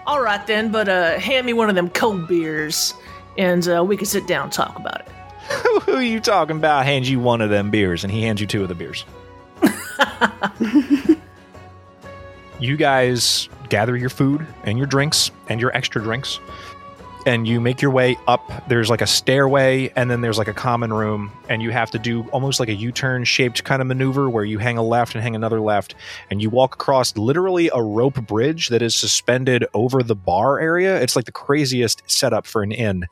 All 0.05 0.21
right 0.21 0.45
then, 0.47 0.71
but 0.71 0.89
uh, 0.89 1.19
hand 1.19 1.45
me 1.45 1.53
one 1.53 1.69
of 1.69 1.75
them 1.75 1.89
cold 1.89 2.27
beers, 2.27 2.93
and 3.37 3.67
uh, 3.67 3.83
we 3.83 3.97
can 3.97 4.05
sit 4.05 4.27
down 4.27 4.43
and 4.45 4.51
talk 4.51 4.77
about 4.77 5.01
it. 5.01 5.07
Who 5.83 5.93
are 5.93 6.01
you 6.01 6.19
talking 6.19 6.57
about? 6.57 6.85
Hands 6.85 7.09
you 7.09 7.19
one 7.19 7.41
of 7.41 7.49
them 7.49 7.71
beers, 7.71 8.03
and 8.03 8.11
he 8.11 8.21
hands 8.23 8.41
you 8.41 8.47
two 8.47 8.61
of 8.61 8.69
the 8.69 8.75
beers. 8.75 9.05
you 12.59 12.77
guys 12.77 13.49
gather 13.69 13.95
your 13.95 14.09
food 14.09 14.45
and 14.63 14.77
your 14.77 14.87
drinks 14.87 15.31
and 15.47 15.59
your 15.59 15.75
extra 15.75 16.01
drinks, 16.01 16.39
and 17.25 17.47
you 17.47 17.59
make 17.59 17.81
your 17.81 17.91
way 17.91 18.17
up. 18.27 18.67
There's 18.67 18.89
like 18.89 19.01
a 19.01 19.07
stairway, 19.07 19.91
and 19.95 20.09
then 20.09 20.21
there's 20.21 20.37
like 20.37 20.47
a 20.47 20.53
common 20.53 20.93
room, 20.93 21.31
and 21.49 21.61
you 21.61 21.71
have 21.71 21.91
to 21.91 21.99
do 21.99 22.23
almost 22.29 22.59
like 22.59 22.69
a 22.69 22.73
U 22.73 22.91
turn 22.91 23.23
shaped 23.23 23.63
kind 23.63 23.81
of 23.81 23.87
maneuver 23.87 24.29
where 24.29 24.45
you 24.45 24.57
hang 24.57 24.77
a 24.77 24.83
left 24.83 25.15
and 25.15 25.21
hang 25.21 25.35
another 25.35 25.59
left, 25.59 25.95
and 26.29 26.41
you 26.41 26.49
walk 26.49 26.75
across 26.75 27.15
literally 27.17 27.69
a 27.73 27.81
rope 27.81 28.25
bridge 28.25 28.69
that 28.69 28.81
is 28.81 28.95
suspended 28.95 29.65
over 29.73 30.01
the 30.03 30.15
bar 30.15 30.59
area. 30.59 31.01
It's 31.01 31.15
like 31.15 31.25
the 31.25 31.31
craziest 31.31 32.03
setup 32.07 32.45
for 32.45 32.63
an 32.63 32.71
inn. 32.71 33.05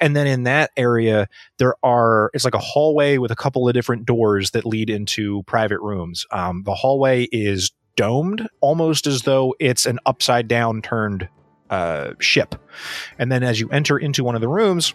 And 0.00 0.16
then 0.16 0.26
in 0.26 0.44
that 0.44 0.70
area, 0.76 1.28
there 1.58 1.74
are 1.82 2.30
it's 2.34 2.44
like 2.44 2.54
a 2.54 2.58
hallway 2.58 3.18
with 3.18 3.30
a 3.30 3.36
couple 3.36 3.68
of 3.68 3.74
different 3.74 4.06
doors 4.06 4.52
that 4.52 4.64
lead 4.64 4.90
into 4.90 5.42
private 5.44 5.80
rooms. 5.80 6.26
Um, 6.30 6.62
the 6.64 6.74
hallway 6.74 7.24
is 7.32 7.72
domed, 7.96 8.48
almost 8.60 9.06
as 9.06 9.22
though 9.22 9.54
it's 9.60 9.86
an 9.86 9.98
upside 10.06 10.48
down 10.48 10.80
turned 10.82 11.28
uh, 11.72 12.12
ship. 12.18 12.54
And 13.18 13.32
then 13.32 13.42
as 13.42 13.58
you 13.58 13.68
enter 13.70 13.98
into 13.98 14.22
one 14.22 14.34
of 14.34 14.42
the 14.42 14.48
rooms, 14.48 14.92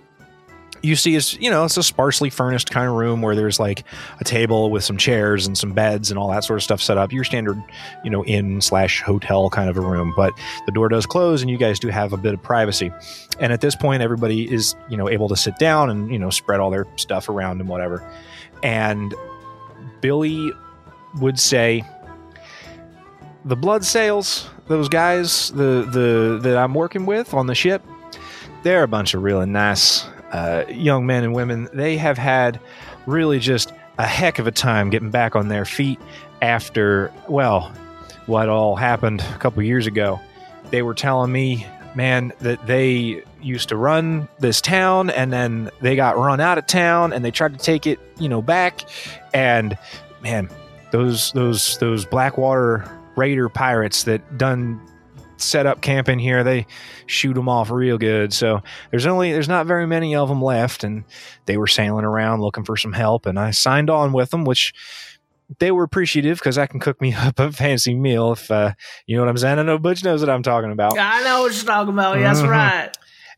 you 0.84 0.96
see 0.96 1.16
is 1.16 1.34
you 1.40 1.50
know 1.50 1.66
it's 1.66 1.76
a 1.76 1.82
sparsely 1.82 2.30
furnished 2.30 2.70
kind 2.70 2.88
of 2.88 2.94
room 2.94 3.24
where 3.24 3.36
there's 3.36 3.60
like 3.60 3.84
a 4.20 4.24
table 4.24 4.70
with 4.70 4.84
some 4.84 4.96
chairs 4.96 5.48
and 5.48 5.58
some 5.58 5.74
beds 5.74 6.12
and 6.12 6.20
all 6.20 6.30
that 6.30 6.44
sort 6.44 6.60
of 6.60 6.64
stuff 6.64 6.80
set 6.80 7.00
up. 7.00 7.12
Your 7.12 7.24
standard 7.24 7.62
you 8.04 8.12
know 8.12 8.24
inn 8.26 8.62
slash 8.62 9.02
hotel 9.02 9.50
kind 9.50 9.72
of 9.72 9.78
a 9.78 9.82
room 9.82 10.14
but 10.16 10.34
the 10.68 10.72
door 10.72 10.88
does 10.88 11.08
close 11.08 11.42
and 11.42 11.50
you 11.50 11.58
guys 11.58 11.80
do 11.80 11.88
have 11.88 12.14
a 12.14 12.18
bit 12.18 12.36
of 12.36 12.44
privacy. 12.44 12.92
And 13.40 13.52
at 13.52 13.60
this 13.60 13.76
point 13.76 14.04
everybody 14.04 14.52
is 14.54 14.76
you 14.88 14.98
know 14.98 15.10
able 15.10 15.30
to 15.30 15.36
sit 15.36 15.58
down 15.58 15.90
and 15.90 16.12
you 16.12 16.20
know 16.20 16.30
spread 16.30 16.60
all 16.60 16.70
their 16.70 16.86
stuff 16.96 17.28
around 17.28 17.60
and 17.60 17.68
whatever. 17.68 18.08
And 18.62 19.16
billy 20.02 20.52
would 21.20 21.40
say 21.40 21.84
the 23.48 23.58
Bloodsails 23.58 24.48
those 24.68 24.90
guys 24.90 25.52
the 25.52 25.88
the 25.92 26.40
that 26.42 26.58
i'm 26.58 26.74
working 26.74 27.06
with 27.06 27.34
on 27.34 27.48
the 27.48 27.56
ship 27.56 27.82
they're 28.64 28.84
a 28.84 28.88
bunch 28.88 29.14
of 29.14 29.24
really 29.24 29.46
nice 29.46 30.06
uh, 30.32 30.66
young 30.70 31.06
men 31.06 31.24
and 31.24 31.34
women. 31.34 31.70
They 31.74 31.98
have 31.98 32.18
had 32.18 32.60
really 33.06 33.40
just 33.40 33.72
a 33.98 34.06
heck 34.06 34.40
of 34.40 34.48
a 34.48 34.52
time 34.52 34.90
getting 34.90 35.10
back 35.10 35.36
on 35.36 35.48
their 35.48 35.66
feet 35.66 36.00
after, 36.42 37.12
well, 37.28 37.72
what 38.26 38.50
all 38.50 38.76
happened 38.76 39.22
a 39.22 39.38
couple 39.38 39.64
years 39.64 39.88
ago. 39.88 40.20
They 40.70 40.82
were 40.82 40.94
telling 40.94 41.32
me, 41.32 41.66
man, 41.96 42.34
that 42.40 42.66
they 42.68 43.24
used 43.42 43.70
to 43.70 43.78
run 43.78 44.28
this 44.40 44.60
town 44.60 45.10
and 45.10 45.32
then 45.32 45.72
they 45.82 45.96
got 45.96 46.18
run 46.18 46.40
out 46.40 46.58
of 46.58 46.68
town 46.68 47.14
and 47.14 47.24
they 47.24 47.32
tried 47.32 47.54
to 47.54 47.60
take 47.60 47.88
it, 47.88 48.00
you 48.20 48.28
know, 48.28 48.42
back. 48.42 48.82
And 49.34 49.78
man, 50.22 50.50
those 50.92 51.32
those 51.32 51.78
those 51.78 52.06
Blackwater 52.06 52.92
Raider 53.18 53.50
pirates 53.50 54.04
that 54.04 54.38
done 54.38 54.80
set 55.38 55.66
up 55.68 55.82
camp 55.82 56.10
in 56.10 56.18
here 56.18 56.44
they 56.44 56.66
shoot 57.06 57.36
them 57.36 57.48
off 57.48 57.70
real 57.70 58.00
good 58.00 58.34
so 58.34 58.60
there's 58.90 59.06
only 59.06 59.32
there's 59.32 59.48
not 59.48 59.68
very 59.68 59.86
many 59.86 60.16
of 60.16 60.30
them 60.30 60.42
left 60.42 60.84
and 60.84 61.04
they 61.46 61.58
were 61.58 61.68
sailing 61.68 62.04
around 62.04 62.42
looking 62.42 62.64
for 62.64 62.76
some 62.76 62.92
help 62.92 63.28
and 63.28 63.38
i 63.38 63.52
signed 63.52 63.88
on 63.88 64.14
with 64.14 64.32
them 64.32 64.46
which 64.46 64.74
they 65.60 65.70
were 65.70 65.84
appreciative 65.84 66.40
because 66.40 66.58
i 66.58 66.66
can 66.66 66.80
cook 66.80 67.00
me 67.00 67.14
up 67.18 67.40
a 67.40 67.52
fancy 67.52 67.94
meal 67.94 68.32
if 68.32 68.50
uh, 68.50 68.74
you 69.06 69.16
know 69.16 69.22
what 69.22 69.30
i'm 69.30 69.38
saying 69.38 69.60
i 69.60 69.62
know 69.62 69.78
butch 69.78 70.04
knows 70.04 70.22
what 70.22 70.30
i'm 70.32 70.42
talking 70.42 70.72
about 70.72 70.98
I 70.98 71.24
know 71.24 71.44
what 71.44 71.54
you're 71.54 71.66
talking 71.66 71.94
about. 71.94 72.18
That's 72.18 72.42
right. 72.42 72.97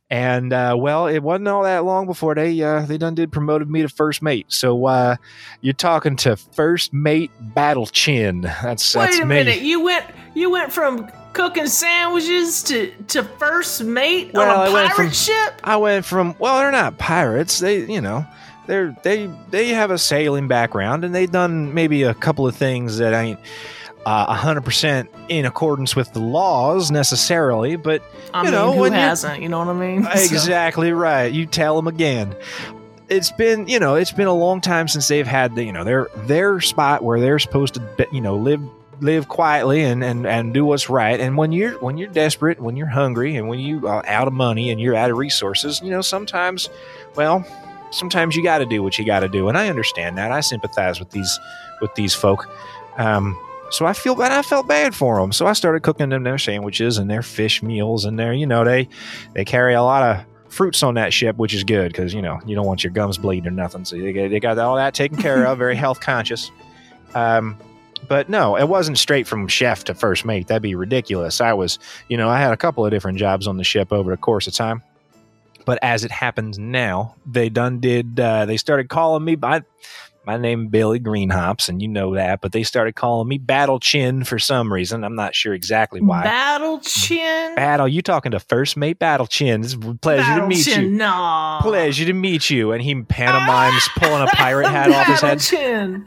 And 0.10 0.52
uh, 0.54 0.76
well, 0.78 1.08
it 1.08 1.20
wasn't 1.20 1.48
all 1.48 1.64
that 1.64 1.86
long 1.86 2.06
before 2.08 2.36
they 2.36 2.62
uh, 2.62 2.82
they 2.82 2.98
done 2.98 3.16
did 3.16 3.32
promoted 3.32 3.70
me 3.70 3.82
to 3.84 3.90
first 3.90 4.22
mate. 4.22 4.46
So 4.50 4.86
uh, 4.88 5.16
you're 5.62 5.74
talking 5.74 6.16
to 6.18 6.36
first 6.36 6.94
mate 6.94 7.32
Battle 7.40 7.86
Chin. 7.86 8.42
That's 8.42 8.94
that's 8.94 9.16
Wait 9.16 9.22
a 9.22 9.26
me. 9.26 9.36
minute. 9.36 9.62
You 9.62 9.82
went 9.84 10.06
you 10.34 10.50
went 10.50 10.72
from 10.72 11.10
cooking 11.34 11.68
sandwiches 11.68 12.64
to 12.64 12.92
to 13.10 13.24
first 13.24 13.84
mate 13.84 14.32
Well, 14.34 14.50
I 14.50 14.64
on 14.64 14.68
a 14.70 14.74
went 14.74 14.88
pirate 14.92 15.06
from- 15.10 15.14
ship. 15.14 15.62
I 15.64 15.78
went 15.78 16.06
from 16.06 16.36
well, 16.40 16.58
they're 16.58 16.72
not 16.72 16.98
pirates. 16.98 17.60
They, 17.60 17.86
you 17.86 18.02
know, 18.02 18.26
they're 18.68 18.96
they 19.04 19.30
they 19.52 19.70
have 19.70 19.92
a 19.92 19.98
sailing 20.00 20.48
background 20.48 21.04
and 21.06 21.14
they've 21.14 21.32
done 21.32 21.74
maybe 21.74 22.04
a 22.04 22.14
couple 22.16 22.48
of 22.48 22.56
things 22.56 22.98
that 22.98 23.14
I 23.14 23.22
ain't 23.24 23.40
a 24.06 24.34
hundred 24.34 24.62
percent 24.62 25.10
in 25.28 25.46
accordance 25.46 25.96
with 25.96 26.14
the 26.14 26.20
laws 26.20 26.90
necessarily, 26.92 27.76
but 27.76 28.02
I 28.34 28.40
you 28.40 28.44
mean, 28.46 28.54
know, 28.54 28.72
who 28.74 28.82
when 28.82 28.94
hasn't? 28.94 29.42
You 29.42 29.50
know 29.50 29.60
what 29.60 29.68
I 29.68 29.74
mean? 29.74 30.04
So- 30.04 30.12
exactly 30.12 30.92
right. 30.92 31.32
You 31.32 31.46
tell 31.46 31.76
them 31.76 31.88
again. 31.88 32.36
It's 33.10 33.32
been, 33.32 33.68
you 33.68 33.80
know, 33.80 33.96
it's 33.96 34.12
been 34.12 34.28
a 34.28 34.34
long 34.36 34.62
time 34.62 34.88
since 34.88 35.08
they've 35.08 35.26
had 35.26 35.56
the, 35.56 35.64
you 35.64 35.72
know, 35.72 35.84
their 35.84 36.08
their 36.28 36.62
spot 36.62 37.04
where 37.04 37.20
they're 37.20 37.40
supposed 37.40 37.74
to, 37.74 37.80
be, 37.98 38.06
you 38.12 38.22
know, 38.22 38.36
live 38.36 38.62
live 39.02 39.28
quietly 39.30 39.82
and, 39.82 40.04
and 40.04 40.28
and 40.28 40.54
do 40.54 40.64
what's 40.66 40.90
right. 40.90 41.20
And 41.20 41.36
when 41.38 41.52
you're 41.52 41.80
when 41.80 41.98
you're 41.98 42.10
desperate, 42.10 42.60
when 42.60 42.76
you're 42.76 42.88
hungry, 42.88 43.36
and 43.36 43.48
when 43.48 43.60
you 43.60 43.88
are 43.88 44.06
out 44.06 44.28
of 44.28 44.34
money 44.34 44.70
and 44.70 44.80
you're 44.80 44.96
out 44.96 45.10
of 45.10 45.18
resources, 45.18 45.82
you 45.82 45.90
know, 45.90 46.02
sometimes, 46.02 46.70
well, 47.16 47.44
sometimes 47.92 48.36
you 48.36 48.44
got 48.44 48.60
to 48.60 48.66
do 48.68 48.84
what 48.84 49.00
you 49.00 49.06
got 49.06 49.22
to 49.22 49.28
do. 49.30 49.50
And 49.50 49.58
I 49.58 49.70
understand 49.70 50.18
that. 50.20 50.32
I 50.32 50.42
sympathize 50.42 51.00
with 51.00 51.10
these 51.10 51.40
with 51.82 51.94
these 51.96 52.14
folk. 52.14 52.48
Um, 52.98 53.36
so 53.72 53.86
I 53.86 53.94
feel 53.94 54.16
bad. 54.16 54.32
I 54.32 54.42
felt 54.42 54.68
bad 54.68 54.96
for 54.96 55.20
them. 55.20 55.32
So 55.32 55.46
I 55.48 55.54
started 55.54 55.82
cooking 55.84 56.10
them 56.10 56.24
their 56.24 56.38
sandwiches 56.38 56.98
and 56.98 57.10
their 57.10 57.22
fish 57.22 57.62
meals 57.64 58.06
and 58.06 58.18
their, 58.18 58.34
you 58.34 58.46
know, 58.46 58.64
they 58.64 58.88
they 59.34 59.46
carry 59.46 59.74
a 59.74 59.84
lot 59.84 60.04
of 60.04 60.26
fruits 60.54 60.82
on 60.82 60.96
that 60.96 61.14
ship, 61.14 61.38
which 61.38 61.54
is 61.54 61.64
good 61.64 61.92
because 61.92 62.14
you 62.14 62.22
know 62.22 62.40
you 62.46 62.56
don't 62.56 62.66
want 62.66 62.84
your 62.84 62.92
gums 62.92 63.18
bleeding 63.18 63.48
or 63.48 63.52
nothing. 63.52 63.86
So 63.86 63.98
they, 63.98 64.12
got- 64.14 64.30
they 64.30 64.40
got 64.40 64.58
all 64.58 64.76
that 64.76 64.94
taken 64.94 65.18
care 65.18 65.46
of. 65.46 65.58
Very 65.58 65.76
health 65.78 66.00
conscious. 66.02 66.52
Um, 67.14 67.58
but 68.08 68.30
no, 68.30 68.56
it 68.58 68.68
wasn't 68.70 68.98
straight 68.98 69.28
from 69.28 69.48
chef 69.48 69.84
to 69.86 69.94
first 69.94 70.26
mate. 70.26 70.48
That'd 70.48 70.64
be 70.64 70.74
ridiculous. 70.76 71.42
I 71.42 71.54
was, 71.54 71.78
you 72.08 72.18
know, 72.18 72.30
I 72.30 72.40
had 72.40 72.54
a 72.54 72.58
couple 72.58 72.86
of 72.86 72.92
different 72.92 73.18
jobs 73.18 73.46
on 73.46 73.58
the 73.58 73.64
ship 73.64 73.92
over 73.92 74.10
the 74.12 74.18
course 74.18 74.48
of 74.48 74.54
time. 74.54 74.82
But 75.66 75.78
as 75.84 76.04
it 76.04 76.10
happens 76.12 76.58
now, 76.58 77.16
they 77.28 77.50
done 77.50 77.80
did. 77.80 78.20
Uh, 78.20 78.46
they 78.46 78.58
started 78.58 78.90
calling 78.90 79.24
me 79.24 79.36
by 79.36 79.62
my 80.30 80.38
name 80.38 80.68
Billy 80.68 81.00
Greenhops, 81.00 81.70
and 81.70 81.82
you 81.82 81.88
know 81.88 82.14
that. 82.14 82.40
But 82.42 82.52
they 82.52 82.62
started 82.62 82.94
calling 82.94 83.28
me 83.28 83.40
Battle 83.40 83.80
Chin 83.80 84.24
for 84.24 84.38
some 84.38 84.72
reason. 84.72 85.04
I'm 85.04 85.16
not 85.16 85.34
sure 85.34 85.56
exactly 85.56 86.02
why. 86.02 86.22
Battle 86.22 86.80
Chin. 86.82 87.56
Battle, 87.56 87.88
you 87.88 88.04
talking 88.04 88.32
to 88.34 88.40
first 88.40 88.78
mate 88.78 89.00
Battle 89.00 89.26
Chin? 89.26 89.64
It's 89.64 89.74
a 89.74 89.78
pleasure 89.78 90.22
Battle 90.22 90.44
to 90.44 90.48
meet 90.48 90.64
Chin. 90.66 90.82
you. 90.84 90.90
No. 90.92 91.58
Pleasure 91.62 92.06
to 92.06 92.14
meet 92.14 92.48
you. 92.48 92.74
And 92.74 92.82
he 92.84 92.94
pantomimes 92.94 93.90
pulling 93.96 94.22
a 94.22 94.28
pirate 94.28 94.70
hat 94.70 94.92
off 94.92 95.08
his 95.08 95.22
Battle 95.22 95.30
head. 95.30 95.40
Chin. 95.40 96.06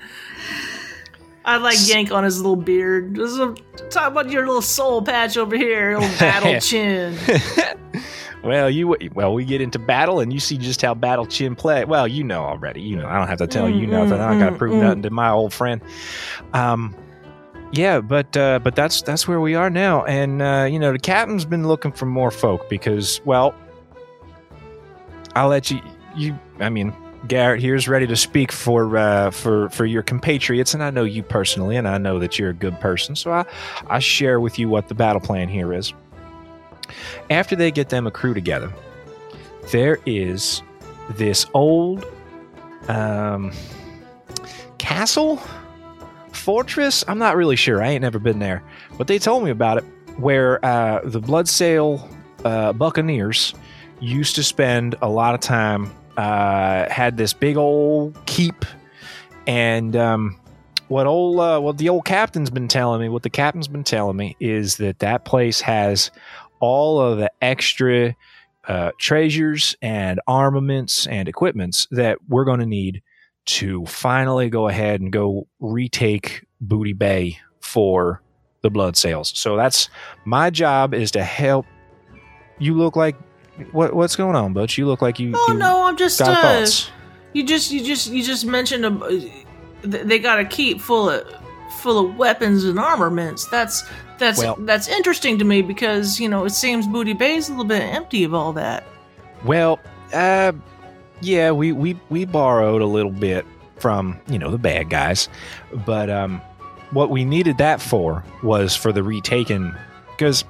I 1.44 1.56
like 1.56 1.78
yank 1.80 2.12
on 2.12 2.22
his 2.22 2.36
little 2.38 2.54
beard. 2.54 3.16
This 3.16 3.32
is 3.32 3.38
a, 3.40 3.56
talk 3.90 4.12
about 4.12 4.30
your 4.30 4.46
little 4.46 4.62
soul 4.62 5.02
patch 5.02 5.36
over 5.36 5.56
here, 5.56 5.98
little 5.98 6.18
battle 6.18 6.60
chin. 6.60 7.18
Well, 8.44 8.68
you 8.68 8.96
well, 9.14 9.32
we 9.34 9.44
get 9.44 9.60
into 9.60 9.78
battle, 9.78 10.18
and 10.20 10.32
you 10.32 10.40
see 10.40 10.58
just 10.58 10.82
how 10.82 10.94
Battle 10.94 11.26
Chin 11.26 11.54
play. 11.54 11.84
Well, 11.84 12.08
you 12.08 12.24
know 12.24 12.42
already. 12.42 12.80
You 12.82 12.96
know, 12.96 13.06
I 13.06 13.16
don't 13.18 13.28
have 13.28 13.38
to 13.38 13.46
tell 13.46 13.68
you 13.68 13.86
Mm, 13.86 13.90
nothing. 13.90 14.20
I 14.20 14.30
don't 14.30 14.38
got 14.40 14.46
to 14.46 14.52
mm, 14.52 14.58
prove 14.58 14.72
mm. 14.74 14.80
nothing 14.80 15.02
to 15.02 15.10
my 15.10 15.30
old 15.30 15.54
friend. 15.54 15.80
Um, 16.52 16.96
yeah, 17.72 18.00
but 18.00 18.36
uh, 18.36 18.58
but 18.58 18.74
that's 18.74 19.02
that's 19.02 19.28
where 19.28 19.40
we 19.40 19.54
are 19.54 19.70
now, 19.70 20.04
and 20.04 20.42
uh, 20.42 20.66
you 20.70 20.78
know, 20.78 20.92
the 20.92 20.98
captain's 20.98 21.44
been 21.44 21.68
looking 21.68 21.92
for 21.92 22.06
more 22.06 22.30
folk 22.30 22.68
because, 22.68 23.20
well, 23.24 23.54
I'll 25.34 25.48
let 25.48 25.70
you. 25.70 25.80
You, 26.14 26.38
I 26.58 26.68
mean, 26.68 26.92
Garrett 27.28 27.62
here's 27.62 27.88
ready 27.88 28.06
to 28.08 28.16
speak 28.16 28.52
for 28.52 28.96
uh, 28.96 29.30
for 29.30 29.70
for 29.70 29.86
your 29.86 30.02
compatriots, 30.02 30.74
and 30.74 30.82
I 30.82 30.90
know 30.90 31.04
you 31.04 31.22
personally, 31.22 31.76
and 31.76 31.88
I 31.88 31.96
know 31.96 32.18
that 32.18 32.38
you're 32.38 32.50
a 32.50 32.54
good 32.54 32.78
person, 32.80 33.16
so 33.16 33.32
I 33.32 33.44
I 33.86 34.00
share 34.00 34.40
with 34.40 34.58
you 34.58 34.68
what 34.68 34.88
the 34.88 34.94
battle 34.94 35.20
plan 35.20 35.48
here 35.48 35.72
is. 35.72 35.94
After 37.30 37.56
they 37.56 37.70
get 37.70 37.88
them 37.88 38.06
a 38.06 38.10
crew 38.10 38.34
together, 38.34 38.72
there 39.70 39.98
is 40.06 40.62
this 41.10 41.46
old 41.54 42.04
um, 42.88 43.52
castle, 44.78 45.40
fortress. 46.32 47.04
I'm 47.08 47.18
not 47.18 47.36
really 47.36 47.56
sure. 47.56 47.82
I 47.82 47.88
ain't 47.88 48.02
never 48.02 48.18
been 48.18 48.38
there, 48.38 48.62
but 48.98 49.06
they 49.06 49.18
told 49.18 49.44
me 49.44 49.50
about 49.50 49.78
it. 49.78 49.84
Where 50.18 50.62
uh, 50.64 51.00
the 51.04 51.20
Bloodsail 51.20 52.06
uh, 52.44 52.74
Buccaneers 52.74 53.54
used 54.00 54.34
to 54.34 54.42
spend 54.42 54.94
a 55.00 55.08
lot 55.08 55.34
of 55.34 55.40
time. 55.40 55.90
Uh, 56.18 56.86
had 56.90 57.16
this 57.16 57.32
big 57.32 57.56
old 57.56 58.14
keep, 58.26 58.66
and 59.46 59.96
um, 59.96 60.38
what 60.88 61.06
old 61.06 61.40
uh, 61.40 61.58
what 61.58 61.78
the 61.78 61.88
old 61.88 62.04
captain's 62.04 62.50
been 62.50 62.68
telling 62.68 63.00
me, 63.00 63.08
what 63.08 63.22
the 63.22 63.30
captain's 63.30 63.68
been 63.68 63.84
telling 63.84 64.16
me 64.18 64.36
is 64.38 64.76
that 64.76 64.98
that 64.98 65.24
place 65.24 65.62
has 65.62 66.10
all 66.62 67.00
of 67.00 67.18
the 67.18 67.30
extra 67.42 68.16
uh, 68.68 68.92
treasures 68.96 69.76
and 69.82 70.20
armaments 70.28 71.06
and 71.08 71.28
equipments 71.28 71.88
that 71.90 72.18
we're 72.28 72.44
going 72.44 72.60
to 72.60 72.66
need 72.66 73.02
to 73.44 73.84
finally 73.86 74.48
go 74.48 74.68
ahead 74.68 75.00
and 75.00 75.12
go 75.12 75.48
retake 75.58 76.46
Booty 76.60 76.92
Bay 76.92 77.38
for 77.60 78.22
the 78.62 78.70
Bloodsails. 78.70 79.36
So 79.36 79.56
that's 79.56 79.88
my 80.24 80.48
job 80.48 80.94
is 80.94 81.10
to 81.10 81.24
help. 81.24 81.66
You 82.60 82.74
look 82.74 82.94
like 82.94 83.16
what? 83.72 83.94
What's 83.94 84.14
going 84.14 84.36
on, 84.36 84.52
Butch? 84.52 84.78
You 84.78 84.86
look 84.86 85.02
like 85.02 85.18
you. 85.18 85.32
Oh 85.34 85.52
you 85.52 85.58
no, 85.58 85.82
I'm 85.84 85.96
just 85.96 86.22
uh, 86.22 86.26
thoughts. 86.26 86.90
you 87.32 87.44
just 87.44 87.72
you 87.72 87.82
just 87.82 88.08
you 88.08 88.22
just 88.22 88.46
mentioned 88.46 88.84
a, 88.84 89.30
they 89.82 90.20
got 90.20 90.36
to 90.36 90.44
keep 90.44 90.80
full 90.80 91.10
of 91.10 91.26
full 91.80 92.06
of 92.06 92.16
weapons 92.16 92.62
and 92.62 92.78
armaments. 92.78 93.46
That's 93.46 93.82
that's 94.22 94.38
Well- 94.38 94.56
that's 94.60 94.88
interesting 94.88 95.38
to 95.38 95.44
me 95.44 95.60
because 95.62 96.18
you 96.20 96.28
know 96.28 96.44
it 96.44 96.50
seems 96.50 96.86
Booty 96.86 97.12
Bay's 97.12 97.48
a 97.48 97.52
little 97.52 97.64
bit 97.64 97.82
empty 97.82 98.24
of 98.24 98.32
all 98.34 98.52
that. 98.54 98.84
Well, 99.44 99.78
uh, 100.12 100.52
yeah, 101.20 101.50
we, 101.50 101.72
we 101.72 101.98
we 102.08 102.24
borrowed 102.24 102.80
a 102.82 102.86
little 102.86 103.10
bit 103.10 103.44
from 103.76 104.18
you 104.28 104.38
know 104.38 104.50
the 104.50 104.58
bad 104.58 104.88
guys, 104.90 105.28
but 105.84 106.08
um, 106.08 106.40
what 106.92 107.10
we 107.10 107.24
needed 107.24 107.58
that 107.58 107.80
for 107.82 108.24
was 108.42 108.74
for 108.76 108.92
the 108.92 109.02
retaken 109.02 109.76
because. 110.12 110.44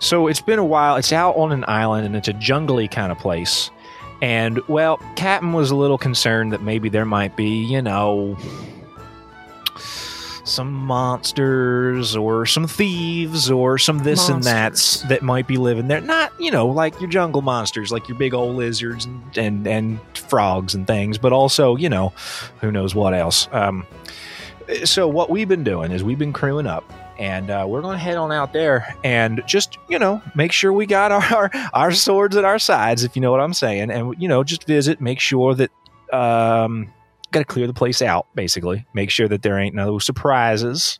So 0.00 0.28
it's 0.28 0.40
been 0.40 0.60
a 0.60 0.64
while. 0.64 0.94
It's 0.94 1.12
out 1.12 1.34
on 1.34 1.50
an 1.50 1.64
island 1.66 2.06
and 2.06 2.14
it's 2.14 2.28
a 2.28 2.32
jungly 2.32 2.86
kind 2.88 3.10
of 3.10 3.18
place. 3.18 3.68
And 4.22 4.60
well, 4.68 4.98
Captain 5.16 5.52
was 5.52 5.72
a 5.72 5.74
little 5.74 5.98
concerned 5.98 6.52
that 6.52 6.62
maybe 6.62 6.88
there 6.88 7.04
might 7.04 7.36
be, 7.36 7.64
you 7.64 7.82
know, 7.82 8.38
some 10.48 10.72
monsters 10.72 12.16
or 12.16 12.46
some 12.46 12.66
thieves 12.66 13.50
or 13.50 13.78
some 13.78 13.98
this 13.98 14.28
and 14.28 14.42
that's 14.42 15.02
that 15.02 15.22
might 15.22 15.46
be 15.46 15.56
living 15.56 15.88
there. 15.88 16.00
Not, 16.00 16.32
you 16.40 16.50
know, 16.50 16.66
like 16.66 16.98
your 17.00 17.10
jungle 17.10 17.42
monsters, 17.42 17.92
like 17.92 18.08
your 18.08 18.18
big 18.18 18.34
old 18.34 18.56
lizards 18.56 19.04
and 19.04 19.38
and, 19.38 19.66
and 19.66 20.00
frogs 20.16 20.74
and 20.74 20.86
things, 20.86 21.18
but 21.18 21.32
also, 21.32 21.76
you 21.76 21.88
know, 21.88 22.12
who 22.60 22.72
knows 22.72 22.94
what 22.94 23.14
else. 23.14 23.48
Um, 23.52 23.86
so 24.84 25.08
what 25.08 25.30
we've 25.30 25.48
been 25.48 25.64
doing 25.64 25.92
is 25.92 26.04
we've 26.04 26.18
been 26.18 26.32
crewing 26.32 26.66
up 26.66 26.84
and 27.18 27.50
uh, 27.50 27.64
we're 27.68 27.82
going 27.82 27.96
to 27.96 28.02
head 28.02 28.16
on 28.16 28.30
out 28.30 28.52
there 28.52 28.94
and 29.02 29.42
just 29.46 29.78
you 29.88 29.98
know 29.98 30.22
make 30.34 30.52
sure 30.52 30.72
we 30.72 30.86
got 30.86 31.10
our 31.32 31.50
our 31.72 31.92
swords 31.92 32.36
at 32.36 32.44
our 32.44 32.58
sides 32.58 33.04
if 33.04 33.16
you 33.16 33.22
know 33.22 33.30
what 33.30 33.40
i'm 33.40 33.54
saying 33.54 33.90
and 33.90 34.14
you 34.18 34.28
know 34.28 34.44
just 34.44 34.64
visit 34.64 35.00
make 35.00 35.18
sure 35.18 35.54
that 35.54 35.70
um 36.12 36.92
got 37.30 37.40
to 37.40 37.44
clear 37.44 37.66
the 37.66 37.74
place 37.74 38.02
out 38.02 38.26
basically. 38.34 38.86
Make 38.94 39.10
sure 39.10 39.28
that 39.28 39.42
there 39.42 39.58
ain't 39.58 39.74
no 39.74 39.98
surprises. 39.98 40.98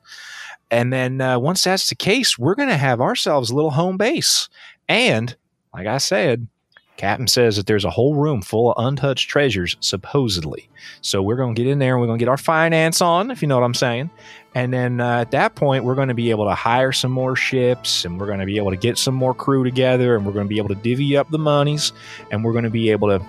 And 0.70 0.92
then 0.92 1.20
uh, 1.20 1.38
once 1.38 1.64
that's 1.64 1.88
the 1.88 1.94
case 1.94 2.38
we're 2.38 2.54
going 2.54 2.68
to 2.68 2.76
have 2.76 3.00
ourselves 3.00 3.50
a 3.50 3.54
little 3.54 3.70
home 3.70 3.96
base. 3.96 4.48
And 4.88 5.36
like 5.74 5.86
i 5.86 5.98
said 5.98 6.48
captain 6.96 7.28
says 7.28 7.56
that 7.56 7.66
there's 7.66 7.84
a 7.84 7.90
whole 7.90 8.16
room 8.16 8.42
full 8.42 8.72
of 8.72 8.84
untouched 8.84 9.30
treasures 9.30 9.76
supposedly. 9.80 10.68
So 11.00 11.22
we're 11.22 11.36
going 11.36 11.54
to 11.54 11.62
get 11.62 11.70
in 11.70 11.78
there 11.78 11.94
and 11.94 12.00
we're 12.00 12.08
going 12.08 12.18
to 12.18 12.22
get 12.22 12.28
our 12.28 12.36
finance 12.36 13.00
on 13.00 13.30
if 13.30 13.40
you 13.40 13.48
know 13.48 13.56
what 13.56 13.64
i'm 13.64 13.74
saying. 13.74 14.10
And 14.54 14.72
then 14.72 15.00
uh, 15.00 15.20
at 15.20 15.30
that 15.32 15.54
point, 15.54 15.84
we're 15.84 15.94
going 15.94 16.08
to 16.08 16.14
be 16.14 16.30
able 16.30 16.46
to 16.46 16.54
hire 16.54 16.90
some 16.90 17.12
more 17.12 17.36
ships 17.36 18.04
and 18.04 18.18
we're 18.18 18.26
going 18.26 18.40
to 18.40 18.46
be 18.46 18.56
able 18.56 18.70
to 18.70 18.76
get 18.76 18.98
some 18.98 19.14
more 19.14 19.32
crew 19.34 19.62
together 19.62 20.16
and 20.16 20.26
we're 20.26 20.32
going 20.32 20.46
to 20.46 20.48
be 20.48 20.58
able 20.58 20.70
to 20.70 20.74
divvy 20.74 21.16
up 21.16 21.30
the 21.30 21.38
monies 21.38 21.92
and 22.32 22.42
we're 22.42 22.52
going 22.52 22.64
to 22.64 22.70
be 22.70 22.90
able 22.90 23.06
to, 23.06 23.24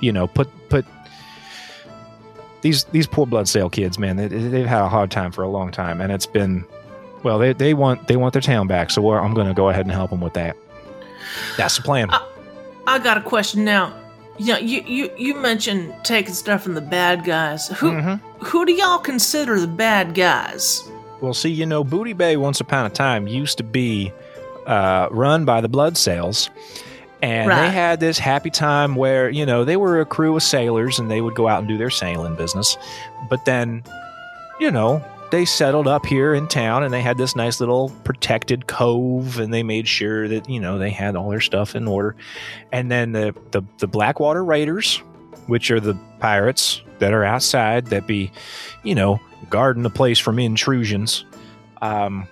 you 0.00 0.10
know, 0.10 0.26
put, 0.26 0.48
put, 0.70 0.84
these 2.64 2.84
these 2.84 3.06
poor 3.06 3.26
Bloodsail 3.26 3.70
kids, 3.70 3.98
man, 3.98 4.16
they, 4.16 4.26
they've 4.26 4.66
had 4.66 4.80
a 4.82 4.88
hard 4.88 5.10
time 5.10 5.30
for 5.30 5.42
a 5.44 5.48
long 5.48 5.70
time, 5.70 6.00
and 6.00 6.10
it's 6.10 6.24
been, 6.26 6.64
well, 7.22 7.38
they, 7.38 7.52
they 7.52 7.74
want 7.74 8.08
they 8.08 8.16
want 8.16 8.32
their 8.32 8.42
town 8.42 8.66
back, 8.66 8.90
so 8.90 9.02
we're, 9.02 9.20
I'm 9.20 9.34
going 9.34 9.46
to 9.46 9.54
go 9.54 9.68
ahead 9.68 9.82
and 9.84 9.92
help 9.92 10.08
them 10.10 10.20
with 10.22 10.32
that. 10.32 10.56
That's 11.58 11.76
the 11.76 11.82
plan. 11.82 12.08
Uh, 12.10 12.18
I 12.86 12.98
got 12.98 13.18
a 13.18 13.20
question 13.20 13.64
now. 13.64 13.94
Yeah, 14.38 14.58
you, 14.58 14.82
you 14.86 15.10
you 15.16 15.34
mentioned 15.34 15.94
taking 16.04 16.32
stuff 16.34 16.62
from 16.62 16.74
the 16.74 16.80
bad 16.80 17.24
guys. 17.24 17.68
Who 17.68 17.92
Mhm. 17.92 18.20
who 18.42 18.64
do 18.66 18.72
y'all 18.72 18.98
consider 18.98 19.60
the 19.60 19.68
bad 19.68 20.14
guys? 20.14 20.82
Well, 21.20 21.34
see, 21.34 21.50
you 21.50 21.66
know, 21.66 21.84
Booty 21.84 22.14
Bay 22.14 22.36
once 22.36 22.60
upon 22.60 22.86
a 22.86 22.90
time 22.90 23.28
used 23.28 23.58
to 23.58 23.62
be 23.64 24.10
uh, 24.66 25.08
run 25.10 25.44
by 25.44 25.60
the 25.60 25.68
Bloodsails. 25.68 26.48
And 27.24 27.50
they 27.50 27.70
had 27.70 28.00
this 28.00 28.18
happy 28.18 28.50
time 28.50 28.96
where, 28.96 29.30
you 29.30 29.46
know, 29.46 29.64
they 29.64 29.76
were 29.76 30.00
a 30.00 30.06
crew 30.06 30.36
of 30.36 30.42
sailors 30.42 30.98
and 30.98 31.10
they 31.10 31.20
would 31.20 31.34
go 31.34 31.48
out 31.48 31.60
and 31.60 31.68
do 31.68 31.78
their 31.78 31.90
sailing 31.90 32.36
business. 32.36 32.76
But 33.30 33.44
then, 33.44 33.82
you 34.60 34.70
know, 34.70 35.02
they 35.34 35.44
settled 35.44 35.88
up 35.88 36.06
here 36.06 36.32
in 36.32 36.46
town 36.46 36.84
and 36.84 36.94
they 36.94 37.00
had 37.00 37.18
this 37.18 37.34
nice 37.34 37.58
little 37.58 37.90
protected 38.04 38.68
cove 38.68 39.40
and 39.40 39.52
they 39.52 39.64
made 39.64 39.88
sure 39.88 40.28
that 40.28 40.48
you 40.48 40.60
know 40.60 40.78
they 40.78 40.90
had 40.90 41.16
all 41.16 41.28
their 41.28 41.40
stuff 41.40 41.74
in 41.74 41.88
order 41.88 42.14
and 42.70 42.88
then 42.88 43.10
the 43.10 43.34
the, 43.50 43.62
the 43.78 43.88
blackwater 43.88 44.44
raiders 44.44 44.98
which 45.48 45.72
are 45.72 45.80
the 45.80 45.98
pirates 46.20 46.82
that 47.00 47.12
are 47.12 47.24
outside 47.24 47.86
that 47.86 48.06
be 48.06 48.30
you 48.84 48.94
know 48.94 49.18
guarding 49.50 49.82
the 49.82 49.90
place 49.90 50.20
from 50.20 50.38
intrusions 50.38 51.24
um 51.82 52.28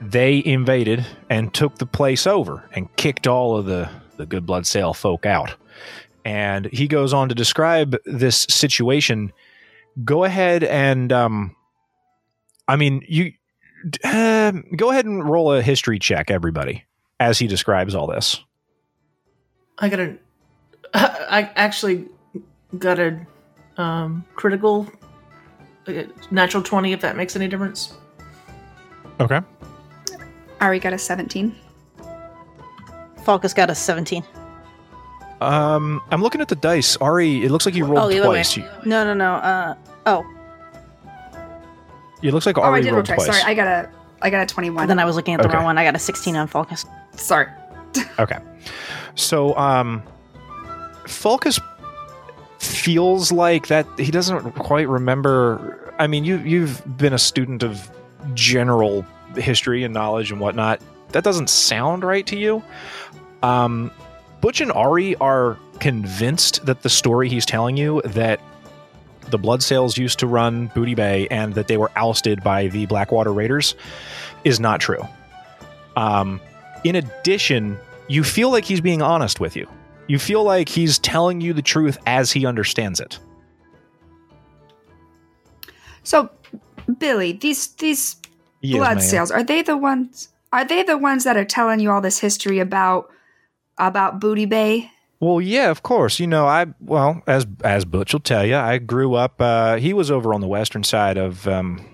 they 0.00 0.42
invaded 0.44 1.06
and 1.28 1.52
took 1.52 1.76
the 1.78 1.86
place 1.86 2.26
over 2.26 2.68
and 2.72 2.94
kicked 2.96 3.26
all 3.26 3.56
of 3.56 3.66
the 3.66 3.88
the 4.16 4.26
good 4.26 4.46
Bloodsail 4.46 4.94
folk 4.94 5.24
out 5.24 5.54
and 6.24 6.66
he 6.66 6.86
goes 6.86 7.14
on 7.14 7.28
to 7.30 7.34
describe 7.34 7.96
this 8.04 8.46
situation 8.50 9.32
go 10.04 10.24
ahead 10.24 10.62
and 10.62 11.10
um 11.10 11.56
i 12.68 12.76
mean 12.76 13.02
you 13.08 13.32
uh, 14.04 14.52
go 14.76 14.90
ahead 14.90 15.06
and 15.06 15.26
roll 15.28 15.54
a 15.54 15.62
history 15.62 15.98
check 15.98 16.30
everybody 16.30 16.84
as 17.18 17.38
he 17.38 17.46
describes 17.46 17.94
all 17.94 18.06
this 18.06 18.44
I 19.80 19.88
got 19.88 20.00
a. 20.00 20.16
I 20.94 21.50
actually 21.56 22.06
got 22.78 22.98
a 22.98 23.26
um, 23.76 24.24
critical 24.34 24.86
natural 26.30 26.62
twenty. 26.62 26.92
If 26.92 27.00
that 27.00 27.16
makes 27.16 27.34
any 27.34 27.48
difference. 27.48 27.94
okay 29.18 29.40
Ari 30.60 30.78
got 30.78 30.92
a 30.92 30.98
17. 30.98 31.54
Falcus 33.24 33.52
got 33.54 33.70
a 33.70 33.74
17. 33.74 34.24
um 35.42 36.02
i'm 36.10 36.20
looking 36.22 36.40
at 36.42 36.48
the 36.48 36.54
dice 36.56 36.96
ari 36.98 37.44
it 37.44 37.50
looks 37.50 37.64
like 37.64 37.74
you 37.74 37.84
rolled 37.86 37.98
Oh, 37.98 38.08
the 38.08 38.18
other 38.20 38.28
twice 38.28 38.56
you, 38.58 38.64
No, 38.84 39.04
no, 39.04 39.14
no. 39.14 39.34
Uh, 39.36 39.74
oh, 40.06 40.24
it 42.22 42.32
looks 42.34 42.44
like 42.46 42.58
Oh, 42.58 42.62
I 42.62 42.80
did 42.80 42.92
roll 42.92 43.02
twice. 43.02 43.24
twice 43.24 43.40
Sorry, 43.40 43.42
I 43.50 43.54
got 43.54 43.66
a 43.66 43.90
I 44.22 44.28
got 44.30 44.42
a 44.42 44.46
21. 44.46 44.86
then 44.88 44.98
I 44.98 45.04
was 45.06 45.16
looking 45.16 45.32
at 45.34 45.40
the 45.40 45.48
Okay. 45.48 45.56
wrong 45.56 45.64
one. 45.64 45.78
I 45.78 45.84
got 45.84 45.94
a 45.94 45.98
16 45.98 46.36
on 46.36 46.46
Falcus. 46.46 46.84
Sorry. 47.16 47.46
Okay. 48.18 48.38
So, 49.14 49.56
um, 49.56 50.02
Falcus 51.06 51.58
feels 52.58 53.32
like 53.32 53.66
that 53.68 53.86
he 53.98 54.10
doesn't 54.10 54.52
quite 54.56 54.86
remember. 54.88 55.94
I 55.98 56.06
mean, 56.06 56.24
you 56.24 56.36
you've 56.38 56.82
been 56.98 57.12
a 57.14 57.18
student 57.18 57.62
of 57.62 57.90
general 58.34 59.04
history 59.36 59.84
and 59.84 59.92
knowledge 59.94 60.30
and 60.30 60.40
whatnot. 60.40 60.80
That 61.08 61.24
doesn't 61.24 61.50
sound 61.50 62.04
right 62.04 62.26
to 62.26 62.36
you. 62.36 62.62
Um, 63.42 63.90
Butch 64.40 64.60
and 64.60 64.72
Ari 64.72 65.16
are 65.16 65.58
convinced 65.80 66.64
that 66.66 66.82
the 66.82 66.88
story 66.88 67.28
he's 67.28 67.46
telling 67.46 67.76
you 67.76 68.02
that 68.04 68.40
the 69.30 69.38
Bloodsails 69.38 69.96
used 69.96 70.18
to 70.20 70.26
run 70.26 70.66
Booty 70.68 70.94
Bay 70.94 71.28
and 71.30 71.54
that 71.54 71.68
they 71.68 71.76
were 71.76 71.90
ousted 71.96 72.42
by 72.42 72.68
the 72.68 72.86
Blackwater 72.86 73.32
Raiders 73.32 73.74
is 74.44 74.60
not 74.60 74.80
true. 74.80 75.02
Um, 75.96 76.40
in 76.84 76.96
addition, 76.96 77.78
you 78.08 78.24
feel 78.24 78.50
like 78.50 78.64
he's 78.64 78.80
being 78.80 79.02
honest 79.02 79.40
with 79.40 79.56
you. 79.56 79.68
You 80.06 80.18
feel 80.18 80.42
like 80.42 80.68
he's 80.68 80.98
telling 80.98 81.40
you 81.40 81.52
the 81.52 81.62
truth 81.62 81.98
as 82.06 82.32
he 82.32 82.46
understands 82.46 82.98
it. 82.98 83.18
So, 86.02 86.30
Billy, 86.98 87.32
these 87.32 87.68
these 87.74 88.16
Yes, 88.60 88.78
blood 88.78 88.96
ma'am. 88.98 89.06
sales 89.06 89.30
are 89.30 89.42
they 89.42 89.62
the 89.62 89.76
ones? 89.76 90.28
Are 90.52 90.64
they 90.64 90.82
the 90.82 90.98
ones 90.98 91.24
that 91.24 91.36
are 91.36 91.44
telling 91.44 91.80
you 91.80 91.90
all 91.90 92.00
this 92.00 92.18
history 92.18 92.58
about 92.58 93.10
about 93.78 94.20
Booty 94.20 94.46
Bay? 94.46 94.90
Well, 95.20 95.40
yeah, 95.40 95.70
of 95.70 95.82
course. 95.82 96.18
You 96.18 96.26
know, 96.26 96.46
I 96.46 96.66
well, 96.80 97.22
as 97.26 97.46
as 97.62 97.84
Butch 97.84 98.12
will 98.12 98.20
tell 98.20 98.44
you, 98.44 98.56
I 98.56 98.78
grew 98.78 99.14
up. 99.14 99.40
Uh, 99.40 99.76
he 99.76 99.92
was 99.92 100.10
over 100.10 100.32
on 100.32 100.40
the 100.40 100.48
western 100.48 100.82
side 100.82 101.18
of 101.18 101.46
um, 101.46 101.84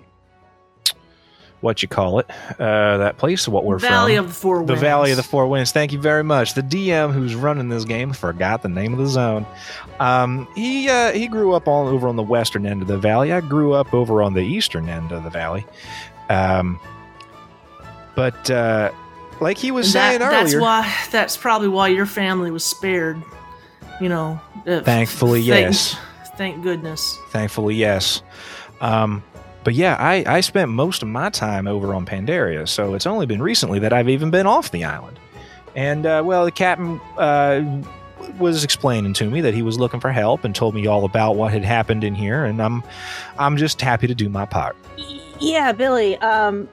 what 1.61 1.83
you 1.83 1.89
call 1.89 2.21
it, 2.21 2.27
uh, 2.61 2.99
that 2.99 3.19
place. 3.19 3.49
What 3.49 3.65
we're 3.65 3.79
Valley 3.79 4.15
from. 4.15 4.27
of 4.27 4.31
the 4.31 4.35
Four 4.35 4.59
Winds. 4.59 4.69
The 4.69 4.77
Valley 4.77 5.11
of 5.11 5.17
the 5.17 5.25
Four 5.25 5.49
Winds. 5.49 5.73
Thank 5.73 5.93
you 5.93 6.01
very 6.01 6.23
much. 6.23 6.55
The 6.55 6.63
DM 6.63 7.13
who's 7.13 7.35
running 7.35 7.69
this 7.69 7.85
game 7.85 8.13
forgot 8.13 8.63
the 8.63 8.69
name 8.69 8.93
of 8.93 9.01
the 9.01 9.09
zone. 9.09 9.45
Um, 9.99 10.47
he 10.55 10.89
uh, 10.89 11.13
he 11.13 11.27
grew 11.27 11.53
up 11.55 11.67
all 11.67 11.89
over 11.89 12.07
on 12.07 12.15
the 12.15 12.23
western 12.23 12.65
end 12.65 12.81
of 12.81 12.89
the 12.89 12.99
valley. 12.99 13.33
I 13.33 13.41
grew 13.41 13.73
up 13.73 13.93
over 13.93 14.23
on 14.23 14.35
the 14.35 14.43
eastern 14.43 14.89
end 14.89 15.11
of 15.11 15.25
the 15.25 15.31
valley. 15.31 15.67
Um, 16.29 16.81
but 18.15 18.51
uh, 18.51 18.91
like 19.41 19.59
he 19.59 19.71
was 19.71 19.93
saying 19.93 20.23
earlier, 20.23 20.31
That's 20.31 20.57
why. 20.57 20.95
That's 21.11 21.37
probably 21.37 21.69
why 21.69 21.89
your 21.89 22.07
family 22.07 22.51
was 22.51 22.65
spared. 22.65 23.23
You 24.01 24.09
know. 24.09 24.41
uh, 24.67 24.81
thankfully, 24.83 25.41
thank- 25.47 25.67
yes. 25.67 25.97
Thank 26.37 26.63
goodness. 26.63 27.19
Thankfully, 27.31 27.77
yes. 27.77 28.23
Um, 28.83 29.23
but 29.65 29.73
yeah, 29.75 29.97
I, 29.99 30.23
I 30.27 30.41
spent 30.43 30.71
most 30.71 31.03
of 31.03 31.09
my 31.09 31.31
time 31.31 31.67
over 31.67 31.95
on 31.95 32.05
Pandaria, 32.05 32.69
so 32.69 32.93
it's 32.93 33.07
only 33.07 33.25
been 33.25 33.41
recently 33.41 33.79
that 33.79 33.93
I've 33.95 34.11
even 34.11 34.31
been 34.31 34.47
off 34.47 34.71
the 34.71 34.85
island. 34.85 35.19
And 35.75 36.05
uh, 36.05 36.23
well, 36.25 36.45
the 36.45 36.53
captain 36.53 37.01
uh, 37.17 37.83
was 38.39 38.65
explaining 38.65 39.15
to 39.15 39.31
me 39.31 39.41
that 39.41 39.55
he 39.55 39.63
was 39.63 39.79
looking 39.79 39.99
for 39.99 40.13
help 40.13 40.45
and 40.45 40.55
told 40.55 40.75
me 40.75 40.87
all 40.87 41.05
about 41.07 41.37
what 41.37 41.53
had 41.53 41.65
happened 41.65 42.05
in 42.05 42.15
here, 42.15 42.45
and 42.45 42.61
I'm 42.63 42.83
I'm 43.39 43.57
just 43.57 43.81
happy 43.81 44.07
to 44.07 44.15
do 44.15 44.29
my 44.29 44.45
part. 44.45 44.77
Yeah, 45.41 45.73
Billy. 45.73 46.17
Um, 46.19 46.69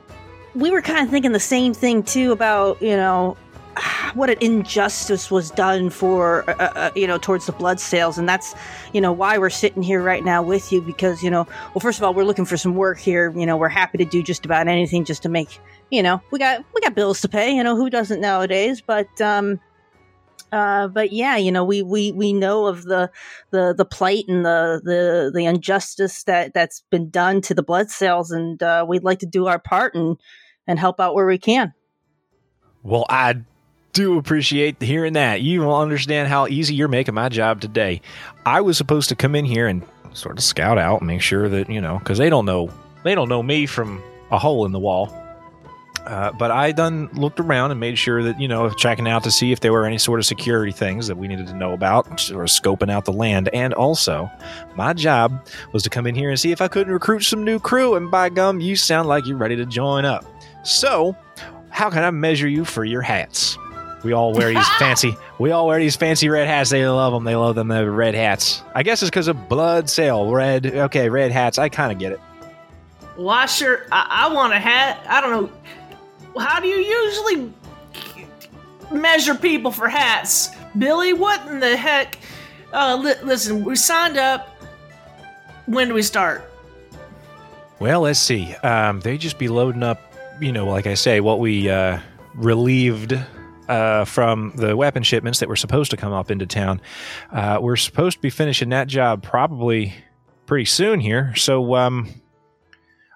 we 0.55 0.71
were 0.71 0.81
kind 0.81 1.05
of 1.05 1.09
thinking 1.09 1.31
the 1.31 1.39
same 1.39 1.73
thing 1.73 2.03
too 2.03 2.31
about 2.31 2.81
you 2.81 2.95
know 2.95 3.35
what 4.13 4.29
an 4.29 4.37
injustice 4.41 5.31
was 5.31 5.49
done 5.51 5.89
for 5.89 6.49
uh, 6.49 6.71
uh, 6.75 6.91
you 6.95 7.07
know 7.07 7.17
towards 7.17 7.45
the 7.45 7.53
Bloodsails, 7.53 8.17
and 8.17 8.27
that's 8.27 8.55
you 8.93 9.01
know 9.01 9.11
why 9.11 9.37
we're 9.37 9.49
sitting 9.49 9.83
here 9.83 10.01
right 10.01 10.23
now 10.23 10.41
with 10.41 10.71
you 10.71 10.81
because 10.81 11.23
you 11.23 11.29
know 11.29 11.45
well 11.73 11.81
first 11.81 11.97
of 11.99 12.03
all 12.03 12.13
we're 12.13 12.23
looking 12.23 12.45
for 12.45 12.57
some 12.57 12.75
work 12.75 12.99
here. 12.99 13.31
You 13.37 13.45
know 13.45 13.57
we're 13.57 13.69
happy 13.69 13.97
to 13.97 14.05
do 14.05 14.23
just 14.23 14.45
about 14.45 14.67
anything 14.67 15.05
just 15.05 15.23
to 15.23 15.29
make 15.29 15.59
you 15.91 16.03
know 16.03 16.21
we 16.31 16.39
got 16.39 16.63
we 16.73 16.81
got 16.81 16.95
bills 16.95 17.21
to 17.21 17.29
pay. 17.29 17.55
You 17.55 17.63
know 17.63 17.75
who 17.75 17.89
doesn't 17.89 18.21
nowadays, 18.21 18.81
but 18.81 19.21
um. 19.21 19.59
Uh, 20.53 20.87
but 20.87 21.11
yeah, 21.11 21.35
you 21.35 21.51
know, 21.51 21.63
we, 21.63 21.81
we, 21.81 22.11
we 22.11 22.31
know 22.31 22.67
of 22.67 22.83
the, 22.83 23.09
the, 23.49 23.73
the 23.75 23.85
plight 23.85 24.25
and 24.27 24.45
the, 24.45 24.79
the, 24.83 25.31
the 25.33 25.45
injustice 25.45 26.23
that, 26.25 26.53
that's 26.53 26.83
been 26.91 27.09
done 27.09 27.41
to 27.41 27.55
the 27.55 27.63
Bloodsails. 27.63 28.31
And, 28.31 28.61
uh, 28.61 28.85
we'd 28.87 29.03
like 29.03 29.19
to 29.19 29.25
do 29.25 29.47
our 29.47 29.57
part 29.57 29.95
and, 29.95 30.17
and 30.67 30.77
help 30.77 30.99
out 30.99 31.15
where 31.15 31.25
we 31.25 31.39
can. 31.39 31.73
Well, 32.83 33.05
I 33.09 33.37
do 33.93 34.17
appreciate 34.19 34.81
hearing 34.81 35.13
that. 35.13 35.41
You 35.41 35.61
will 35.61 35.75
understand 35.75 36.27
how 36.27 36.47
easy 36.47 36.75
you're 36.75 36.87
making 36.87 37.15
my 37.15 37.29
job 37.29 37.61
today. 37.61 38.01
I 38.45 38.61
was 38.61 38.77
supposed 38.77 39.09
to 39.09 39.15
come 39.15 39.35
in 39.35 39.45
here 39.45 39.67
and 39.67 39.83
sort 40.13 40.37
of 40.37 40.43
scout 40.43 40.77
out, 40.77 41.01
and 41.01 41.07
make 41.07 41.21
sure 41.21 41.49
that 41.49 41.69
you 41.69 41.81
know, 41.81 41.97
because 41.99 42.17
they 42.17 42.29
don't 42.29 42.45
know 42.45 42.69
they 43.03 43.15
don't 43.15 43.29
know 43.29 43.41
me 43.41 43.65
from 43.65 44.03
a 44.31 44.37
hole 44.37 44.65
in 44.65 44.71
the 44.71 44.79
wall. 44.79 45.22
Uh, 46.05 46.31
but 46.33 46.51
I 46.51 46.73
done 46.73 47.09
looked 47.13 47.39
around 47.39 47.71
and 47.71 47.79
made 47.79 47.97
sure 47.97 48.23
that 48.23 48.39
you 48.39 48.47
know, 48.47 48.69
checking 48.71 49.07
out 49.07 49.23
to 49.23 49.31
see 49.31 49.51
if 49.51 49.61
there 49.61 49.71
were 49.71 49.85
any 49.85 49.97
sort 49.97 50.19
of 50.19 50.25
security 50.25 50.71
things 50.71 51.07
that 51.07 51.17
we 51.17 51.27
needed 51.27 51.47
to 51.47 51.53
know 51.53 51.73
about, 51.73 52.19
sort 52.19 52.43
of 52.43 52.49
scoping 52.49 52.91
out 52.91 53.05
the 53.05 53.13
land. 53.13 53.49
And 53.53 53.73
also, 53.73 54.29
my 54.75 54.93
job 54.93 55.47
was 55.71 55.81
to 55.83 55.89
come 55.89 56.05
in 56.05 56.15
here 56.15 56.29
and 56.29 56.39
see 56.39 56.51
if 56.51 56.61
I 56.61 56.67
couldn't 56.67 56.91
recruit 56.91 57.21
some 57.21 57.43
new 57.43 57.59
crew. 57.59 57.95
And 57.95 58.11
by 58.11 58.29
gum, 58.29 58.59
you 58.59 58.75
sound 58.75 59.07
like 59.07 59.25
you're 59.25 59.37
ready 59.37 59.55
to 59.55 59.65
join 59.65 60.03
up. 60.03 60.25
So, 60.63 61.15
how 61.69 61.89
can 61.89 62.03
I 62.03 62.11
measure 62.11 62.47
you 62.47 62.65
for 62.65 62.83
your 62.83 63.01
hats? 63.01 63.57
We 64.03 64.11
all 64.11 64.33
wear 64.33 64.53
these 64.53 64.67
fancy. 64.79 65.15
We 65.39 65.51
all 65.51 65.67
wear 65.67 65.79
these 65.79 65.95
fancy 65.95 66.27
red 66.27 66.47
hats. 66.47 66.69
They 66.69 66.85
love 66.85 67.13
them. 67.13 67.23
They 67.23 67.35
love 67.35 67.55
them. 67.55 67.69
The 67.69 67.89
red 67.89 68.13
hats. 68.13 68.61
I 68.75 68.83
guess 68.83 69.01
it's 69.01 69.09
because 69.09 69.29
of 69.29 69.37
Bloodsail. 69.37 70.33
Red. 70.33 70.65
Okay, 70.65 71.09
red 71.09 71.31
hats. 71.31 71.57
I 71.57 71.69
kind 71.69 71.91
of 71.91 71.97
get 71.97 72.11
it. 72.11 72.19
Well, 73.17 73.29
I 73.29 73.45
sure. 73.45 73.85
I, 73.91 74.27
I 74.27 74.33
want 74.33 74.53
a 74.53 74.59
hat. 74.59 75.05
I 75.07 75.21
don't 75.21 75.31
know. 75.31 75.51
How 76.37 76.59
do 76.59 76.67
you 76.67 76.77
usually 76.77 77.51
measure 78.91 79.35
people 79.35 79.71
for 79.71 79.87
hats, 79.87 80.49
Billy? 80.77 81.13
What 81.13 81.47
in 81.47 81.59
the 81.59 81.75
heck? 81.77 82.17
Uh, 82.71 82.99
li- 83.01 83.21
listen, 83.23 83.63
we 83.63 83.75
signed 83.75 84.17
up. 84.17 84.49
When 85.65 85.87
do 85.87 85.93
we 85.93 86.01
start? 86.01 86.49
Well, 87.79 88.01
let's 88.01 88.19
see. 88.19 88.53
Um, 88.55 88.99
they 89.01 89.17
just 89.17 89.37
be 89.37 89.47
loading 89.47 89.83
up. 89.83 90.01
You 90.41 90.51
know, 90.51 90.65
like 90.65 90.87
I 90.87 90.95
say, 90.95 91.19
what 91.19 91.39
we 91.39 91.69
uh, 91.69 91.99
relieved 92.33 93.17
uh, 93.67 94.05
from 94.05 94.51
the 94.55 94.75
weapon 94.75 95.03
shipments 95.03 95.39
that 95.39 95.49
were 95.49 95.55
supposed 95.55 95.91
to 95.91 95.97
come 95.97 96.13
up 96.13 96.31
into 96.31 96.45
town. 96.45 96.81
Uh, 97.31 97.59
we're 97.61 97.75
supposed 97.75 98.17
to 98.17 98.21
be 98.21 98.29
finishing 98.29 98.69
that 98.69 98.87
job 98.87 99.23
probably 99.23 99.93
pretty 100.45 100.65
soon 100.65 100.99
here. 100.99 101.33
So, 101.35 101.75
um, 101.75 102.09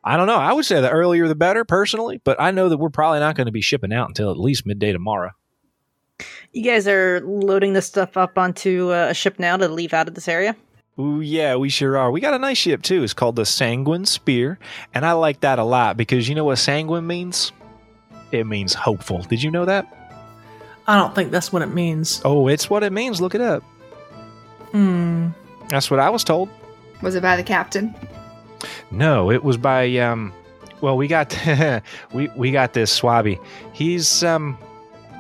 I 0.08 0.16
don't 0.16 0.28
know. 0.28 0.38
I 0.38 0.54
would 0.54 0.64
say 0.64 0.80
the 0.80 0.90
earlier 0.90 1.28
the 1.28 1.36
better, 1.36 1.66
personally. 1.66 2.22
But 2.24 2.40
I 2.40 2.52
know 2.52 2.70
that 2.70 2.78
we're 2.78 2.90
probably 2.90 3.20
not 3.20 3.36
going 3.36 3.48
to 3.48 3.52
be 3.52 3.60
shipping 3.60 3.92
out 3.92 4.08
until 4.08 4.32
at 4.32 4.40
least 4.40 4.66
midday 4.66 4.94
tomorrow. 4.94 5.32
You 6.54 6.64
guys 6.64 6.88
are 6.88 7.20
loading 7.26 7.74
this 7.74 7.88
stuff 7.88 8.16
up 8.16 8.38
onto 8.38 8.92
uh, 8.92 9.08
a 9.10 9.14
ship 9.14 9.38
now 9.38 9.58
to 9.58 9.68
leave 9.68 9.94
out 9.94 10.08
of 10.08 10.16
this 10.16 10.30
area. 10.30 10.56
Ooh, 10.98 11.20
yeah, 11.20 11.58
we 11.58 11.68
sure 11.68 11.98
are. 11.98 12.10
We 12.10 12.22
got 12.22 12.34
a 12.34 12.40
nice 12.40 12.58
ship 12.58 12.84
too. 12.84 13.04
It's 13.04 13.14
called 13.14 13.36
the 13.36 13.46
Sanguine 13.46 14.06
Spear, 14.06 14.58
and 14.94 15.06
I 15.06 15.12
like 15.12 15.42
that 15.42 15.60
a 15.60 15.64
lot 15.64 15.98
because 15.98 16.30
you 16.30 16.36
know 16.36 16.46
what 16.46 16.56
sanguine 16.56 17.06
means? 17.06 17.52
It 18.32 18.46
means 18.46 18.74
hopeful. 18.74 19.20
Did 19.24 19.44
you 19.44 19.52
know 19.52 19.66
that? 19.66 19.94
I 20.88 20.96
don't 20.96 21.14
think 21.14 21.32
that's 21.32 21.52
what 21.52 21.62
it 21.62 21.68
means. 21.68 22.22
Oh, 22.24 22.48
it's 22.48 22.70
what 22.70 22.82
it 22.82 22.94
means. 22.94 23.20
Look 23.20 23.36
it 23.36 23.42
up. 23.42 23.62
Hmm. 24.72 25.30
That's 25.68 25.92
what 25.92 26.00
I 26.00 26.10
was 26.10 26.24
told. 26.24 26.50
Was 27.02 27.14
it 27.14 27.22
by 27.22 27.36
the 27.36 27.44
captain? 27.44 27.94
No, 28.92 29.32
it 29.32 29.44
was 29.44 29.58
by 29.58 29.98
um. 29.98 30.34
Well, 30.82 30.98
we 30.98 31.08
got 31.08 31.38
we 32.14 32.30
we 32.36 32.52
got 32.52 32.74
this 32.74 32.98
swabby. 32.98 33.44
He's 33.74 34.24
um. 34.24 34.58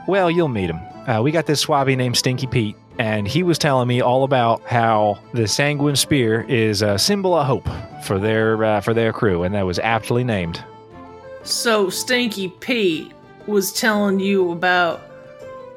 Well, 0.08 0.32
you'll 0.32 0.48
meet 0.48 0.70
him. 0.70 0.80
Uh, 1.08 1.22
we 1.22 1.32
got 1.32 1.46
this 1.46 1.66
swabby 1.66 1.96
named 1.98 2.18
Stinky 2.18 2.48
Pete, 2.48 2.76
and 3.00 3.28
he 3.28 3.44
was 3.44 3.58
telling 3.58 3.88
me 3.88 4.02
all 4.02 4.24
about 4.24 4.62
how 4.64 5.20
the 5.34 5.48
Sanguine 5.48 5.96
Spear 5.96 6.46
is 6.48 6.82
a 6.82 6.98
symbol 6.98 7.34
of 7.36 7.46
hope 7.46 7.68
for 8.04 8.20
their 8.20 8.64
uh, 8.64 8.82
for 8.82 8.94
their 8.94 9.14
crew, 9.14 9.44
and 9.44 9.54
that 9.56 9.66
was 9.66 9.80
aptly 9.80 10.24
named. 10.24 10.64
So 11.44 11.90
Stinky 11.90 12.50
Pete 12.50 13.14
was 13.48 13.72
telling 13.72 14.20
you 14.20 14.52
about 14.52 15.02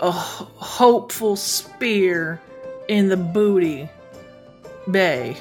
a 0.01 0.11
hopeful 0.11 1.37
spear 1.37 2.41
in 2.89 3.09
the 3.09 3.17
booty 3.17 3.89
bay. 4.91 5.37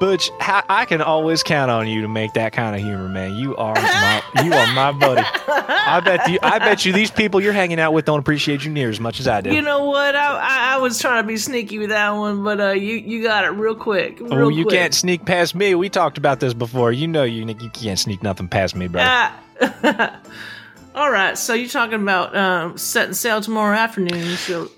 Butch, 0.00 0.30
I, 0.40 0.62
I 0.68 0.84
can 0.84 1.00
always 1.00 1.42
count 1.42 1.70
on 1.70 1.88
you 1.88 2.02
to 2.02 2.08
make 2.08 2.32
that 2.34 2.52
kind 2.52 2.74
of 2.74 2.82
humor, 2.82 3.08
man. 3.08 3.34
You 3.34 3.56
are 3.56 3.74
my 3.74 4.22
you 4.42 4.52
are 4.52 4.74
my 4.74 4.92
buddy. 4.92 5.22
I 5.48 6.00
bet 6.00 6.28
you 6.28 6.38
I 6.42 6.58
bet 6.58 6.84
you 6.84 6.92
these 6.92 7.10
people 7.10 7.40
you're 7.40 7.52
hanging 7.52 7.80
out 7.80 7.92
with 7.92 8.04
don't 8.04 8.18
appreciate 8.18 8.64
you 8.64 8.70
near 8.70 8.90
as 8.90 9.00
much 9.00 9.20
as 9.20 9.28
I 9.28 9.40
do. 9.40 9.54
You 9.54 9.62
know 9.62 9.84
what? 9.84 10.14
I, 10.14 10.38
I, 10.38 10.74
I 10.74 10.78
was 10.78 10.98
trying 11.00 11.22
to 11.22 11.26
be 11.26 11.36
sneaky 11.36 11.78
with 11.78 11.90
that 11.90 12.10
one, 12.10 12.44
but 12.44 12.60
uh, 12.60 12.70
you 12.70 12.96
you 12.96 13.22
got 13.22 13.44
it 13.44 13.50
real 13.50 13.74
quick. 13.74 14.20
Real 14.20 14.34
oh, 14.34 14.48
you 14.48 14.64
quick. 14.64 14.74
can't 14.74 14.94
sneak 14.94 15.24
past 15.24 15.54
me. 15.54 15.74
We 15.74 15.88
talked 15.88 16.18
about 16.18 16.40
this 16.40 16.54
before. 16.54 16.92
You 16.92 17.06
know 17.06 17.22
you 17.22 17.46
you 17.46 17.70
can't 17.70 17.98
sneak 17.98 18.22
nothing 18.22 18.48
past 18.48 18.74
me, 18.74 18.88
brother. 18.88 19.08
Ah. 19.10 20.20
All 20.94 21.10
right, 21.10 21.36
so 21.36 21.54
you're 21.54 21.68
talking 21.68 22.00
about 22.00 22.36
um, 22.36 22.78
setting 22.78 23.14
sail 23.14 23.40
tomorrow 23.40 23.76
afternoon. 23.76 24.36
So 24.36 24.70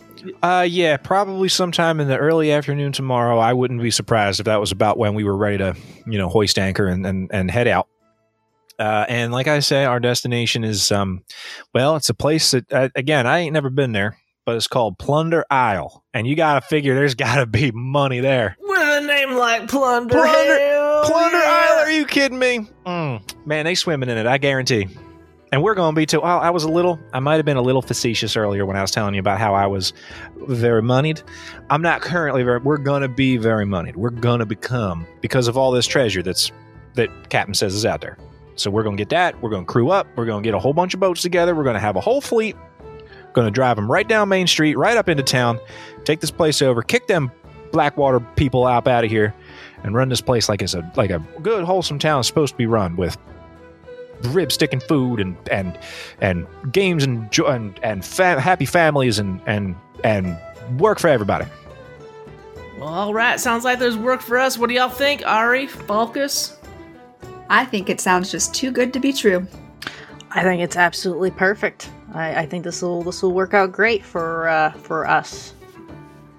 Uh, 0.43 0.67
yeah, 0.69 0.97
probably 0.97 1.49
sometime 1.49 2.01
in 2.01 2.09
the 2.09 2.17
early 2.17 2.53
afternoon 2.53 2.93
tomorrow. 2.93 3.39
I 3.39 3.53
wouldn't 3.53 3.81
be 3.81 3.91
surprised 3.91 4.41
if 4.41 4.45
that 4.47 4.61
was 4.61 4.73
about 4.73 4.99
when 4.99 5.15
we 5.15 5.25
were 5.25 5.37
ready 5.37 5.59
to, 5.59 5.77
you 6.07 6.19
know, 6.19 6.29
hoist 6.29 6.59
anchor 6.59 6.87
and 6.87 7.07
and, 7.07 7.31
and 7.33 7.51
head 7.51 7.69
out. 7.69 7.89
Uh, 8.79 9.07
and 9.09 9.33
like 9.33 9.47
I 9.49 9.61
say, 9.61 9.85
our 9.85 10.01
destination 10.01 10.63
is, 10.63 10.93
um, 10.93 11.23
well, 11.73 11.97
it's 11.97 12.11
a 12.11 12.15
place 12.15 12.51
that, 12.51 12.71
uh, 12.71 12.91
again, 12.95 13.27
I 13.27 13.39
ain't 13.39 13.55
never 13.55 13.71
been 13.71 13.93
there, 13.93 14.19
but 14.45 14.55
it's 14.55 14.67
called 14.67 14.99
Plunder 14.99 15.47
Isle, 15.51 16.05
and 16.13 16.27
you 16.27 16.37
got 16.37 16.61
to 16.61 16.69
figure 16.69 16.95
there's 16.95 17.15
got 17.15 17.37
to 17.37 17.47
be 17.47 17.71
money 17.73 18.21
there. 18.21 18.57
with 18.61 18.81
a 18.83 19.07
name 19.07 19.33
like 19.33 19.69
Plunder, 19.69 20.15
Plunder- 20.15 21.03
Plunder 21.07 21.39
yeah. 21.39 21.69
Isle? 21.71 21.85
Are 21.87 21.91
you 21.91 22.05
kidding 22.05 22.39
me? 22.39 22.69
Mm, 22.85 23.47
man, 23.47 23.65
they 23.65 23.75
swimming 23.75 24.11
in 24.11 24.19
it. 24.19 24.27
I 24.27 24.37
guarantee. 24.37 24.89
And 25.53 25.63
we're 25.63 25.75
going 25.75 25.95
to 25.95 25.99
be 25.99 26.07
too. 26.07 26.21
Oh, 26.21 26.25
I 26.25 26.51
was 26.51 26.65
a 26.65 26.69
little. 26.69 26.99
I 27.13 27.21
might 27.21 27.37
have 27.37 27.45
been 27.45 27.57
a 27.57 27.63
little 27.63 27.83
facetious 27.83 28.37
earlier 28.37 28.67
when 28.67 28.77
I 28.77 28.83
was 28.83 28.91
telling 28.91 29.15
you 29.15 29.21
about 29.21 29.39
how 29.39 29.55
I 29.55 29.67
was 29.67 29.93
very 30.35 30.83
moneyed. 30.83 31.23
I'm 31.71 31.83
not 31.83 32.01
currently 32.01 32.43
very. 32.43 32.59
We're 32.59 32.79
going 32.79 33.03
to 33.03 33.09
be 33.09 33.37
very 33.37 33.65
moneyed. 33.65 33.97
We're 33.97 34.11
going 34.11 34.41
to 34.41 34.47
become 34.47 35.07
because 35.21 35.47
of 35.47 35.57
all 35.57 35.71
this 35.71 35.87
treasure 35.87 36.23
that's 36.23 36.51
that 36.95 37.31
Captain 37.31 37.55
says 37.55 37.75
is 37.75 37.87
out 37.87 38.01
there. 38.01 38.19
So 38.57 38.71
we're 38.71 38.83
going 38.83 38.97
to 38.97 39.01
get 39.01 39.11
that. 39.11 39.41
We're 39.41 39.51
going 39.51 39.65
to 39.65 39.73
crew 39.73 39.91
up. 39.91 40.09
We're 40.17 40.25
going 40.25 40.43
to 40.43 40.47
get 40.47 40.55
a 40.55 40.59
whole 40.59 40.73
bunch 40.73 40.95
of 40.95 41.01
boats 41.01 41.23
together. 41.23 41.55
We're 41.55 41.65
going 41.65 41.75
to 41.75 41.81
have 41.81 41.97
a 41.97 42.01
whole 42.01 42.21
fleet. 42.21 42.57
Going 43.35 43.47
to 43.47 43.51
drive 43.51 43.77
them 43.77 43.91
right 43.91 44.09
down 44.09 44.31
Main 44.31 44.47
Street, 44.47 44.77
right 44.77 44.97
up 44.97 45.11
into 45.11 45.23
town, 45.23 45.61
take 46.05 46.21
this 46.21 46.31
place 46.31 46.63
over, 46.63 46.83
kick 46.83 47.07
them 47.07 47.31
Blackwater 47.71 48.19
people 48.19 48.67
out 48.67 48.89
out 48.89 49.05
of 49.05 49.11
here, 49.11 49.35
and 49.85 49.95
run 49.95 50.09
this 50.09 50.23
place 50.23 50.49
like 50.49 50.63
it's 50.63 50.73
a 50.73 50.91
like 50.97 51.11
a 51.11 51.19
good 51.43 51.65
wholesome 51.65 51.99
town 51.99 52.25
supposed 52.25 52.55
to 52.55 52.57
be 52.57 52.65
run 52.65 52.97
with 52.97 53.19
rib 54.23 54.53
sticking 54.53 54.81
food 54.81 55.21
and 55.21 55.37
and 55.51 55.79
and 56.21 56.47
games 56.73 57.05
and 57.05 57.31
jo- 57.31 57.47
and, 57.47 57.79
and 57.83 58.05
fa- 58.05 58.41
happy 58.41 58.67
families 58.67 59.19
and 59.19 59.41
and 59.47 59.77
and 60.05 60.37
work 60.79 60.99
for 60.99 61.09
everybody. 61.09 61.47
Well, 62.79 62.89
all 62.89 63.15
right, 63.15 63.41
sounds 63.41 63.65
like 63.65 63.79
there's 63.79 63.97
work 63.97 64.21
for 64.21 64.39
us. 64.39 64.59
What 64.59 64.69
do 64.69 64.75
y'all 64.75 64.89
think, 64.89 65.27
Ari, 65.27 65.67
Falcus? 65.67 66.59
I 67.49 67.65
think 67.65 67.89
it 67.89 68.01
sounds 68.01 68.31
just 68.31 68.55
too 68.55 68.71
good 68.71 68.93
to 68.93 69.01
be 69.01 69.13
true. 69.13 69.47
I 70.31 70.43
think 70.43 70.61
it's 70.61 70.77
absolutely 70.77 71.31
perfect. 71.31 71.91
I, 72.13 72.43
I 72.43 72.47
think 72.47 72.65
this 72.65 72.83
will 72.83 73.03
this 73.03 73.23
will 73.23 73.33
work 73.33 73.55
out 73.55 73.73
great 73.73 74.05
for 74.05 74.49
uh, 74.49 74.73
for 74.73 75.07
us 75.07 75.55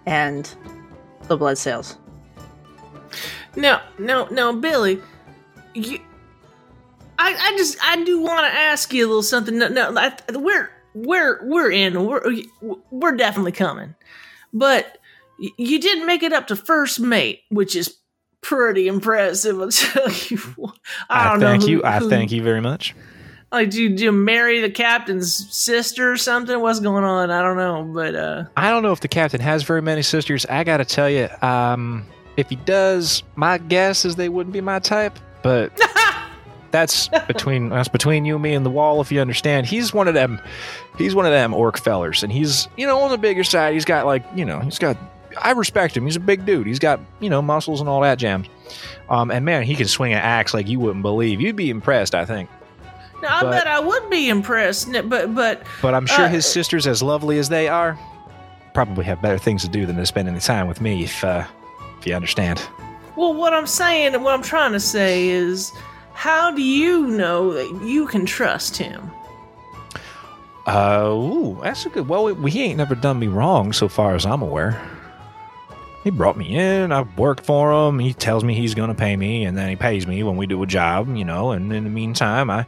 and 0.05 0.53
the 1.23 1.37
Bloodsails. 1.37 1.97
No, 3.55 3.79
no, 3.97 4.27
no, 4.27 4.53
Billy. 4.53 5.01
You, 5.73 5.99
I, 7.27 7.35
I 7.53 7.57
just, 7.57 7.77
I 7.83 8.03
do 8.03 8.19
want 8.21 8.45
to 8.45 8.57
ask 8.59 8.93
you 8.93 9.05
a 9.05 9.07
little 9.07 9.23
something. 9.23 9.57
No, 9.57 9.67
no, 9.67 9.93
I, 9.97 10.13
we're, 10.33 10.69
we're, 10.93 11.45
we're 11.45 11.71
in. 11.71 12.05
We're, 12.05 12.21
we're 12.91 13.15
definitely 13.15 13.51
coming. 13.51 13.95
But 14.53 14.97
you 15.57 15.79
didn't 15.79 16.05
make 16.07 16.23
it 16.23 16.33
up 16.33 16.47
to 16.47 16.55
first 16.55 16.99
mate, 16.99 17.41
which 17.49 17.75
is 17.75 17.97
pretty 18.41 18.87
impressive. 18.87 19.59
I'll 19.59 19.69
tell 19.71 20.09
you. 20.09 20.37
what. 20.55 20.75
I 21.09 21.29
don't 21.31 21.39
thank 21.39 21.61
know. 21.63 21.67
you. 21.67 21.83
I 21.83 21.99
who- 21.99 22.09
thank 22.09 22.31
you 22.31 22.41
very 22.41 22.61
much. 22.61 22.95
Like, 23.49 23.69
do 23.69 23.81
you, 23.81 23.95
do 23.95 24.03
you 24.03 24.11
marry 24.11 24.59
the 24.59 24.69
captain's 24.69 25.33
sister 25.55 26.11
or 26.11 26.17
something? 26.17 26.59
What's 26.59 26.81
going 26.81 27.05
on? 27.05 27.31
I 27.31 27.41
don't 27.41 27.55
know, 27.55 27.89
but 27.93 28.13
uh, 28.13 28.43
I 28.57 28.69
don't 28.69 28.83
know 28.83 28.91
if 28.91 28.99
the 28.99 29.07
captain 29.07 29.39
has 29.39 29.63
very 29.63 29.81
many 29.81 30.01
sisters. 30.01 30.45
I 30.47 30.65
got 30.65 30.77
to 30.77 30.85
tell 30.85 31.09
you, 31.09 31.29
um, 31.41 32.05
if 32.35 32.49
he 32.49 32.57
does, 32.57 33.23
my 33.37 33.57
guess 33.57 34.03
is 34.03 34.17
they 34.17 34.27
wouldn't 34.27 34.51
be 34.51 34.59
my 34.59 34.79
type. 34.79 35.17
But 35.43 35.71
that's 36.71 37.07
between 37.27 37.69
that's 37.69 37.87
between 37.87 38.25
you 38.25 38.35
and 38.35 38.43
me 38.43 38.53
and 38.53 38.65
the 38.65 38.69
wall. 38.69 39.01
If 39.01 39.11
you 39.11 39.19
understand, 39.21 39.65
he's 39.67 39.93
one 39.93 40.07
of 40.07 40.13
them. 40.13 40.39
He's 40.97 41.15
one 41.15 41.25
of 41.25 41.31
them 41.31 41.53
orc 41.53 41.77
fellers, 41.77 42.23
and 42.23 42.31
he's 42.31 42.67
you 42.77 42.85
know 42.87 42.99
on 42.99 43.11
the 43.11 43.17
bigger 43.17 43.43
side. 43.43 43.73
He's 43.73 43.85
got 43.85 44.05
like 44.05 44.23
you 44.35 44.45
know 44.45 44.59
he's 44.59 44.79
got. 44.79 44.97
I 45.39 45.51
respect 45.51 45.95
him. 45.95 46.05
He's 46.05 46.15
a 46.15 46.19
big 46.19 46.45
dude. 46.45 46.65
He's 46.65 46.79
got 46.79 46.99
you 47.19 47.29
know 47.29 47.41
muscles 47.41 47.79
and 47.79 47.87
all 47.89 48.01
that 48.01 48.17
jams. 48.17 48.47
Um, 49.09 49.29
and 49.31 49.45
man, 49.45 49.63
he 49.63 49.75
can 49.75 49.87
swing 49.87 50.13
an 50.13 50.19
axe 50.19 50.53
like 50.53 50.67
you 50.67 50.79
wouldn't 50.79 51.03
believe. 51.03 51.39
You'd 51.39 51.55
be 51.55 51.69
impressed, 51.69 52.13
I 52.15 52.25
think. 52.25 52.49
no, 53.21 53.29
I 53.29 53.43
bet 53.43 53.67
I 53.67 53.79
would 53.79 54.09
be 54.09 54.29
impressed. 54.29 54.91
But, 54.91 55.33
but 55.33 55.63
But 55.81 55.93
I'm 55.93 56.05
sure 56.05 56.25
Uh, 56.25 56.29
his 56.29 56.45
sisters, 56.45 56.87
as 56.87 57.01
lovely 57.03 57.37
as 57.39 57.49
they 57.49 57.67
are, 57.67 57.97
probably 58.73 59.05
have 59.05 59.21
better 59.21 59.37
things 59.37 59.61
to 59.61 59.69
do 59.69 59.85
than 59.85 59.95
to 59.97 60.05
spend 60.05 60.27
any 60.27 60.39
time 60.39 60.67
with 60.67 60.81
me. 60.81 61.03
If 61.03 61.23
uh, 61.23 61.45
if 61.99 62.07
you 62.07 62.13
understand. 62.15 62.61
Well, 63.15 63.33
what 63.33 63.53
I'm 63.53 63.65
saying 63.67 64.13
and 64.13 64.23
what 64.23 64.33
I'm 64.33 64.43
trying 64.43 64.73
to 64.73 64.79
say 64.79 65.29
is, 65.29 65.71
how 66.17 66.49
do 66.49 66.63
you 66.63 67.05
know 67.05 67.53
that 67.53 67.85
you 67.85 68.07
can 68.07 68.25
trust 68.25 68.75
him? 68.75 69.11
Uh, 70.65 71.11
ooh, 71.13 71.59
that's 71.61 71.85
a 71.85 71.89
good. 71.89 72.09
Well, 72.09 72.33
he 72.33 72.63
ain't 72.63 72.79
never 72.79 72.95
done 72.95 73.19
me 73.19 73.27
wrong 73.27 73.71
so 73.71 73.87
far 73.87 74.15
as 74.15 74.25
I'm 74.25 74.41
aware. 74.41 74.81
He 76.03 76.09
brought 76.09 76.35
me 76.35 76.57
in. 76.57 76.91
I 76.91 77.03
worked 77.17 77.45
for 77.45 77.71
him. 77.71 77.99
He 77.99 78.13
tells 78.13 78.43
me 78.43 78.55
he's 78.55 78.73
going 78.73 78.89
to 78.89 78.95
pay 78.95 79.15
me, 79.15 79.43
and 79.45 79.55
then 79.55 79.69
he 79.69 79.75
pays 79.75 80.07
me 80.07 80.23
when 80.23 80.37
we 80.37 80.47
do 80.47 80.63
a 80.63 80.65
job, 80.65 81.15
you 81.15 81.23
know. 81.23 81.51
And 81.51 81.71
in 81.71 81.83
the 81.83 81.89
meantime, 81.91 82.49
I, 82.49 82.65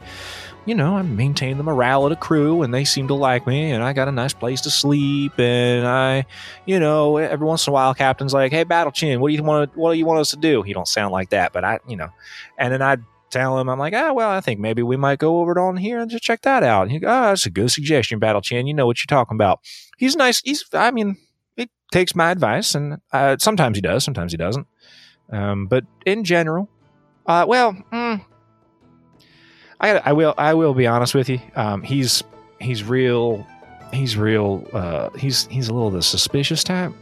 you 0.64 0.76
know, 0.76 0.96
I 0.96 1.02
maintain 1.02 1.56
the 1.56 1.64
morale 1.64 2.04
of 2.04 2.10
the 2.10 2.16
crew, 2.16 2.62
and 2.62 2.72
they 2.72 2.84
seem 2.84 3.08
to 3.08 3.14
like 3.14 3.48
me. 3.48 3.72
And 3.72 3.82
I 3.82 3.92
got 3.94 4.06
a 4.06 4.12
nice 4.12 4.32
place 4.32 4.60
to 4.60 4.70
sleep, 4.70 5.36
and 5.40 5.88
I, 5.88 6.24
you 6.66 6.78
know, 6.78 7.16
every 7.16 7.48
once 7.48 7.66
in 7.66 7.72
a 7.72 7.74
while, 7.74 7.94
Captain's 7.94 8.32
like, 8.32 8.52
"Hey, 8.52 8.62
Battle 8.62 8.92
Chin, 8.92 9.20
what 9.20 9.30
do 9.30 9.34
you 9.34 9.42
want? 9.42 9.76
What 9.76 9.92
do 9.92 9.98
you 9.98 10.06
want 10.06 10.20
us 10.20 10.30
to 10.30 10.36
do?" 10.36 10.62
He 10.62 10.72
don't 10.72 10.86
sound 10.86 11.10
like 11.10 11.30
that, 11.30 11.52
but 11.52 11.64
I, 11.64 11.80
you 11.88 11.96
know, 11.96 12.10
and 12.56 12.72
then 12.72 12.80
I 12.80 12.98
tell 13.30 13.58
him, 13.58 13.68
I'm 13.68 13.78
like, 13.78 13.94
ah, 13.94 14.12
well, 14.12 14.30
I 14.30 14.40
think 14.40 14.60
maybe 14.60 14.82
we 14.82 14.96
might 14.96 15.18
go 15.18 15.40
over 15.40 15.52
it 15.52 15.58
on 15.58 15.76
here 15.76 15.98
and 15.98 16.10
just 16.10 16.24
check 16.24 16.42
that 16.42 16.62
out. 16.62 16.82
And 16.82 16.92
he 16.92 16.98
go, 16.98 17.08
oh, 17.08 17.22
that's 17.22 17.46
a 17.46 17.50
good 17.50 17.70
suggestion, 17.70 18.18
Battle 18.18 18.40
Chin. 18.40 18.66
You 18.66 18.74
know 18.74 18.86
what 18.86 18.98
you're 18.98 19.16
talking 19.16 19.36
about. 19.36 19.60
He's 19.98 20.16
nice. 20.16 20.40
He's, 20.42 20.64
I 20.72 20.90
mean, 20.90 21.16
he 21.56 21.70
takes 21.92 22.14
my 22.14 22.30
advice, 22.30 22.74
and 22.74 22.98
uh, 23.12 23.36
sometimes 23.38 23.76
he 23.76 23.80
does, 23.80 24.04
sometimes 24.04 24.32
he 24.32 24.38
doesn't. 24.38 24.66
Um, 25.30 25.66
but 25.66 25.84
in 26.04 26.24
general, 26.24 26.68
uh, 27.26 27.44
well, 27.46 27.72
mm, 27.92 28.24
I, 29.80 29.98
I 29.98 30.12
will, 30.12 30.34
I 30.36 30.54
will 30.54 30.74
be 30.74 30.86
honest 30.86 31.14
with 31.14 31.28
you. 31.28 31.40
Um, 31.54 31.82
he's, 31.82 32.24
he's 32.60 32.82
real, 32.84 33.46
he's 33.92 34.16
real, 34.16 34.66
uh, 34.72 35.10
he's, 35.10 35.46
he's 35.46 35.68
a 35.68 35.74
little 35.74 35.90
the 35.90 36.02
suspicious 36.02 36.64
type. 36.64 36.92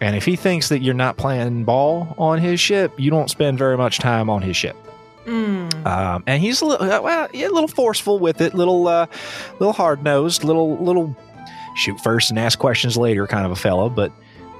And 0.00 0.16
if 0.16 0.24
he 0.24 0.34
thinks 0.34 0.68
that 0.70 0.80
you're 0.80 0.92
not 0.92 1.16
playing 1.16 1.64
ball 1.64 2.14
on 2.18 2.38
his 2.38 2.58
ship, 2.58 2.92
you 2.98 3.10
don't 3.10 3.30
spend 3.30 3.58
very 3.58 3.76
much 3.76 3.98
time 3.98 4.28
on 4.28 4.42
his 4.42 4.56
ship. 4.56 4.76
Mm. 5.24 5.86
Um, 5.86 6.24
and 6.26 6.42
he's 6.42 6.60
a 6.60 6.66
little, 6.66 6.90
uh, 6.90 7.00
well, 7.00 7.28
yeah, 7.32 7.48
a 7.48 7.50
little 7.50 7.68
forceful 7.68 8.18
with 8.18 8.40
it, 8.40 8.54
little, 8.54 8.86
uh, 8.88 9.06
little 9.58 9.72
hard 9.72 10.02
nosed, 10.02 10.44
little, 10.44 10.76
little 10.78 11.16
shoot 11.76 11.98
first 12.00 12.30
and 12.30 12.38
ask 12.38 12.58
questions 12.58 12.96
later 12.96 13.26
kind 13.26 13.44
of 13.46 13.52
a 13.52 13.56
fellow. 13.56 13.88
But, 13.88 14.12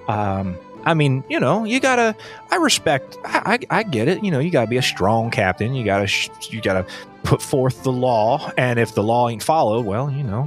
um, 0.09 0.57
I 0.87 0.93
mean, 0.95 1.25
you 1.31 1.41
know, 1.41 1.65
you 1.65 1.81
gotta. 1.81 2.15
I 2.51 2.57
respect. 2.57 3.17
I, 3.25 3.59
I, 3.71 3.79
I 3.79 3.83
get 3.85 4.07
it. 4.07 4.23
You 4.23 4.31
know, 4.31 4.39
you 4.39 4.51
gotta 4.51 4.67
be 4.69 4.77
a 4.77 4.83
strong 4.83 5.31
captain. 5.31 5.75
You 5.75 5.83
gotta. 5.83 6.07
sh- 6.07 6.29
You 6.51 6.61
gotta 6.61 6.85
put 7.23 7.41
forth 7.41 7.83
the 7.85 7.91
law. 7.93 8.51
And 8.59 8.79
if 8.79 8.95
the 8.95 9.03
law 9.03 9.31
ain't 9.31 9.43
followed, 9.43 9.87
well, 9.87 10.11
you 10.11 10.23
know, 10.23 10.47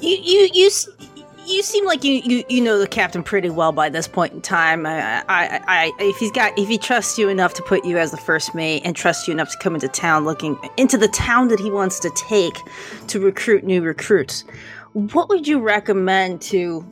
You 0.00 0.16
you 0.16 0.48
you 0.54 0.66
s- 0.68 0.88
you 1.48 1.62
seem 1.62 1.84
like 1.86 2.04
you, 2.04 2.20
you 2.24 2.44
you 2.48 2.60
know 2.60 2.78
the 2.78 2.86
captain 2.86 3.22
pretty 3.22 3.50
well 3.50 3.72
by 3.72 3.88
this 3.88 4.06
point 4.06 4.32
in 4.32 4.40
time. 4.40 4.86
I, 4.86 5.24
I 5.28 5.60
I 5.66 5.92
if 5.98 6.16
he's 6.16 6.30
got 6.30 6.56
if 6.58 6.68
he 6.68 6.78
trusts 6.78 7.18
you 7.18 7.28
enough 7.28 7.54
to 7.54 7.62
put 7.62 7.84
you 7.84 7.98
as 7.98 8.10
the 8.10 8.16
first 8.16 8.54
mate 8.54 8.82
and 8.84 8.94
trusts 8.94 9.26
you 9.26 9.32
enough 9.32 9.50
to 9.52 9.58
come 9.58 9.74
into 9.74 9.88
town 9.88 10.24
looking 10.24 10.58
into 10.76 10.98
the 10.98 11.08
town 11.08 11.48
that 11.48 11.58
he 11.58 11.70
wants 11.70 11.98
to 12.00 12.10
take 12.10 12.54
to 13.08 13.18
recruit 13.18 13.64
new 13.64 13.82
recruits, 13.82 14.44
what 14.92 15.28
would 15.28 15.48
you 15.48 15.60
recommend 15.60 16.42
to 16.42 16.84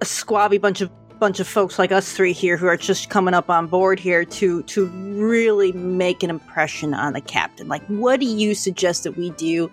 a 0.00 0.04
squabby 0.04 0.60
bunch 0.60 0.80
of 0.80 0.90
bunch 1.18 1.40
of 1.40 1.48
folks 1.48 1.78
like 1.78 1.90
us 1.90 2.12
three 2.12 2.32
here 2.32 2.56
who 2.56 2.66
are 2.66 2.76
just 2.76 3.10
coming 3.10 3.34
up 3.34 3.50
on 3.50 3.66
board 3.66 3.98
here 3.98 4.24
to 4.24 4.62
to 4.64 4.86
really 4.86 5.72
make 5.72 6.22
an 6.22 6.30
impression 6.30 6.94
on 6.94 7.12
the 7.12 7.20
captain. 7.20 7.68
Like, 7.68 7.84
what 7.86 8.20
do 8.20 8.26
you 8.26 8.54
suggest 8.54 9.04
that 9.04 9.16
we 9.16 9.30
do 9.30 9.70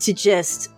to 0.00 0.12
just 0.12 0.70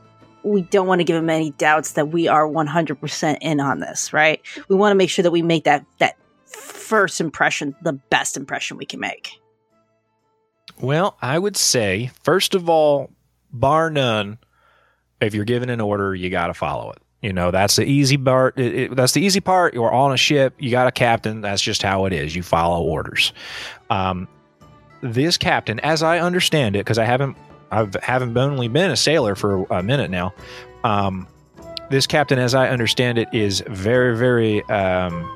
we 0.43 0.63
don't 0.63 0.87
want 0.87 1.01
to 1.01 1.05
give 1.05 1.17
him 1.17 1.31
any 1.31 1.51
doubts 1.53 1.93
that 1.93 2.09
we 2.09 2.29
are 2.29 2.47
100% 2.47 3.39
in 3.41 3.61
on 3.61 3.81
this, 3.81 4.13
right? 4.13 4.41
We 4.69 4.77
want 4.77 4.93
to 4.93 4.97
make 4.97 5.11
sure 5.11 5.23
that 5.23 5.31
we 5.31 5.43
make 5.43 5.65
that 5.65 5.85
that 5.99 6.17
first 6.47 7.21
impression 7.21 7.75
the 7.83 7.93
best 7.93 8.37
impression 8.37 8.77
we 8.77 8.87
can 8.87 9.01
make. 9.01 9.41
Well, 10.81 11.17
I 11.21 11.39
would 11.39 11.57
say, 11.57 12.11
first 12.23 12.55
of 12.55 12.69
all, 12.69 13.11
bar 13.53 13.91
none, 13.91 14.39
if 15.21 15.35
you're 15.35 15.45
given 15.45 15.69
an 15.69 15.81
order, 15.81 16.15
you 16.15 16.31
got 16.31 16.47
to 16.47 16.55
follow 16.55 16.91
it. 16.91 16.99
You 17.21 17.35
know, 17.35 17.51
that's 17.51 17.77
the 17.77 17.85
easy 17.85 18.17
part. 18.17 18.59
It, 18.59 18.75
it, 18.75 18.97
that's 18.97 19.13
the 19.13 19.21
easy 19.21 19.41
part. 19.41 19.75
You're 19.75 19.93
on 19.93 20.13
a 20.13 20.17
ship. 20.17 20.55
You 20.59 20.71
got 20.71 20.87
a 20.87 20.93
captain. 20.93 21.43
That's 21.43 21.61
just 21.61 21.83
how 21.83 22.07
it 22.07 22.15
is. 22.15 22.35
You 22.35 22.43
follow 22.43 22.83
orders. 22.83 23.35
Um, 23.91 24.27
this 25.03 25.37
captain, 25.37 25.81
as 25.81 26.03
I 26.03 26.19
understand 26.19 26.77
it, 26.77 26.81
because 26.81 26.99
I 26.99 27.05
haven't, 27.05 27.37
I 27.71 27.87
haven't 28.03 28.37
only 28.37 28.69
been 28.69 28.91
a 28.91 28.97
sailor 28.97 29.35
for 29.35 29.65
a 29.71 29.83
minute 29.83 30.11
now. 30.11 30.35
Um, 30.85 31.27
this 31.91 32.07
captain, 32.07 32.39
as 32.39 32.55
I 32.55 32.69
understand 32.69 33.19
it, 33.19 33.29
is 33.33 33.63
very, 33.67 34.17
very 34.17 34.63
um, 34.65 35.29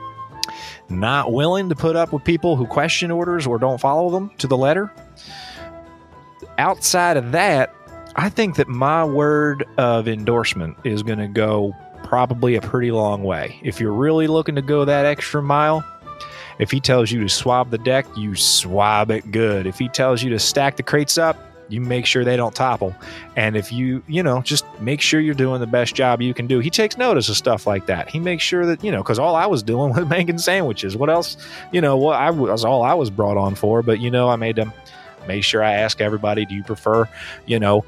not 0.88 1.32
willing 1.32 1.68
to 1.68 1.74
put 1.74 1.96
up 1.96 2.12
with 2.12 2.24
people 2.24 2.56
who 2.56 2.66
question 2.66 3.10
orders 3.10 3.46
or 3.46 3.58
don't 3.58 3.80
follow 3.80 4.10
them 4.10 4.30
to 4.38 4.46
the 4.46 4.56
letter. 4.56 4.92
Outside 6.58 7.16
of 7.16 7.32
that, 7.32 7.74
I 8.16 8.28
think 8.28 8.56
that 8.56 8.68
my 8.68 9.04
word 9.04 9.64
of 9.76 10.06
endorsement 10.06 10.76
is 10.84 11.02
going 11.02 11.18
to 11.18 11.26
go 11.26 11.74
probably 12.04 12.54
a 12.54 12.60
pretty 12.60 12.92
long 12.92 13.24
way. 13.24 13.58
If 13.62 13.80
you're 13.80 13.92
really 13.92 14.28
looking 14.28 14.54
to 14.54 14.62
go 14.62 14.84
that 14.84 15.04
extra 15.04 15.42
mile, 15.42 15.84
if 16.60 16.70
he 16.70 16.78
tells 16.78 17.10
you 17.10 17.20
to 17.22 17.28
swab 17.28 17.70
the 17.70 17.78
deck, 17.78 18.06
you 18.16 18.36
swab 18.36 19.10
it 19.10 19.32
good. 19.32 19.66
If 19.66 19.78
he 19.78 19.88
tells 19.88 20.22
you 20.22 20.30
to 20.30 20.38
stack 20.38 20.76
the 20.76 20.84
crates 20.84 21.18
up, 21.18 21.36
you 21.68 21.80
make 21.80 22.06
sure 22.06 22.24
they 22.24 22.36
don't 22.36 22.54
topple. 22.54 22.94
And 23.36 23.56
if 23.56 23.72
you, 23.72 24.02
you 24.06 24.22
know, 24.22 24.42
just 24.42 24.64
make 24.80 25.00
sure 25.00 25.20
you're 25.20 25.34
doing 25.34 25.60
the 25.60 25.66
best 25.66 25.94
job 25.94 26.20
you 26.20 26.34
can 26.34 26.46
do. 26.46 26.58
He 26.60 26.70
takes 26.70 26.96
notice 26.96 27.28
of 27.28 27.36
stuff 27.36 27.66
like 27.66 27.86
that. 27.86 28.08
He 28.08 28.20
makes 28.20 28.42
sure 28.42 28.66
that, 28.66 28.82
you 28.84 28.90
know, 28.90 29.02
because 29.02 29.18
all 29.18 29.34
I 29.34 29.46
was 29.46 29.62
doing 29.62 29.92
was 29.94 30.06
making 30.06 30.38
sandwiches. 30.38 30.96
What 30.96 31.10
else, 31.10 31.36
you 31.72 31.80
know, 31.80 31.96
what 31.96 32.16
I 32.16 32.30
was 32.30 32.64
all 32.64 32.82
I 32.82 32.94
was 32.94 33.10
brought 33.10 33.36
on 33.36 33.54
for. 33.54 33.82
But, 33.82 34.00
you 34.00 34.10
know, 34.10 34.28
I 34.28 34.36
made 34.36 34.56
them 34.56 34.72
made 35.26 35.42
sure 35.42 35.62
I 35.62 35.72
ask 35.72 36.00
everybody, 36.00 36.44
do 36.44 36.54
you 36.54 36.62
prefer, 36.62 37.08
you 37.46 37.58
know, 37.58 37.84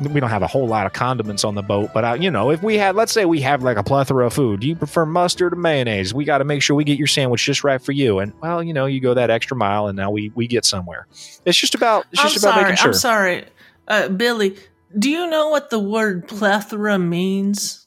we 0.00 0.20
don't 0.20 0.30
have 0.30 0.42
a 0.42 0.46
whole 0.46 0.66
lot 0.66 0.86
of 0.86 0.92
condiments 0.92 1.44
on 1.44 1.54
the 1.54 1.62
boat, 1.62 1.90
but 1.92 2.04
I, 2.04 2.14
you 2.16 2.30
know, 2.30 2.50
if 2.50 2.62
we 2.62 2.78
had, 2.78 2.96
let's 2.96 3.12
say 3.12 3.24
we 3.24 3.40
have 3.42 3.62
like 3.62 3.76
a 3.76 3.82
plethora 3.82 4.26
of 4.26 4.32
food, 4.32 4.60
do 4.60 4.68
you 4.68 4.76
prefer 4.76 5.06
mustard 5.06 5.52
or 5.52 5.56
mayonnaise? 5.56 6.12
We 6.12 6.24
got 6.24 6.38
to 6.38 6.44
make 6.44 6.62
sure 6.62 6.76
we 6.76 6.84
get 6.84 6.98
your 6.98 7.06
sandwich 7.06 7.44
just 7.44 7.64
right 7.64 7.80
for 7.80 7.92
you. 7.92 8.18
And 8.18 8.32
well, 8.40 8.62
you 8.62 8.72
know, 8.72 8.86
you 8.86 9.00
go 9.00 9.14
that 9.14 9.30
extra 9.30 9.56
mile, 9.56 9.88
and 9.88 9.96
now 9.96 10.10
we 10.10 10.32
we 10.34 10.46
get 10.46 10.64
somewhere. 10.64 11.06
It's 11.44 11.58
just 11.58 11.74
about 11.74 12.06
it's 12.12 12.22
just 12.22 12.44
I'm 12.44 12.50
about 12.50 12.54
sorry. 12.54 12.62
making 12.64 12.76
sure. 12.76 12.90
I'm 12.90 12.94
sorry, 12.94 13.44
uh, 13.88 14.08
Billy. 14.08 14.56
Do 14.98 15.10
you 15.10 15.28
know 15.28 15.48
what 15.50 15.70
the 15.70 15.78
word 15.78 16.28
plethora 16.28 16.98
means? 16.98 17.86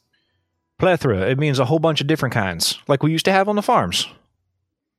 Plethora. 0.78 1.28
It 1.30 1.38
means 1.38 1.58
a 1.58 1.64
whole 1.64 1.78
bunch 1.78 2.00
of 2.00 2.06
different 2.06 2.32
kinds, 2.32 2.78
like 2.88 3.02
we 3.02 3.10
used 3.12 3.24
to 3.24 3.32
have 3.32 3.48
on 3.48 3.56
the 3.56 3.62
farms. 3.62 4.06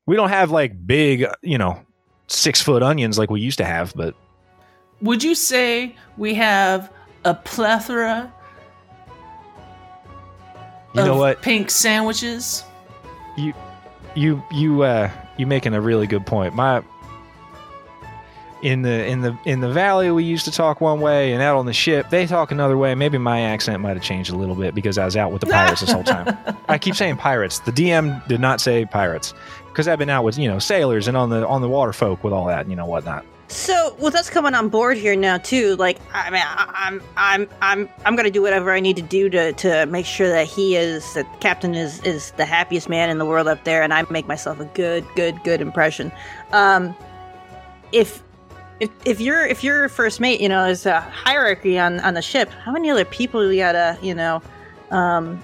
We 0.06 0.16
don't 0.16 0.30
have 0.30 0.52
like 0.52 0.86
big, 0.86 1.26
you 1.42 1.58
know, 1.58 1.86
six 2.28 2.62
foot 2.62 2.84
onions 2.84 3.18
like 3.18 3.30
we 3.30 3.42
used 3.42 3.58
to 3.60 3.66
have, 3.66 3.94
but 3.96 4.16
Would 5.04 5.22
you 5.22 5.36
say 5.36 5.96
we 6.18 6.34
have 6.36 6.92
a 7.26 7.34
plethora 7.34 8.34
you 10.94 11.02
of 11.02 11.08
know 11.08 11.18
what? 11.18 11.42
pink 11.42 11.70
sandwiches? 11.70 12.64
you 13.36 13.54
you 14.16 14.44
you 14.52 14.84
uh 14.84 15.12
you 15.38 15.46
making 15.46 15.74
a 15.74 15.82
really 15.82 16.08
good 16.08 16.26
point. 16.26 16.56
My 16.56 16.84
in 18.62 18.82
the 18.84 19.06
in 19.06 19.20
the 19.22 19.38
in 19.44 19.60
the 19.60 19.70
valley 19.70 20.10
we 20.10 20.24
used 20.24 20.46
to 20.46 20.52
talk 20.52 20.80
one 20.80 21.02
way 21.02 21.34
and 21.34 21.42
out 21.42 21.58
on 21.58 21.66
the 21.66 21.74
ship 21.74 22.10
they 22.10 22.26
talk 22.26 22.52
another 22.52 22.78
way. 22.78 22.96
Maybe 22.96 23.18
my 23.18 23.42
accent 23.42 23.82
might 23.82 23.98
have 23.98 24.04
changed 24.04 24.32
a 24.32 24.38
little 24.38 24.56
bit 24.56 24.74
because 24.74 24.98
i 24.98 25.04
was 25.04 25.18
out 25.18 25.34
with 25.34 25.42
the 25.42 25.48
pirates 25.48 25.82
this 25.82 25.92
whole 25.92 26.04
time. 26.04 26.38
I 26.70 26.78
keep 26.78 26.96
saying 26.96 27.18
pirates. 27.18 27.60
The 27.60 27.72
dm 27.72 28.26
did 28.30 28.40
not 28.40 28.62
say 28.62 28.86
pirates 28.86 29.34
because 29.66 29.90
i've 29.90 30.00
been 30.00 30.10
out 30.10 30.24
with 30.24 30.38
you 30.38 30.48
know 30.48 30.60
sailors 30.60 31.10
and 31.10 31.18
on 31.18 31.30
the 31.30 31.46
on 31.46 31.62
the 31.62 31.68
water 31.68 31.92
folk 31.92 32.24
with 32.24 32.32
all 32.32 32.46
that 32.46 32.70
you 32.70 32.76
know 32.78 32.86
whatnot 32.86 33.26
So 33.54 33.96
with 34.00 34.16
us 34.16 34.32
coming 34.32 34.56
on 34.56 34.70
board 34.70 34.98
here 34.98 35.16
now 35.16 35.38
too, 35.38 35.76
like 35.76 36.00
I 36.12 36.32
mean, 36.32 36.42
I, 36.44 36.72
I'm 36.74 37.04
I'm 37.16 37.50
I'm 37.62 37.90
I'm 38.04 38.16
gonna 38.16 38.32
do 38.32 38.42
whatever 38.42 38.72
I 38.72 38.80
need 38.80 38.96
to 38.96 39.04
do 39.04 39.30
to 39.30 39.54
to 39.54 39.86
make 39.86 40.08
sure 40.08 40.28
that 40.28 40.48
he 40.48 40.76
is 40.76 41.14
that 41.14 41.28
Captain 41.40 41.76
is 41.76 42.02
is 42.04 42.32
the 42.32 42.46
happiest 42.46 42.90
man 42.90 43.12
in 43.12 43.20
the 43.20 43.26
world 43.26 43.48
up 43.48 43.64
there, 43.64 43.84
and 43.84 43.94
I 43.94 44.04
make 44.10 44.28
myself 44.28 44.60
a 44.60 44.66
good 44.66 45.06
good 45.16 45.42
good 45.44 45.62
impression. 45.62 46.12
Um, 46.52 46.96
if 47.92 48.24
if 48.80 48.90
if 49.06 49.22
you're 49.22 49.46
if 49.46 49.64
you're 49.64 49.88
first 49.88 50.20
mate, 50.20 50.42
you 50.42 50.50
know, 50.50 50.66
there's 50.66 50.88
a 50.88 51.02
hierarchy 51.02 51.78
on 51.78 52.00
on 52.00 52.16
the 52.16 52.24
ship. 52.24 52.50
How 52.50 52.72
many 52.72 52.90
other 52.90 53.06
people 53.06 53.54
you 53.54 53.60
gotta 53.60 54.00
you 54.02 54.16
know 54.16 54.42
um, 54.90 55.44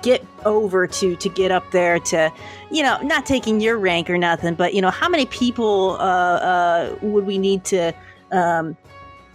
get 0.00 0.24
over 0.46 0.86
to 0.86 1.16
to 1.16 1.28
get 1.28 1.50
up 1.50 1.70
there 1.70 1.98
to 1.98 2.32
you 2.72 2.82
know 2.82 2.98
not 3.02 3.26
taking 3.26 3.60
your 3.60 3.78
rank 3.78 4.08
or 4.08 4.18
nothing 4.18 4.54
but 4.54 4.74
you 4.74 4.80
know 4.80 4.90
how 4.90 5.08
many 5.08 5.26
people 5.26 5.92
uh, 6.00 6.38
uh, 6.38 6.96
would 7.02 7.26
we 7.26 7.38
need 7.38 7.64
to 7.64 7.92
um, 8.32 8.76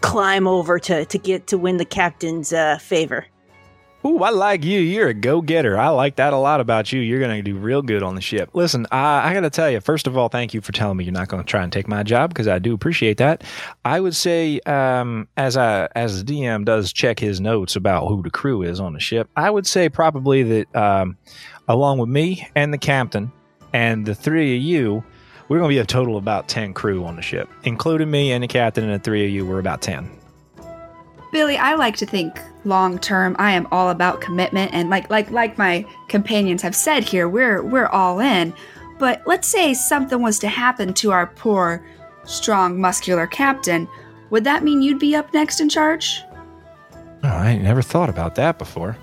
climb 0.02 0.48
over 0.48 0.80
to 0.80 1.06
to 1.06 1.18
get 1.18 1.48
to 1.48 1.58
win 1.58 1.78
the 1.78 1.86
captain's 1.86 2.52
uh, 2.52 2.78
favor 2.80 3.26
Ooh, 4.06 4.20
I 4.20 4.30
like 4.30 4.64
you. 4.64 4.80
You're 4.80 5.10
a 5.10 5.14
go 5.14 5.42
getter. 5.42 5.78
I 5.78 5.90
like 5.90 6.18
that 6.18 6.32
a 6.32 6.38
lot 6.38 6.62
about 6.62 6.94
you. 6.94 7.02
You're 7.02 7.20
going 7.20 7.36
to 7.36 7.42
do 7.42 7.58
real 7.58 7.82
good 7.82 8.04
on 8.04 8.16
the 8.16 8.22
ship. 8.22 8.52
Listen, 8.54 8.86
I, 8.92 9.30
I 9.30 9.34
got 9.34 9.42
to 9.42 9.50
tell 9.50 9.72
you, 9.72 9.82
first 9.82 10.06
of 10.06 10.16
all, 10.16 10.30
thank 10.30 10.54
you 10.54 10.62
for 10.62 10.72
telling 10.72 10.98
me 10.98 11.04
you're 11.04 11.14
not 11.14 11.30
going 11.30 11.44
to 11.44 11.50
try 11.50 11.64
and 11.64 11.74
take 11.74 11.88
my 11.88 12.04
job 12.04 12.30
because 12.30 12.48
I 12.48 12.60
do 12.60 12.74
appreciate 12.74 13.18
that. 13.18 13.44
I 13.84 14.00
would 14.00 14.16
say, 14.16 14.60
um, 14.62 15.28
as 15.36 15.58
I 15.58 15.90
as 15.96 16.24
the 16.24 16.32
DM 16.32 16.64
does 16.64 16.94
check 16.94 17.20
his 17.20 17.42
notes 17.42 17.76
about 17.76 18.08
who 18.08 18.22
the 18.22 18.30
crew 18.30 18.62
is 18.62 18.80
on 18.80 18.94
the 18.94 19.00
ship, 19.00 19.30
I 19.36 19.50
would 19.50 19.66
say 19.66 19.90
probably 19.90 20.44
that 20.44 20.76
um, 20.76 21.18
along 21.68 21.98
with 21.98 22.10
me 22.10 22.48
and 22.56 22.72
the 22.72 22.78
captain 22.78 23.32
and 23.74 24.06
the 24.06 24.16
three 24.16 24.56
of 24.56 24.62
you, 24.62 25.04
we're 25.50 25.58
going 25.58 25.70
to 25.70 25.76
be 25.76 25.80
a 25.80 25.86
total 25.86 26.18
of 26.18 26.24
about 26.24 26.48
10 26.48 26.74
crew 26.74 27.04
on 27.04 27.16
the 27.16 27.22
ship, 27.22 27.50
including 27.64 28.12
me 28.12 28.32
and 28.32 28.44
the 28.44 28.48
captain 28.48 28.84
and 28.84 28.94
the 28.94 29.04
three 29.04 29.26
of 29.26 29.32
you. 29.32 29.46
We're 29.46 29.60
about 29.60 29.82
10. 29.82 30.17
Billy, 31.32 31.58
I 31.58 31.76
like 31.76 31.96
to 31.98 32.06
think 32.06 32.40
long 32.64 33.00
term. 33.00 33.36
I 33.40 33.52
am 33.52 33.68
all 33.72 33.90
about 33.90 34.22
commitment 34.22 34.74
and 34.74 34.90
like 34.90 35.10
like 35.10 35.30
like 35.32 35.58
my 35.58 35.86
companions 36.08 36.62
have 36.62 36.76
said 36.76 37.04
here, 37.04 37.28
we're 37.28 37.64
we're 37.64 37.88
all 37.88 38.20
in. 38.20 38.54
But 39.00 39.22
let's 39.26 39.48
say 39.48 39.74
something 39.74 40.22
was 40.22 40.40
to 40.40 40.48
happen 40.48 40.94
to 40.96 41.12
our 41.12 41.28
poor, 41.28 41.86
strong, 42.24 42.80
muscular 42.82 43.28
captain. 43.28 43.88
Would 44.30 44.44
that 44.46 44.64
mean 44.64 44.82
you'd 44.82 45.00
be 45.00 45.16
up 45.16 45.34
next 45.34 45.60
in 45.60 45.70
charge? 45.70 46.22
Oh, 47.24 47.30
I 47.30 47.52
ain't 47.52 47.64
never 47.64 47.82
thought 47.82 48.10
about 48.10 48.36
that 48.36 48.58
before. 48.58 48.98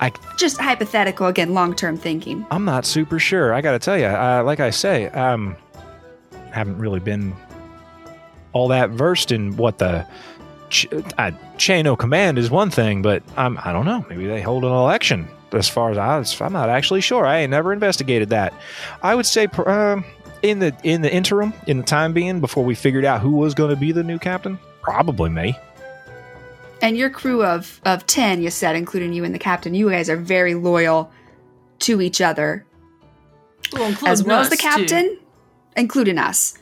I 0.00 0.12
just 0.36 0.58
hypothetical 0.58 1.26
again, 1.26 1.54
long 1.54 1.74
term 1.74 1.96
thinking. 1.96 2.46
I'm 2.50 2.64
not 2.64 2.86
super 2.86 3.18
sure. 3.18 3.52
I 3.52 3.60
got 3.60 3.72
to 3.72 3.78
tell 3.78 3.98
you, 3.98 4.06
uh, 4.06 4.42
like 4.44 4.60
I 4.60 4.70
say, 4.70 5.06
um, 5.08 5.56
haven't 6.52 6.78
really 6.78 7.00
been 7.00 7.34
all 8.52 8.68
that 8.68 8.90
versed 8.90 9.32
in 9.32 9.56
what 9.56 9.78
the 9.78 10.06
ch- 10.70 10.88
uh, 11.18 11.30
chain 11.56 11.86
of 11.86 11.98
command 11.98 12.38
is 12.38 12.50
one 12.50 12.70
thing, 12.70 13.02
but 13.02 13.22
I'm 13.36 13.58
I 13.58 13.72
don't 13.72 13.84
know. 13.84 14.04
Maybe 14.08 14.26
they 14.26 14.40
hold 14.40 14.64
an 14.64 14.72
election. 14.72 15.28
As 15.52 15.66
far 15.66 15.90
as 15.90 15.96
I, 15.96 16.18
was, 16.18 16.38
I'm 16.42 16.52
not 16.52 16.68
actually 16.68 17.00
sure. 17.00 17.24
I 17.24 17.38
ain't 17.38 17.50
never 17.50 17.72
investigated 17.72 18.28
that. 18.28 18.52
I 19.02 19.14
would 19.14 19.24
say 19.24 19.46
pr- 19.46 19.68
um, 19.68 20.04
in 20.42 20.58
the 20.58 20.76
in 20.82 21.00
the 21.00 21.12
interim, 21.12 21.54
in 21.66 21.78
the 21.78 21.84
time 21.84 22.12
being, 22.12 22.40
before 22.40 22.64
we 22.64 22.74
figured 22.74 23.06
out 23.06 23.22
who 23.22 23.30
was 23.30 23.54
going 23.54 23.70
to 23.70 23.76
be 23.76 23.90
the 23.90 24.02
new 24.02 24.18
captain, 24.18 24.58
probably 24.82 25.30
me. 25.30 25.58
And 26.82 26.96
your 26.98 27.10
crew 27.10 27.42
of 27.42 27.80
of 27.86 28.06
ten, 28.06 28.42
you 28.42 28.50
said, 28.50 28.76
including 28.76 29.14
you 29.14 29.24
and 29.24 29.34
the 29.34 29.38
captain, 29.38 29.72
you 29.74 29.90
guys 29.90 30.10
are 30.10 30.16
very 30.16 30.54
loyal 30.54 31.10
to 31.80 32.02
each 32.02 32.20
other. 32.20 32.66
Well, 33.72 33.96
as 34.06 34.22
well 34.22 34.40
as 34.40 34.50
the 34.50 34.54
including 34.54 34.68
us, 34.68 34.76
too. 34.76 34.96
captain, 34.96 35.18
including 35.76 36.18
us, 36.18 36.58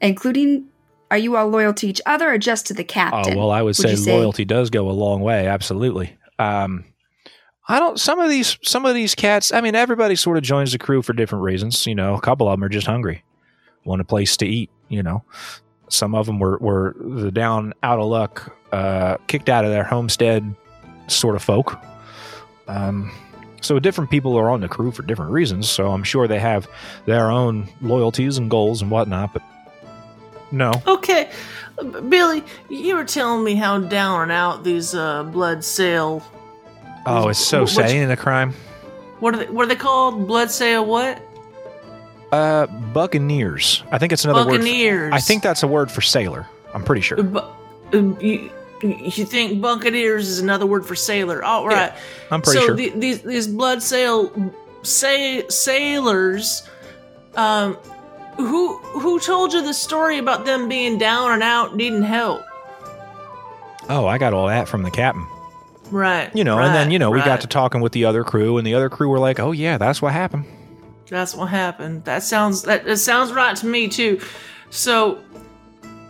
including. 0.00 0.66
Are 1.10 1.18
you 1.18 1.36
all 1.36 1.48
loyal 1.48 1.74
to 1.74 1.86
each 1.88 2.00
other 2.06 2.32
or 2.32 2.38
just 2.38 2.66
to 2.66 2.74
the 2.74 2.84
captain? 2.84 3.34
Oh 3.34 3.38
well, 3.38 3.50
I 3.50 3.62
would, 3.62 3.76
say, 3.76 3.90
you 3.90 3.96
say- 3.96 4.12
loyalty 4.16 4.44
does 4.44 4.70
go 4.70 4.88
a 4.88 4.92
long 4.92 5.20
way. 5.22 5.46
Absolutely. 5.46 6.16
Um, 6.38 6.84
I 7.68 7.78
don't. 7.78 8.00
Some 8.00 8.18
of 8.20 8.30
these, 8.30 8.58
some 8.62 8.86
of 8.86 8.94
these 8.94 9.14
cats. 9.14 9.52
I 9.52 9.60
mean, 9.60 9.74
everybody 9.74 10.16
sort 10.16 10.36
of 10.36 10.42
joins 10.42 10.72
the 10.72 10.78
crew 10.78 11.02
for 11.02 11.12
different 11.12 11.44
reasons. 11.44 11.86
You 11.86 11.94
know, 11.94 12.14
a 12.14 12.20
couple 12.20 12.48
of 12.48 12.52
them 12.54 12.64
are 12.64 12.68
just 12.68 12.86
hungry, 12.86 13.22
want 13.84 14.00
a 14.00 14.04
place 14.04 14.36
to 14.38 14.46
eat. 14.46 14.70
You 14.88 15.02
know, 15.02 15.24
some 15.88 16.14
of 16.14 16.26
them 16.26 16.38
were 16.38 16.58
were 16.58 16.96
the 16.98 17.30
down 17.30 17.74
out 17.82 17.98
of 18.00 18.06
luck, 18.06 18.56
uh, 18.72 19.18
kicked 19.26 19.48
out 19.48 19.64
of 19.64 19.70
their 19.70 19.84
homestead 19.84 20.54
sort 21.06 21.36
of 21.36 21.42
folk. 21.42 21.78
Um, 22.66 23.12
so 23.60 23.78
different 23.78 24.10
people 24.10 24.36
are 24.36 24.48
on 24.50 24.60
the 24.60 24.68
crew 24.68 24.90
for 24.90 25.02
different 25.02 25.32
reasons. 25.32 25.68
So 25.68 25.92
I'm 25.92 26.02
sure 26.02 26.26
they 26.26 26.38
have 26.38 26.68
their 27.06 27.30
own 27.30 27.68
loyalties 27.82 28.38
and 28.38 28.50
goals 28.50 28.80
and 28.82 28.90
whatnot. 28.90 29.32
But 29.32 29.42
no, 30.50 30.72
Okay, 30.86 31.30
Billy, 32.08 32.42
you 32.68 32.96
were 32.96 33.04
telling 33.04 33.42
me 33.44 33.54
how 33.54 33.78
down 33.78 34.22
and 34.22 34.32
out 34.32 34.64
these 34.64 34.94
uh, 34.94 35.22
blood 35.24 35.64
sail. 35.64 36.22
oh, 37.06 37.28
it's 37.28 37.38
so 37.38 37.62
Which- 37.62 37.70
sad. 37.70 37.90
Ain't 37.90 38.10
a 38.12 38.16
crime? 38.16 38.54
What 39.20 39.34
are 39.34 39.38
they, 39.38 39.46
what 39.46 39.64
are 39.64 39.68
they 39.68 39.76
called? 39.76 40.26
Blood 40.26 40.50
sail 40.50 40.84
what? 40.86 41.20
Uh, 42.32 42.66
buccaneers. 42.92 43.82
I 43.90 43.98
think 43.98 44.12
it's 44.12 44.24
another 44.24 44.46
word. 44.46 44.58
Buccaneers. 44.60 45.10
For, 45.10 45.14
I 45.14 45.18
think 45.20 45.42
that's 45.42 45.62
a 45.62 45.66
word 45.66 45.90
for 45.90 46.00
sailor. 46.00 46.46
I'm 46.72 46.84
pretty 46.84 47.02
sure. 47.02 47.22
Bu- 47.22 47.40
um, 47.92 48.16
you, 48.20 48.50
you 48.82 49.24
think 49.26 49.60
buccaneers 49.60 50.28
is 50.28 50.38
another 50.38 50.64
word 50.64 50.86
for 50.86 50.94
sailor? 50.94 51.44
All 51.44 51.66
right. 51.66 51.92
I'm 52.30 52.40
pretty 52.40 52.60
so 52.60 52.66
sure. 52.66 52.76
the, 52.76 52.90
these 52.90 53.22
these 53.22 53.46
blood 53.48 53.82
sail 53.82 54.32
say 54.82 55.46
sailors, 55.48 56.68
um, 57.34 57.76
who 58.46 58.78
who 58.78 59.18
told 59.20 59.52
you 59.52 59.62
the 59.62 59.74
story 59.74 60.18
about 60.18 60.44
them 60.44 60.68
being 60.68 60.98
down 60.98 61.32
and 61.32 61.42
out, 61.42 61.76
needing 61.76 62.02
help? 62.02 62.42
oh, 63.90 64.06
I 64.06 64.18
got 64.18 64.32
all 64.32 64.46
that 64.46 64.68
from 64.68 64.82
the 64.82 64.90
captain. 64.90 65.26
Right. 65.90 66.34
You 66.34 66.44
know, 66.44 66.58
and 66.58 66.74
then 66.74 66.90
you 66.90 66.98
know 66.98 67.10
we 67.10 67.18
got 67.18 67.40
to 67.40 67.48
talking 67.48 67.80
with 67.80 67.92
the 67.92 68.04
other 68.04 68.22
crew, 68.22 68.56
and 68.56 68.66
the 68.66 68.74
other 68.74 68.88
crew 68.88 69.08
were 69.08 69.18
like, 69.18 69.40
"Oh 69.40 69.52
yeah, 69.52 69.76
that's 69.76 70.00
what 70.00 70.12
happened." 70.12 70.44
That's 71.08 71.34
what 71.34 71.46
happened. 71.46 72.04
That 72.04 72.22
sounds 72.22 72.62
that, 72.62 72.84
that 72.84 72.98
sounds 72.98 73.32
right 73.32 73.56
to 73.56 73.66
me 73.66 73.88
too. 73.88 74.20
So, 74.70 75.20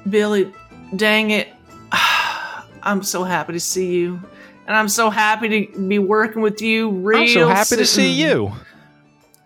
Billy, 0.09 0.53
dang 0.95 1.31
it, 1.31 1.49
I'm 2.83 3.03
so 3.03 3.25
happy 3.25 3.55
to 3.55 3.61
see 3.61 3.95
you, 3.95 4.21
and 4.67 4.77
I'm 4.77 4.89
so 4.89 5.09
happy 5.09 5.67
to 5.67 5.89
be 5.89 5.99
working 5.99 6.43
with 6.43 6.61
you. 6.61 6.91
Real 6.91 7.21
I'm 7.21 7.29
so 7.29 7.49
happy 7.49 7.77
to 7.77 7.87
see 7.87 8.13
you. 8.13 8.53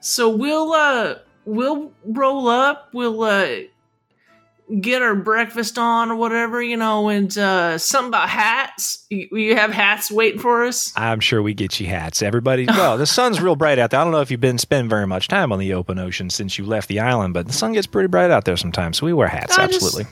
So 0.01 0.29
we'll 0.29 0.73
uh 0.73 1.15
we'll 1.45 1.93
roll 2.05 2.49
up. 2.49 2.89
We'll 2.93 3.23
uh 3.23 3.49
get 4.81 5.03
our 5.03 5.15
breakfast 5.15 5.77
on 5.79 6.11
or 6.11 6.17
whatever, 6.17 6.63
you 6.63 6.77
know, 6.77 7.09
and 7.11 7.37
uh 7.37 7.77
something 7.79 8.09
about 8.09 8.29
hats. 8.31 9.05
You, 9.11 9.29
you 9.33 9.57
have 9.57 9.71
hats 9.73 10.11
waiting 10.11 10.41
for 10.41 10.65
us. 10.65 10.93
I'm 10.97 11.21
sure 11.21 11.43
we 11.43 11.53
get 11.55 11.79
you 11.81 11.87
hats. 11.87 12.23
Everybody, 12.23 12.65
well, 12.67 12.97
the 12.97 13.07
sun's 13.07 13.41
real 13.43 13.57
bright 13.57 13.79
out 13.79 13.91
there. 13.91 14.01
I 14.01 14.05
don't 14.05 14.13
know 14.13 14.23
if 14.23 14.31
you've 14.31 14.41
been 14.41 14.59
spending 14.59 14.89
very 14.89 15.07
much 15.07 15.29
time 15.29 15.53
on 15.53 15.59
the 15.59 15.75
open 15.75 15.99
ocean 15.99 16.31
since 16.31 16.57
you 16.59 16.65
left 16.65 16.89
the 16.89 17.01
island, 17.01 17.35
but 17.35 17.47
the 17.47 17.53
sun 17.53 17.75
gets 17.75 17.87
pretty 17.87 18.09
bright 18.09 18.31
out 18.31 18.47
there 18.47 18.57
sometimes. 18.57 18.97
So 18.99 19.07
we 19.07 19.13
wear 19.13 19.29
hats, 19.29 19.59
I 19.59 19.67
just- 19.67 19.83
absolutely. 19.85 20.11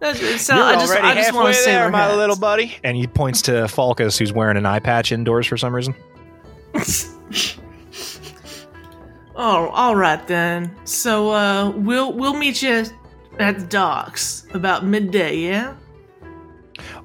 That, 0.00 0.20
it 0.20 0.38
sound, 0.38 0.60
I 0.62 0.74
just, 0.80 0.92
I 0.92 1.14
just 1.14 1.32
want 1.32 1.54
to 1.54 1.64
there, 1.64 1.88
my 1.90 1.98
hats. 2.02 2.16
little 2.16 2.36
buddy. 2.36 2.76
And 2.82 2.94
he 2.94 3.06
points 3.06 3.40
to 3.42 3.68
Falcus, 3.68 4.18
who's 4.18 4.32
wearing 4.34 4.56
an 4.58 4.66
eye 4.66 4.80
patch 4.80 5.12
indoors 5.12 5.46
for 5.46 5.56
some 5.56 5.74
reason. 5.74 5.94
Oh, 9.36 9.68
all 9.68 9.96
right 9.96 10.24
then. 10.26 10.74
So 10.84 11.30
uh 11.30 11.70
we'll 11.70 12.12
we'll 12.12 12.34
meet 12.34 12.62
you 12.62 12.84
at 13.38 13.58
the 13.58 13.66
docks 13.66 14.46
about 14.54 14.84
midday, 14.84 15.36
yeah? 15.36 15.74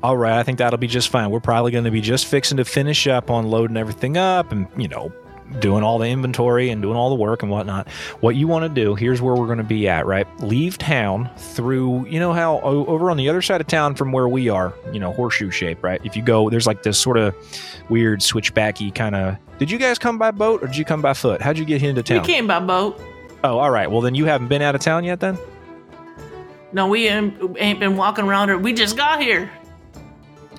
All 0.02 0.18
right, 0.18 0.40
I 0.40 0.44
think 0.44 0.58
that'll 0.60 0.80
be 0.80 0.88
just 0.88 1.10
fine. 1.10 1.30
We're 1.30 1.40
probably 1.40 1.72
going 1.72 1.84
to 1.84 1.92
be 1.92 2.02
just 2.02 2.26
fixing 2.26 2.58
to 2.58 2.66
finish 2.66 3.06
up 3.08 3.30
on 3.30 3.48
loading 3.50 3.78
everything 3.78 4.18
up 4.18 4.52
and, 4.52 4.68
you 4.78 4.88
know, 4.88 5.12
doing 5.60 5.84
all 5.84 5.98
the 5.98 6.08
inventory 6.08 6.70
and 6.70 6.82
doing 6.82 6.96
all 6.96 7.10
the 7.10 7.16
work 7.16 7.42
and 7.42 7.52
whatnot. 7.52 7.90
What 8.20 8.36
you 8.36 8.48
want 8.48 8.64
to 8.64 8.70
do, 8.70 8.96
here's 8.96 9.22
where 9.22 9.36
we're 9.36 9.48
going 9.48 9.58
to 9.58 9.64
be 9.64 9.88
at, 9.88 10.06
right? 10.06 10.28
Leave 10.42 10.78
town 10.78 11.30
through, 11.38 12.06
you 12.08 12.20
know, 12.20 12.34
how 12.34 12.60
over 12.62 13.10
on 13.10 13.18
the 13.18 13.30
other 13.30 13.42
side 13.42 13.62
of 13.62 13.68
town 13.68 13.96
from 13.96 14.12
where 14.12 14.28
we 14.28 14.50
are, 14.50 14.74
you 14.94 15.00
know, 15.00 15.12
horseshoe 15.12 15.50
shape, 15.50 15.84
right? 15.84 16.00
If 16.04 16.16
you 16.16 16.22
go, 16.22 16.50
there's 16.50 16.68
like 16.68 16.84
this 16.84 17.00
sort 17.00 17.18
of 17.18 17.36
weird 17.90 18.20
switchbacky 18.20 18.94
kind 18.94 19.16
of. 19.16 19.38
Did 19.58 19.72
you 19.72 19.78
guys 19.78 19.98
come 19.98 20.18
by 20.18 20.32
boat 20.32 20.64
or 20.64 20.68
did 20.68 20.78
you 20.78 20.86
come 20.86 21.02
by 21.02 21.14
foot? 21.14 21.42
How'd 21.42 21.58
you 21.58 21.66
get 21.66 21.82
into 21.84 22.04
town? 22.04 22.22
We 22.22 22.28
came 22.28 22.48
by 22.48 22.60
boat. 22.60 23.02
Oh, 23.44 23.58
all 23.58 23.72
right. 23.72 23.90
Well, 23.90 24.02
then 24.02 24.16
you 24.16 24.26
haven't 24.26 24.48
been 24.50 24.62
out 24.62 24.76
of 24.76 24.82
town 24.82 25.04
yet, 25.04 25.20
then? 25.20 25.38
No, 26.72 26.88
we 26.88 27.08
ain't, 27.08 27.40
been 27.80 27.98
walking 27.98 28.26
around 28.26 28.50
here. 28.50 28.58
We 28.58 28.74
just 28.74 28.96
got 28.96 29.22
here. 29.22 29.50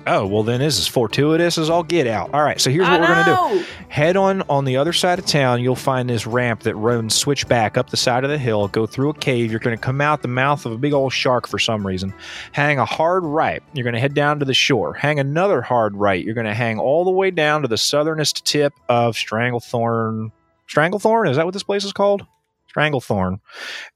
Oh, 0.07 0.25
well, 0.25 0.43
then 0.43 0.59
this 0.59 0.79
is 0.79 0.87
fortuitous 0.87 1.57
as 1.57 1.69
all 1.69 1.83
get 1.83 2.07
out. 2.07 2.33
All 2.33 2.43
right, 2.43 2.59
so 2.59 2.69
here's 2.71 2.87
I 2.87 2.97
what 2.97 3.01
we're 3.01 3.23
going 3.23 3.25
to 3.25 3.59
do. 3.59 3.65
Head 3.89 4.17
on 4.17 4.41
on 4.49 4.65
the 4.65 4.77
other 4.77 4.93
side 4.93 5.19
of 5.19 5.25
town. 5.25 5.61
You'll 5.61 5.75
find 5.75 6.09
this 6.09 6.25
ramp 6.25 6.61
that 6.61 6.75
runs 6.75 7.13
switch 7.13 7.47
back 7.47 7.77
up 7.77 7.89
the 7.89 7.97
side 7.97 8.23
of 8.23 8.29
the 8.29 8.37
hill. 8.37 8.67
Go 8.67 8.85
through 8.85 9.09
a 9.09 9.13
cave. 9.13 9.51
You're 9.51 9.59
going 9.59 9.77
to 9.77 9.81
come 9.81 10.01
out 10.01 10.21
the 10.21 10.27
mouth 10.27 10.65
of 10.65 10.71
a 10.71 10.77
big 10.77 10.93
old 10.93 11.13
shark 11.13 11.47
for 11.47 11.59
some 11.59 11.85
reason. 11.85 12.13
Hang 12.51 12.79
a 12.79 12.85
hard 12.85 13.23
right. 13.23 13.61
You're 13.73 13.83
going 13.83 13.93
to 13.93 13.99
head 13.99 14.13
down 14.13 14.39
to 14.39 14.45
the 14.45 14.53
shore. 14.53 14.93
Hang 14.93 15.19
another 15.19 15.61
hard 15.61 15.95
right. 15.95 16.23
You're 16.23 16.35
going 16.35 16.45
to 16.45 16.53
hang 16.53 16.79
all 16.79 17.05
the 17.05 17.11
way 17.11 17.31
down 17.31 17.61
to 17.61 17.67
the 17.67 17.77
southernest 17.77 18.45
tip 18.45 18.73
of 18.89 19.15
Stranglethorn. 19.15 20.31
Stranglethorn 20.67 21.29
is 21.29 21.37
that 21.37 21.45
what 21.45 21.53
this 21.53 21.63
place 21.63 21.83
is 21.83 21.93
called? 21.93 22.25
Stranglethorn. 22.73 23.39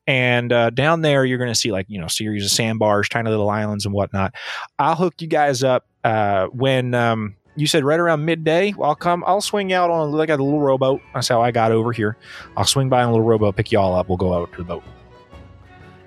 And 0.07 0.51
uh, 0.51 0.69
down 0.69 1.01
there, 1.01 1.25
you're 1.25 1.37
going 1.37 1.51
to 1.51 1.59
see 1.59 1.71
like 1.71 1.85
you 1.89 1.99
know 1.99 2.07
series 2.07 2.45
of 2.45 2.51
sandbars, 2.51 3.09
tiny 3.09 3.29
little 3.29 3.49
islands, 3.49 3.85
and 3.85 3.93
whatnot. 3.93 4.35
I'll 4.77 4.95
hook 4.95 5.15
you 5.19 5.27
guys 5.27 5.63
up 5.63 5.85
uh, 6.05 6.47
when 6.47 6.93
um, 6.93 7.35
you 7.55 7.67
said 7.67 7.83
right 7.83 7.99
around 7.99 8.23
midday. 8.23 8.73
I'll 8.81 8.95
come. 8.95 9.23
I'll 9.25 9.41
swing 9.41 9.73
out 9.73 9.89
on 9.89 10.11
like 10.11 10.29
a 10.29 10.35
little 10.35 10.61
rowboat. 10.61 11.01
That's 11.13 11.27
how 11.27 11.41
I 11.41 11.51
got 11.51 11.71
over 11.71 11.91
here. 11.91 12.15
I'll 12.55 12.65
swing 12.65 12.89
by 12.89 13.01
on 13.01 13.09
a 13.09 13.11
little 13.11 13.25
rowboat, 13.25 13.55
pick 13.55 13.71
you 13.71 13.79
all 13.79 13.95
up. 13.95 14.07
We'll 14.07 14.17
go 14.17 14.33
out 14.33 14.51
to 14.53 14.57
the 14.59 14.63
boat. 14.63 14.83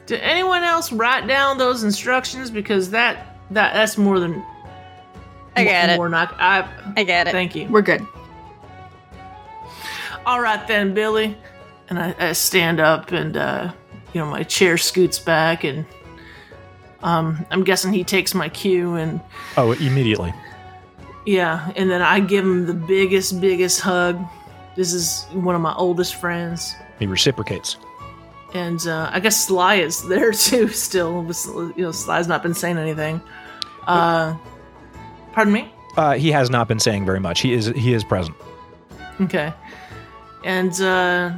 Did 0.07 0.21
anyone 0.21 0.63
else 0.63 0.93
write 0.93 1.27
down 1.27 1.59
those 1.59 1.83
instructions? 1.83 2.51
Because 2.51 2.91
that 2.91 3.37
that 3.51 3.75
that's 3.75 3.99
more 3.99 4.21
than 4.21 4.43
I 5.57 5.65
got 5.65 5.91
it. 5.91 5.97
more 5.97 6.09
Not, 6.09 6.35
I 6.39 6.69
I 6.97 7.03
get 7.03 7.27
it. 7.27 7.33
thank 7.33 7.57
you. 7.57 7.67
We're 7.67 7.83
good. 7.83 8.07
All 10.25 10.41
right 10.41 10.67
then, 10.69 10.95
Billy. 10.95 11.37
And 11.91 11.99
I, 11.99 12.15
I 12.19 12.33
stand 12.33 12.81
up, 12.81 13.13
and 13.13 13.37
uh, 13.37 13.73
you 14.13 14.21
know 14.21 14.31
my 14.31 14.43
chair 14.43 14.77
scoots 14.77 15.19
back, 15.19 15.65
and 15.65 15.87
um, 17.03 17.45
I'm 17.51 17.65
guessing 17.65 17.93
he 17.93 18.05
takes 18.05 18.35
my 18.35 18.49
cue, 18.49 18.95
and 18.95 19.21
Oh, 19.57 19.73
immediately. 19.73 20.33
yeah, 21.27 21.73
and 21.77 21.91
then 21.91 22.03
I 22.03 22.21
give 22.21 22.45
him 22.45 22.67
the 22.67 22.75
biggest, 22.75 23.41
biggest 23.41 23.81
hug. 23.81 24.19
This 24.77 24.93
is 24.93 25.25
one 25.33 25.55
of 25.55 25.61
my 25.61 25.75
oldest 25.75 26.17
friends, 26.17 26.75
He 26.99 27.07
reciprocates. 27.07 27.77
and 28.55 28.81
uh, 28.87 29.11
I 29.13 29.21
guess 29.21 29.47
Sly 29.47 29.77
is 29.77 30.07
there 30.09 30.33
too. 30.47 30.69
Still, 30.69 31.25
you 31.77 31.83
know, 31.85 31.93
Sly's 31.93 32.29
not 32.29 32.43
been 32.43 32.55
saying 32.55 32.79
anything. 32.79 33.21
Uh, 33.87 34.37
pardon 35.33 35.53
me. 35.53 35.73
Uh, 35.97 36.15
he 36.15 36.31
has 36.31 36.49
not 36.51 36.69
been 36.69 36.79
saying 36.79 37.05
very 37.05 37.19
much. 37.21 37.41
He 37.41 37.53
is 37.53 37.67
he 37.67 37.93
is 37.93 38.05
present. 38.05 38.37
Okay. 39.21 39.53
And 40.45 40.81
uh 40.81 41.33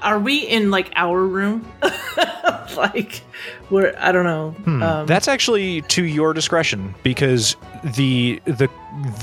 are 0.00 0.18
we 0.18 0.38
in 0.46 0.70
like 0.70 0.90
our 0.96 1.22
room? 1.26 1.66
like 2.76 3.22
where 3.68 3.94
I 4.02 4.12
don't 4.12 4.24
know. 4.24 4.50
Hmm. 4.50 4.82
Um, 4.82 5.06
That's 5.06 5.28
actually 5.28 5.82
to 5.82 6.04
your 6.04 6.32
discretion 6.32 6.94
because 7.02 7.56
the 7.96 8.40
the 8.44 8.68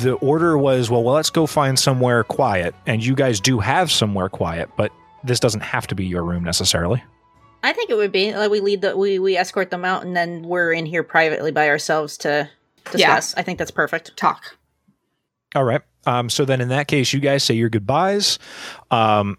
the 0.02 0.14
order 0.22 0.58
was 0.58 0.90
well, 0.90 1.04
well, 1.04 1.16
let's 1.16 1.30
go 1.30 1.46
find 1.46 1.78
somewhere 1.78 2.24
quiet, 2.24 2.76
and 2.86 3.04
you 3.04 3.16
guys 3.16 3.40
do 3.40 3.60
have 3.60 3.92
somewhere 3.92 4.30
quiet, 4.30 4.70
but 4.78 4.92
this 5.24 5.40
doesn't 5.40 5.62
have 5.62 5.88
to 5.88 5.96
be 5.96 6.06
your 6.06 6.24
room 6.24 6.44
necessarily. 6.44 7.04
I 7.62 7.74
think 7.74 7.90
it 7.90 7.96
would 7.96 8.12
be 8.12 8.34
like 8.34 8.52
we 8.52 8.62
lead 8.62 8.82
the 8.82 8.96
we 8.96 9.20
we 9.20 9.36
escort 9.36 9.70
them 9.70 9.84
out 9.84 10.04
and 10.04 10.16
then 10.16 10.44
we're 10.44 10.72
in 10.72 10.86
here 10.86 11.04
privately 11.04 11.52
by 11.52 11.68
ourselves 11.68 12.18
to 12.20 12.50
discuss. 12.92 13.36
I 13.36 13.42
think 13.42 13.60
that's 13.60 13.72
perfect. 13.72 14.16
Talk. 14.16 14.56
All 15.56 15.64
right. 15.64 15.82
Um, 16.06 16.30
so 16.30 16.46
then 16.46 16.62
in 16.62 16.70
that 16.70 16.88
case, 16.88 17.12
you 17.12 17.20
guys 17.20 17.44
say 17.44 17.56
your 17.56 17.70
goodbyes. 17.70 18.40
Um, 18.92 19.38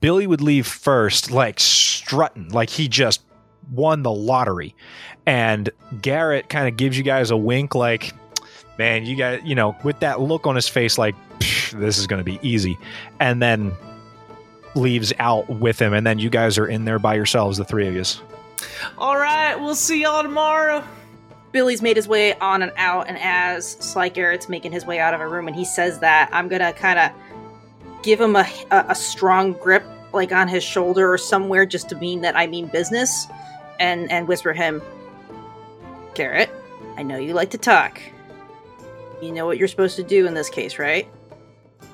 Billy 0.00 0.26
would 0.26 0.40
leave 0.40 0.66
first, 0.66 1.30
like 1.30 1.58
strutting, 1.58 2.48
like 2.50 2.70
he 2.70 2.88
just 2.88 3.22
won 3.70 4.02
the 4.02 4.12
lottery. 4.12 4.74
And 5.26 5.70
Garrett 6.02 6.48
kind 6.48 6.68
of 6.68 6.76
gives 6.76 6.96
you 6.98 7.04
guys 7.04 7.30
a 7.30 7.36
wink, 7.36 7.74
like, 7.74 8.12
man, 8.78 9.06
you 9.06 9.16
guys, 9.16 9.40
you 9.44 9.54
know, 9.54 9.76
with 9.84 10.00
that 10.00 10.20
look 10.20 10.46
on 10.46 10.54
his 10.54 10.68
face, 10.68 10.98
like, 10.98 11.14
this 11.72 11.98
is 11.98 12.06
going 12.06 12.18
to 12.18 12.24
be 12.24 12.38
easy. 12.42 12.76
And 13.20 13.40
then 13.40 13.72
leaves 14.74 15.12
out 15.18 15.48
with 15.48 15.80
him. 15.80 15.94
And 15.94 16.06
then 16.06 16.18
you 16.18 16.30
guys 16.30 16.58
are 16.58 16.66
in 16.66 16.84
there 16.84 16.98
by 16.98 17.14
yourselves, 17.14 17.58
the 17.58 17.64
three 17.64 17.86
of 17.88 17.94
you. 17.94 18.04
all 18.98 19.16
right, 19.16 19.56
we'll 19.56 19.74
see 19.74 20.02
y'all 20.02 20.22
tomorrow. 20.22 20.84
Billy's 21.52 21.82
made 21.82 21.96
his 21.96 22.06
way 22.06 22.34
on 22.34 22.62
and 22.62 22.72
out, 22.76 23.08
and 23.08 23.18
as 23.18 23.66
Sly 23.68 24.08
Garrett's 24.08 24.48
making 24.48 24.70
his 24.70 24.86
way 24.86 25.00
out 25.00 25.14
of 25.14 25.20
a 25.20 25.26
room, 25.26 25.48
and 25.48 25.56
he 25.56 25.64
says 25.64 25.98
that, 25.98 26.30
I'm 26.32 26.46
gonna 26.46 26.72
kind 26.72 26.98
of 26.98 27.10
give 28.02 28.20
him 28.20 28.36
a, 28.36 28.46
a 28.70 28.86
a 28.88 28.94
strong 28.94 29.52
grip, 29.54 29.84
like 30.12 30.32
on 30.32 30.48
his 30.48 30.64
shoulder 30.64 31.12
or 31.12 31.18
somewhere, 31.18 31.66
just 31.66 31.88
to 31.90 31.96
mean 31.96 32.20
that 32.22 32.36
I 32.36 32.46
mean 32.46 32.66
business, 32.66 33.26
and 33.78 34.10
and 34.10 34.28
whisper 34.28 34.52
him, 34.52 34.82
Garrett, 36.14 36.50
I 36.96 37.02
know 37.02 37.16
you 37.16 37.34
like 37.34 37.50
to 37.50 37.58
talk. 37.58 38.00
You 39.22 39.32
know 39.32 39.46
what 39.46 39.58
you're 39.58 39.68
supposed 39.68 39.96
to 39.96 40.02
do 40.02 40.26
in 40.26 40.34
this 40.34 40.48
case, 40.48 40.78
right? 40.78 41.08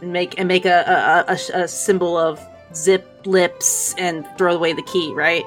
And 0.00 0.12
make 0.12 0.38
and 0.38 0.48
make 0.48 0.64
a 0.64 1.24
a, 1.28 1.32
a, 1.32 1.62
a 1.62 1.68
symbol 1.68 2.16
of 2.16 2.40
zip 2.74 3.26
lips 3.26 3.94
and 3.98 4.26
throw 4.36 4.54
away 4.54 4.72
the 4.72 4.82
key, 4.82 5.12
right? 5.14 5.44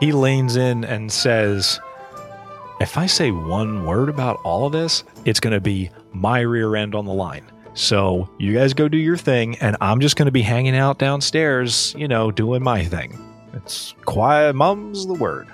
He 0.00 0.12
leans 0.12 0.56
in 0.56 0.84
and 0.84 1.10
says, 1.10 1.80
If 2.80 2.98
I 2.98 3.06
say 3.06 3.30
one 3.30 3.86
word 3.86 4.08
about 4.08 4.40
all 4.44 4.66
of 4.66 4.72
this, 4.72 5.04
it's 5.24 5.40
going 5.40 5.52
to 5.54 5.60
be 5.60 5.90
my 6.12 6.40
rear 6.40 6.76
end 6.76 6.94
on 6.94 7.04
the 7.04 7.12
line. 7.12 7.50
So 7.74 8.28
you 8.38 8.54
guys 8.54 8.72
go 8.72 8.88
do 8.88 8.96
your 8.96 9.16
thing, 9.16 9.58
and 9.58 9.76
I'm 9.80 10.00
just 10.00 10.16
going 10.16 10.26
to 10.26 10.32
be 10.32 10.42
hanging 10.42 10.76
out 10.76 10.98
downstairs, 10.98 11.94
you 11.98 12.08
know, 12.08 12.30
doing 12.30 12.62
my 12.62 12.84
thing. 12.84 13.18
It's 13.52 13.94
quiet. 14.04 14.54
Mum's 14.54 15.06
the 15.06 15.14
word. 15.14 15.48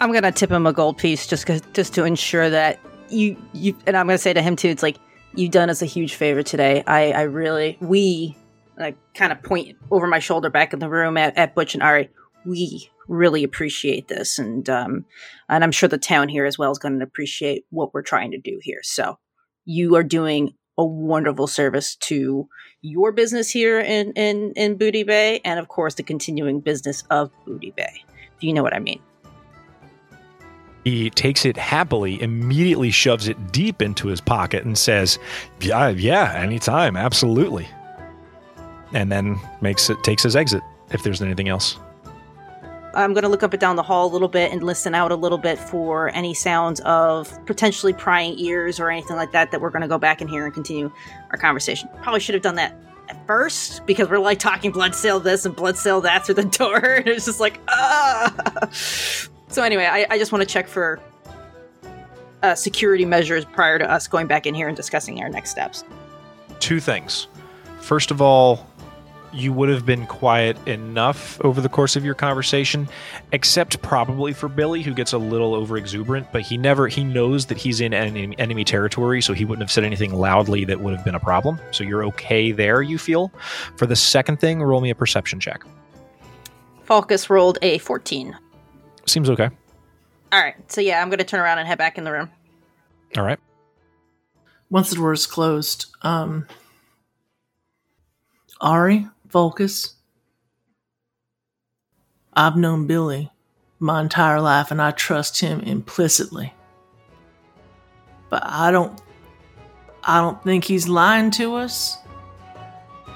I'm 0.00 0.12
gonna 0.12 0.32
tip 0.32 0.50
him 0.50 0.66
a 0.66 0.72
gold 0.72 0.98
piece 0.98 1.26
just 1.26 1.48
just 1.72 1.94
to 1.94 2.04
ensure 2.04 2.50
that 2.50 2.78
you 3.08 3.36
you 3.52 3.76
and 3.86 3.96
I'm 3.96 4.06
gonna 4.06 4.18
say 4.18 4.32
to 4.32 4.42
him 4.42 4.56
too. 4.56 4.68
It's 4.68 4.82
like 4.82 4.98
you've 5.36 5.50
done 5.50 5.70
us 5.70 5.82
a 5.82 5.86
huge 5.86 6.14
favor 6.14 6.42
today. 6.42 6.82
I, 6.86 7.12
I 7.12 7.22
really, 7.22 7.76
we, 7.80 8.36
I 8.78 8.94
kind 9.14 9.32
of 9.32 9.42
point 9.42 9.76
over 9.90 10.06
my 10.06 10.18
shoulder 10.18 10.50
back 10.50 10.72
in 10.72 10.78
the 10.78 10.88
room 10.88 11.16
at, 11.16 11.36
at 11.36 11.54
Butch 11.54 11.74
and 11.74 11.82
Ari. 11.82 12.10
We 12.44 12.90
really 13.08 13.44
appreciate 13.44 14.08
this, 14.08 14.38
and 14.38 14.68
um, 14.68 15.06
and 15.48 15.64
I'm 15.64 15.72
sure 15.72 15.88
the 15.88 15.98
town 15.98 16.28
here 16.28 16.44
as 16.44 16.58
well 16.58 16.70
is 16.70 16.78
going 16.78 16.98
to 16.98 17.04
appreciate 17.04 17.64
what 17.70 17.94
we're 17.94 18.02
trying 18.02 18.32
to 18.32 18.38
do 18.38 18.58
here. 18.62 18.80
So, 18.82 19.18
you 19.64 19.94
are 19.96 20.02
doing 20.02 20.54
a 20.76 20.84
wonderful 20.84 21.46
service 21.46 21.96
to 21.96 22.48
your 22.80 23.12
business 23.12 23.50
here 23.50 23.80
in 23.80 24.12
in 24.12 24.52
in 24.56 24.76
Booty 24.76 25.02
Bay, 25.02 25.40
and 25.44 25.58
of 25.58 25.68
course 25.68 25.94
the 25.94 26.02
continuing 26.02 26.60
business 26.60 27.04
of 27.10 27.30
Booty 27.46 27.72
Bay. 27.76 28.04
Do 28.40 28.46
you 28.46 28.52
know 28.52 28.62
what 28.62 28.74
I 28.74 28.78
mean? 28.78 29.00
He 30.84 31.08
takes 31.08 31.46
it 31.46 31.56
happily, 31.56 32.20
immediately 32.20 32.90
shoves 32.90 33.26
it 33.26 33.52
deep 33.52 33.80
into 33.80 34.08
his 34.08 34.20
pocket, 34.20 34.64
and 34.64 34.76
says, 34.76 35.18
"Yeah, 35.60 35.88
yeah, 35.88 36.34
anytime, 36.34 36.96
absolutely." 36.96 37.66
And 38.92 39.10
then 39.10 39.40
makes 39.62 39.88
it 39.88 40.02
takes 40.04 40.22
his 40.22 40.36
exit. 40.36 40.62
If 40.90 41.02
there's 41.02 41.22
anything 41.22 41.48
else, 41.48 41.78
I'm 42.94 43.12
going 43.12 43.22
to 43.22 43.28
look 43.28 43.42
up 43.42 43.52
and 43.52 43.60
down 43.60 43.76
the 43.76 43.82
hall 43.82 44.06
a 44.06 44.12
little 44.12 44.28
bit 44.28 44.52
and 44.52 44.62
listen 44.62 44.94
out 44.94 45.10
a 45.12 45.16
little 45.16 45.38
bit 45.38 45.58
for 45.58 46.08
any 46.14 46.34
sounds 46.34 46.80
of 46.80 47.44
potentially 47.46 47.92
prying 47.92 48.38
ears 48.38 48.78
or 48.80 48.90
anything 48.90 49.16
like 49.16 49.32
that 49.32 49.50
that 49.50 49.60
we're 49.60 49.70
going 49.70 49.82
to 49.82 49.88
go 49.88 49.98
back 49.98 50.20
in 50.22 50.28
here 50.28 50.44
and 50.44 50.54
continue 50.54 50.90
our 51.30 51.36
conversation. 51.36 51.88
Probably 52.02 52.20
should 52.20 52.34
have 52.34 52.42
done 52.42 52.54
that 52.56 52.76
at 53.08 53.26
first 53.26 53.84
because 53.86 54.08
we're 54.08 54.18
like 54.18 54.38
talking 54.38 54.72
Bloodsail 54.72 55.22
this 55.22 55.44
and 55.44 55.54
Bloodsail 55.56 56.02
that 56.04 56.24
through 56.24 56.36
the 56.36 56.44
door. 56.58 56.78
And 56.78 57.08
it's 57.08 57.26
just 57.26 57.40
like, 57.40 57.60
ah. 57.68 58.68
So, 58.72 59.62
anyway, 59.62 59.86
I, 59.86 60.06
I 60.10 60.18
just 60.18 60.32
want 60.32 60.42
to 60.42 60.48
check 60.48 60.66
for 60.66 61.00
uh, 62.42 62.54
security 62.54 63.04
measures 63.04 63.44
prior 63.44 63.78
to 63.78 63.90
us 63.90 64.06
going 64.08 64.26
back 64.26 64.46
in 64.46 64.54
here 64.54 64.68
and 64.68 64.76
discussing 64.76 65.20
our 65.22 65.28
next 65.28 65.50
steps. 65.50 65.84
two 66.60 66.80
things. 66.80 67.26
First 67.80 68.10
of 68.10 68.20
all, 68.22 68.66
you 69.34 69.52
would 69.52 69.68
have 69.68 69.84
been 69.84 70.06
quiet 70.06 70.56
enough 70.66 71.40
over 71.42 71.60
the 71.60 71.68
course 71.68 71.96
of 71.96 72.04
your 72.04 72.14
conversation, 72.14 72.88
except 73.32 73.82
probably 73.82 74.32
for 74.32 74.48
Billy, 74.48 74.82
who 74.82 74.94
gets 74.94 75.12
a 75.12 75.18
little 75.18 75.54
over 75.54 75.76
exuberant, 75.76 76.30
but 76.32 76.42
he 76.42 76.56
never 76.56 76.88
he 76.88 77.04
knows 77.04 77.46
that 77.46 77.58
he's 77.58 77.80
in 77.80 77.92
enemy, 77.92 78.34
enemy 78.38 78.64
territory, 78.64 79.20
so 79.20 79.32
he 79.32 79.44
wouldn't 79.44 79.62
have 79.62 79.72
said 79.72 79.84
anything 79.84 80.14
loudly 80.14 80.64
that 80.64 80.80
would 80.80 80.94
have 80.94 81.04
been 81.04 81.14
a 81.14 81.20
problem. 81.20 81.58
So 81.72 81.84
you're 81.84 82.04
okay 82.06 82.52
there, 82.52 82.80
you 82.82 82.98
feel. 82.98 83.32
For 83.76 83.86
the 83.86 83.96
second 83.96 84.40
thing, 84.40 84.62
roll 84.62 84.80
me 84.80 84.90
a 84.90 84.94
perception 84.94 85.40
check. 85.40 85.64
Falcus 86.84 87.30
rolled 87.30 87.58
a 87.62 87.78
14. 87.78 88.36
Seems 89.06 89.30
okay. 89.30 89.50
All 90.32 90.40
right. 90.40 90.54
So, 90.70 90.80
yeah, 90.80 91.00
I'm 91.00 91.08
going 91.08 91.18
to 91.18 91.24
turn 91.24 91.40
around 91.40 91.58
and 91.58 91.68
head 91.68 91.78
back 91.78 91.98
in 91.98 92.04
the 92.04 92.12
room. 92.12 92.30
All 93.16 93.24
right. 93.24 93.38
Once 94.70 94.90
the 94.90 94.96
door 94.96 95.12
is 95.12 95.26
closed, 95.26 95.86
um, 96.02 96.46
Ari, 98.60 99.06
Falcus, 99.34 99.96
I've 102.34 102.56
known 102.56 102.86
Billy 102.86 103.32
my 103.80 104.00
entire 104.00 104.40
life 104.40 104.70
and 104.70 104.80
I 104.80 104.92
trust 104.92 105.40
him 105.40 105.58
implicitly. 105.58 106.54
But 108.30 108.44
I 108.46 108.70
don't 108.70 109.02
I 110.04 110.20
don't 110.20 110.40
think 110.44 110.62
he's 110.62 110.86
lying 110.86 111.32
to 111.32 111.56
us. 111.56 111.98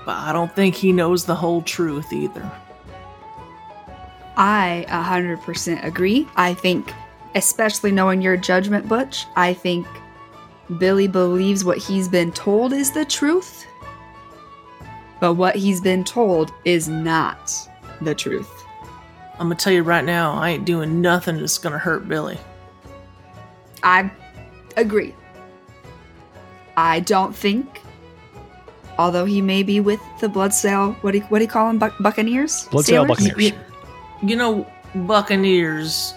But 0.04 0.16
I 0.16 0.32
don't 0.32 0.52
think 0.56 0.74
he 0.74 0.92
knows 0.92 1.24
the 1.24 1.36
whole 1.36 1.62
truth 1.62 2.12
either. 2.12 2.50
I 4.36 4.86
100% 4.88 5.84
agree. 5.84 6.26
I 6.34 6.52
think, 6.52 6.92
especially 7.36 7.92
knowing 7.92 8.20
your 8.20 8.36
judgment, 8.36 8.88
Butch, 8.88 9.24
I 9.36 9.54
think 9.54 9.86
Billy 10.78 11.06
believes 11.06 11.64
what 11.64 11.78
he's 11.78 12.08
been 12.08 12.32
told 12.32 12.72
is 12.72 12.90
the 12.90 13.04
truth. 13.04 13.67
But 15.20 15.34
what 15.34 15.56
he's 15.56 15.80
been 15.80 16.04
told 16.04 16.52
is 16.64 16.88
not 16.88 17.52
the 18.00 18.14
truth. 18.14 18.48
I'm 19.34 19.46
gonna 19.46 19.54
tell 19.56 19.72
you 19.72 19.82
right 19.82 20.04
now, 20.04 20.32
I 20.32 20.50
ain't 20.50 20.64
doing 20.64 21.00
nothing 21.00 21.38
that's 21.38 21.58
gonna 21.58 21.78
hurt 21.78 22.08
Billy. 22.08 22.38
I 23.82 24.10
agree. 24.76 25.14
I 26.76 27.00
don't 27.00 27.34
think, 27.34 27.80
although 28.98 29.24
he 29.24 29.42
may 29.42 29.62
be 29.62 29.80
with 29.80 30.00
the 30.20 30.28
Bloodsail, 30.28 30.94
what 31.02 31.12
do 31.12 31.18
you, 31.18 31.24
what 31.24 31.38
do 31.38 31.44
you 31.44 31.50
call 31.50 31.68
them, 31.68 31.80
Buc- 31.80 32.00
Buccaneers? 32.00 32.68
Bloodsail 32.70 32.84
Sailors? 32.84 33.08
Buccaneers. 33.08 33.52
You 34.22 34.36
know, 34.36 34.66
Buccaneers 34.94 36.14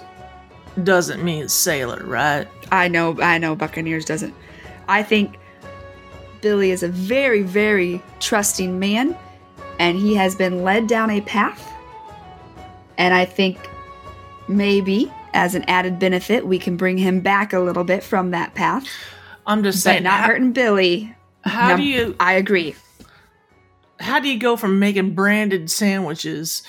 doesn't 0.83 1.23
mean 1.23 1.47
sailor, 1.49 2.03
right? 2.05 2.47
I 2.71 2.87
know, 2.87 3.19
I 3.21 3.37
know 3.37 3.55
Buccaneers 3.55 4.05
doesn't. 4.05 4.33
I 4.87 5.03
think 5.03 5.37
Billy 6.41 6.71
is 6.71 6.83
a 6.83 6.87
very, 6.87 7.41
very 7.43 8.01
trusting 8.19 8.79
man, 8.79 9.15
and 9.79 9.97
he 9.97 10.15
has 10.15 10.35
been 10.35 10.63
led 10.63 10.87
down 10.87 11.09
a 11.09 11.21
path. 11.21 11.67
And 12.97 13.13
I 13.13 13.25
think 13.25 13.57
maybe 14.47 15.11
as 15.33 15.55
an 15.55 15.63
added 15.67 15.97
benefit, 15.99 16.45
we 16.45 16.59
can 16.59 16.77
bring 16.77 16.97
him 16.97 17.21
back 17.21 17.53
a 17.53 17.59
little 17.59 17.83
bit 17.83 18.03
from 18.03 18.31
that 18.31 18.53
path, 18.53 18.85
I'm 19.45 19.63
just 19.63 19.81
saying. 19.81 20.03
not 20.03 20.19
how, 20.19 20.27
hurting 20.27 20.51
Billy. 20.51 21.15
how 21.43 21.69
No, 21.69 21.77
do 21.77 21.83
you 21.83 22.15
I 22.19 22.33
agree. 22.33 22.75
how 23.99 24.19
do 24.19 24.27
you 24.29 24.37
go 24.39 24.55
from 24.57 24.77
making 24.79 25.15
branded 25.15 25.71
sandwiches 25.71 26.63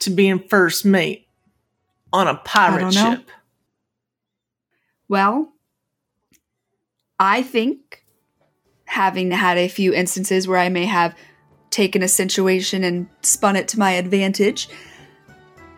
to 0.00 0.10
being 0.10 0.38
first 0.48 0.84
mate 0.84 1.26
on 2.12 2.26
a 2.26 2.34
pirate 2.36 2.94
know. 2.94 3.14
ship? 3.14 3.30
Well, 5.08 5.52
I 7.18 7.42
think 7.42 8.04
having 8.88 9.30
had 9.30 9.58
a 9.58 9.68
few 9.68 9.92
instances 9.92 10.48
where 10.48 10.58
I 10.58 10.70
may 10.70 10.86
have 10.86 11.14
taken 11.70 12.02
a 12.02 12.08
situation 12.08 12.82
and 12.82 13.06
spun 13.22 13.54
it 13.54 13.68
to 13.68 13.78
my 13.78 13.92
advantage, 13.92 14.66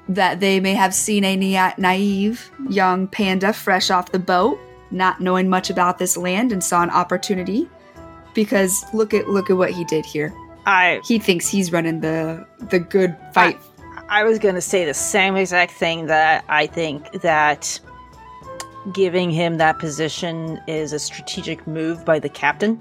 that 0.09 0.39
they 0.39 0.61
may 0.61 0.75
have 0.75 0.95
seen 0.95 1.25
a 1.25 1.37
na- 1.37 1.75
naive 1.77 2.51
young 2.69 3.09
panda 3.09 3.53
fresh 3.53 3.91
off 3.91 4.13
the 4.13 4.19
boat, 4.21 4.59
not 4.93 5.21
knowing 5.21 5.49
much 5.49 5.71
about 5.71 5.99
this 5.99 6.17
land, 6.17 6.53
and 6.53 6.63
saw 6.63 6.83
an 6.83 6.91
opportunity. 6.91 7.69
Because 8.33 8.85
look 8.95 9.13
at 9.13 9.29
look 9.29 9.51
at 9.51 9.57
what 9.57 9.73
he 9.73 9.85
did 9.85 10.07
here. 10.07 10.33
I 10.65 11.01
He 11.05 11.19
thinks 11.19 11.49
he's 11.49 11.73
running 11.73 12.01
the 12.01 12.47
the 12.71 12.79
good 12.79 13.17
fight. 13.35 13.59
I 14.09 14.23
was 14.23 14.39
going 14.39 14.55
to 14.55 14.61
say 14.61 14.85
the 14.85 14.95
same 14.95 15.35
exact 15.35 15.73
thing 15.73 16.07
that 16.07 16.45
I 16.49 16.69
think 16.69 17.11
that 17.23 17.81
giving 18.93 19.31
him 19.31 19.59
that 19.59 19.81
position 19.81 20.61
is 20.69 20.93
a 20.93 20.99
strategic 21.01 21.67
move 21.67 22.05
by 22.05 22.21
the 22.21 22.29
captain 22.29 22.81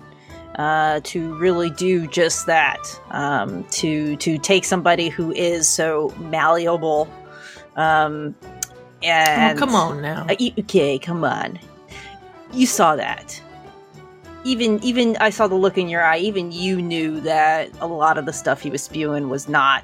uh, 0.56 1.00
to 1.04 1.36
really 1.36 1.70
do 1.70 2.08
just 2.08 2.46
that. 2.48 2.80
Um, 3.12 3.64
to 3.72 4.16
to 4.18 4.38
take 4.38 4.66
somebody 4.66 5.10
who 5.10 5.32
is 5.32 5.68
so 5.68 6.14
malleable. 6.20 7.12
Um, 7.76 8.36
and 9.04 9.58
oh, 9.58 9.60
come 9.60 9.76
on 9.76 10.02
now. 10.02 10.26
Uh, 10.30 10.36
okay, 10.60 11.00
come 11.00 11.24
on. 11.24 11.60
You 12.54 12.66
saw 12.66 12.96
that. 12.96 13.42
Even 14.44 14.84
even 14.84 15.16
I 15.20 15.30
saw 15.30 15.48
the 15.48 15.56
look 15.56 15.78
in 15.78 15.90
your 15.90 16.04
eye. 16.04 16.18
Even 16.18 16.52
you 16.52 16.82
knew 16.82 17.20
that 17.22 17.70
a 17.82 17.88
lot 17.88 18.18
of 18.18 18.26
the 18.26 18.34
stuff 18.34 18.62
he 18.62 18.70
was 18.70 18.84
spewing 18.84 19.30
was 19.30 19.48
not. 19.48 19.84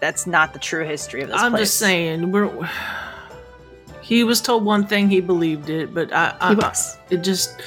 That's 0.00 0.26
not 0.26 0.54
the 0.54 0.58
true 0.58 0.84
history 0.84 1.20
of 1.22 1.28
this 1.28 1.40
I'm 1.40 1.52
place. 1.52 1.68
just 1.68 1.78
saying, 1.78 2.32
we're. 2.32 2.68
He 4.02 4.24
was 4.24 4.40
told 4.40 4.64
one 4.64 4.86
thing, 4.88 5.08
he 5.08 5.20
believed 5.20 5.70
it, 5.70 5.94
but 5.94 6.12
I, 6.12 6.34
I 6.40 6.72
it 7.10 7.18
just, 7.18 7.60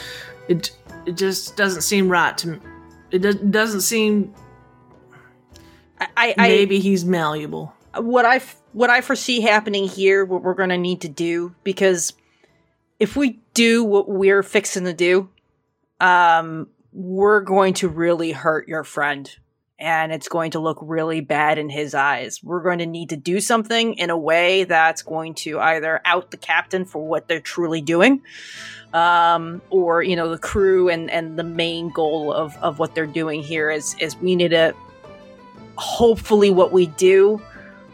it, 0.50 0.72
it 1.06 1.18
just 1.18 1.56
doesn't 1.56 1.82
seem 1.82 2.10
right 2.10 2.38
to 2.40 2.48
me. 2.50 2.60
It 3.12 3.20
does, 3.20 3.36
doesn't 3.36 3.82
seem. 3.82 4.34
I, 6.00 6.08
I, 6.18 6.36
I 6.38 6.48
Maybe 6.48 6.80
he's 6.80 7.06
malleable. 7.06 7.74
what 7.96 8.26
I 8.26 8.38
f- 8.38 8.62
what 8.72 8.90
I 8.90 9.02
foresee 9.02 9.42
happening 9.42 9.88
here, 9.88 10.26
what 10.26 10.42
we're 10.42 10.56
going 10.56 10.70
to 10.70 10.78
need 10.78 11.02
to 11.02 11.10
do, 11.10 11.54
because 11.64 12.14
if 13.00 13.16
we 13.16 13.40
do 13.54 13.84
what 13.84 14.10
we're 14.10 14.42
fixing 14.44 14.86
to 14.86 14.94
do, 14.94 15.30
um, 16.00 16.68
we're 16.92 17.42
going 17.42 17.76
to 17.76 17.88
really 17.90 18.32
hurt 18.32 18.68
your 18.68 18.84
friend, 18.84 19.30
and 19.78 20.12
it's 20.12 20.28
going 20.28 20.52
to 20.52 20.60
look 20.60 20.80
really 20.82 21.22
bad 21.22 21.60
in 21.60 21.70
his 21.70 21.94
eyes. 21.94 22.40
We're 22.44 22.64
going 22.64 22.80
to 22.80 22.86
need 22.86 23.10
to 23.10 23.18
do 23.18 23.40
something 23.40 23.94
in 23.94 24.10
a 24.10 24.18
way 24.18 24.64
that's 24.64 25.04
going 25.04 25.36
to 25.36 25.60
either 25.60 26.02
out 26.04 26.32
the 26.32 26.38
captain 26.38 26.86
for 26.86 27.06
what 27.06 27.28
they're 27.28 27.40
truly 27.40 27.82
doing, 27.82 28.22
um, 28.94 29.62
or 29.70 30.04
you 30.04 30.16
know 30.16 30.30
the 30.30 30.38
crew 30.38 30.90
and 30.90 31.10
and 31.10 31.38
the 31.38 31.44
main 31.44 31.90
goal 31.90 32.32
of 32.32 32.56
of 32.58 32.80
what 32.80 32.94
they're 32.96 33.06
doing 33.08 33.42
here 33.44 33.70
is 33.72 33.96
is 34.00 34.16
we 34.18 34.36
need 34.36 34.50
to 34.50 34.74
hopefully 35.76 36.52
what 36.52 36.72
we 36.72 36.86
do 36.88 37.42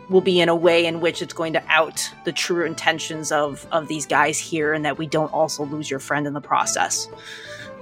will 0.10 0.22
be 0.22 0.42
in 0.42 0.50
a 0.50 0.56
way 0.56 0.86
in 0.86 1.00
which 1.02 1.22
it's 1.22 1.34
going 1.34 1.54
to 1.54 1.64
out 1.70 2.10
the 2.26 2.32
true 2.32 2.66
intentions 2.66 3.32
of 3.32 3.66
of 3.72 3.88
these 3.88 4.06
guys 4.06 4.38
here 4.38 4.74
and 4.74 4.84
that 4.84 4.98
we 4.98 5.08
don't 5.08 5.32
also 5.32 5.64
lose 5.66 5.90
your 5.90 6.00
friend 6.00 6.28
in 6.28 6.34
the 6.34 6.42
process 6.42 7.08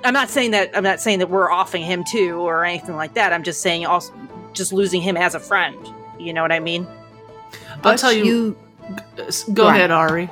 i'm 0.04 0.14
not 0.14 0.30
saying 0.30 0.52
that 0.52 0.70
i'm 0.78 0.84
not 0.84 1.00
saying 1.00 1.18
that 1.20 1.30
we're 1.30 1.52
offing 1.52 1.82
him 1.82 2.04
too 2.04 2.36
or 2.42 2.64
anything 2.64 2.96
like 2.96 3.14
that 3.16 3.34
i'm 3.34 3.44
just 3.44 3.62
saying 3.62 3.86
also 3.86 4.14
just 4.54 4.72
losing 4.72 5.02
him 5.02 5.18
as 5.18 5.34
a 5.34 5.40
friend 5.40 5.76
you 6.20 6.32
know 6.34 6.42
what 6.44 6.52
i 6.52 6.60
mean 6.60 6.86
I'll 7.84 7.98
tell 7.98 8.12
you. 8.12 8.26
you 8.26 8.58
Go 9.48 9.54
Go 9.54 9.68
on. 9.68 9.76
ahead, 9.76 9.92
Ari. 9.92 10.30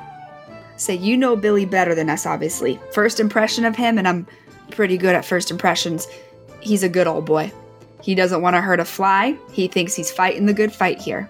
Say 0.76 0.94
you 0.94 1.16
know 1.16 1.36
Billy 1.36 1.64
better 1.64 1.94
than 1.94 2.08
us, 2.10 2.26
obviously. 2.26 2.78
First 2.92 3.20
impression 3.20 3.64
of 3.64 3.76
him, 3.76 3.98
and 3.98 4.06
I'm 4.06 4.26
pretty 4.70 4.96
good 4.98 5.14
at 5.14 5.24
first 5.24 5.50
impressions. 5.50 6.06
He's 6.60 6.82
a 6.82 6.88
good 6.88 7.06
old 7.06 7.24
boy. 7.26 7.52
He 8.02 8.14
doesn't 8.14 8.42
want 8.42 8.54
to 8.56 8.60
hurt 8.60 8.80
a 8.80 8.84
fly. 8.84 9.36
He 9.52 9.68
thinks 9.68 9.94
he's 9.94 10.10
fighting 10.10 10.46
the 10.46 10.54
good 10.54 10.72
fight 10.72 11.00
here. 11.00 11.28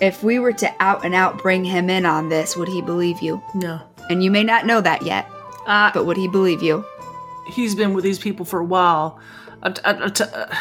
If 0.00 0.22
we 0.22 0.38
were 0.38 0.52
to 0.54 0.70
out 0.80 1.04
and 1.04 1.14
out 1.14 1.38
bring 1.40 1.64
him 1.64 1.88
in 1.88 2.04
on 2.04 2.28
this, 2.28 2.56
would 2.56 2.68
he 2.68 2.82
believe 2.82 3.20
you? 3.22 3.42
No. 3.54 3.80
And 4.10 4.22
you 4.22 4.30
may 4.30 4.44
not 4.44 4.66
know 4.66 4.80
that 4.82 5.02
yet, 5.02 5.26
Uh, 5.66 5.90
but 5.92 6.04
would 6.06 6.16
he 6.16 6.28
believe 6.28 6.62
you? 6.62 6.84
he's 7.48 7.74
been 7.74 7.94
with 7.94 8.04
these 8.04 8.18
people 8.18 8.44
for 8.44 8.58
a 8.60 8.64
while. 8.64 9.18
Uh, 9.62 9.72
uh, 9.84 10.10
uh, 10.20 10.54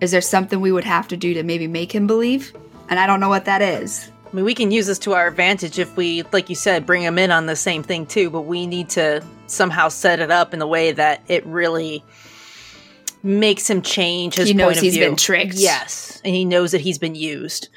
Is 0.00 0.10
there 0.10 0.20
something 0.20 0.60
we 0.60 0.72
would 0.72 0.84
have 0.84 1.08
to 1.08 1.16
do 1.16 1.32
to 1.34 1.42
maybe 1.42 1.66
make 1.66 1.92
him 1.92 2.06
believe? 2.06 2.52
And 2.88 2.98
I 3.00 3.06
don't 3.06 3.20
know 3.20 3.28
what 3.28 3.44
that 3.46 3.62
is. 3.62 4.10
I 4.32 4.36
mean, 4.36 4.44
we 4.46 4.54
can 4.54 4.70
use 4.70 4.86
this 4.86 4.98
to 5.00 5.12
our 5.12 5.26
advantage 5.26 5.78
if 5.78 5.94
we, 5.94 6.22
like 6.32 6.48
you 6.48 6.54
said, 6.56 6.86
bring 6.86 7.02
him 7.02 7.18
in 7.18 7.30
on 7.30 7.44
the 7.44 7.56
same 7.56 7.82
thing 7.82 8.06
too. 8.06 8.30
But 8.30 8.42
we 8.42 8.66
need 8.66 8.88
to 8.90 9.22
somehow 9.46 9.88
set 9.88 10.20
it 10.20 10.30
up 10.30 10.54
in 10.54 10.58
the 10.58 10.66
way 10.66 10.92
that 10.92 11.20
it 11.28 11.44
really 11.44 12.02
makes 13.22 13.68
him 13.68 13.82
change 13.82 14.36
his 14.36 14.48
He 14.48 14.54
knows 14.54 14.64
point 14.68 14.76
of 14.78 14.82
he's 14.84 14.94
view. 14.94 15.04
been 15.04 15.16
tricked. 15.16 15.54
Yes, 15.54 16.20
and 16.24 16.34
he 16.34 16.46
knows 16.46 16.72
that 16.72 16.80
he's 16.80 16.98
been 16.98 17.14
used. 17.14 17.68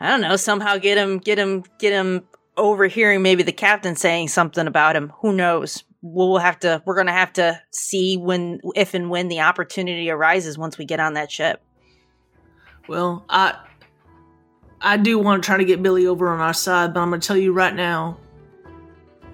I 0.00 0.08
don't 0.08 0.20
know. 0.20 0.36
Somehow 0.36 0.76
get 0.76 0.98
him, 0.98 1.18
get 1.18 1.38
him, 1.38 1.62
get 1.78 1.92
him 1.92 2.24
overhearing 2.56 3.22
maybe 3.22 3.42
the 3.44 3.52
captain 3.52 3.94
saying 3.96 4.28
something 4.28 4.66
about 4.66 4.96
him. 4.96 5.12
Who 5.20 5.32
knows? 5.32 5.84
We'll 6.02 6.38
have 6.38 6.58
to. 6.60 6.82
We're 6.84 6.96
gonna 6.96 7.12
have 7.12 7.32
to 7.34 7.60
see 7.70 8.16
when, 8.16 8.60
if 8.74 8.92
and 8.94 9.08
when 9.08 9.28
the 9.28 9.40
opportunity 9.40 10.10
arises 10.10 10.58
once 10.58 10.76
we 10.78 10.84
get 10.84 10.98
on 11.00 11.14
that 11.14 11.30
ship. 11.30 11.62
well, 12.88 13.24
I 13.28 13.56
I 14.80 14.96
do 14.96 15.18
want 15.18 15.42
to 15.42 15.46
try 15.46 15.56
to 15.56 15.64
get 15.64 15.82
Billy 15.82 16.06
over 16.06 16.28
on 16.28 16.40
our 16.40 16.54
side, 16.54 16.92
but 16.92 17.00
I'm 17.00 17.08
going 17.08 17.20
to 17.20 17.26
tell 17.26 17.36
you 17.36 17.52
right 17.52 17.74
now, 17.74 18.18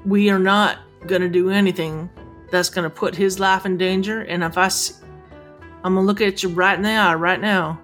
we 0.05 0.31
are 0.31 0.39
not 0.39 0.79
going 1.07 1.23
to 1.23 1.29
do 1.29 1.51
anything 1.51 2.09
that's 2.51 2.69
going 2.69 2.85
to 2.85 2.91
put 2.91 3.15
his 3.15 3.41
life 3.41 3.67
in 3.67 3.77
danger. 3.77 4.21
And 4.23 4.45
if 4.45 4.57
I, 4.57 4.71
I'm 5.85 5.95
going 5.95 6.07
to 6.07 6.07
look 6.07 6.21
at 6.21 6.43
you 6.43 6.49
right 6.51 6.77
in 6.77 6.83
the 6.83 6.91
eye 6.91 7.15
right 7.15 7.41
now, 7.41 7.81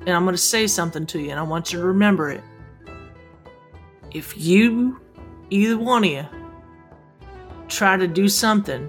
and 0.00 0.10
I'm 0.10 0.24
going 0.24 0.34
to 0.34 0.42
say 0.42 0.66
something 0.66 1.06
to 1.06 1.20
you, 1.20 1.30
and 1.30 1.38
I 1.38 1.42
want 1.42 1.72
you 1.72 1.80
to 1.80 1.86
remember 1.86 2.30
it. 2.30 2.42
If 4.10 4.36
you, 4.36 5.00
either 5.48 5.78
one 5.78 6.04
of 6.04 6.10
you, 6.10 6.26
try 7.68 7.96
to 7.96 8.06
do 8.06 8.28
something 8.28 8.88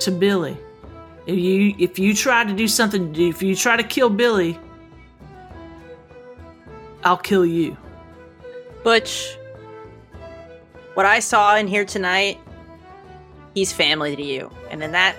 to 0.00 0.10
Billy, 0.10 0.58
if 1.26 1.38
you 1.38 1.74
if 1.78 1.98
you 1.98 2.12
try 2.12 2.44
to 2.44 2.52
do 2.52 2.68
something, 2.68 3.14
if 3.16 3.42
you 3.42 3.56
try 3.56 3.76
to 3.78 3.82
kill 3.82 4.10
Billy, 4.10 4.58
I'll 7.04 7.16
kill 7.16 7.44
you. 7.44 7.76
Butch, 8.82 9.36
what 10.94 11.06
I 11.06 11.20
saw 11.20 11.56
in 11.56 11.66
here 11.66 11.84
tonight, 11.84 12.40
he's 13.54 13.72
family 13.72 14.16
to 14.16 14.22
you. 14.22 14.50
And 14.70 14.80
then 14.80 14.92
that, 14.92 15.16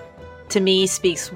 to 0.50 0.60
me, 0.60 0.88
speaks 0.88 1.32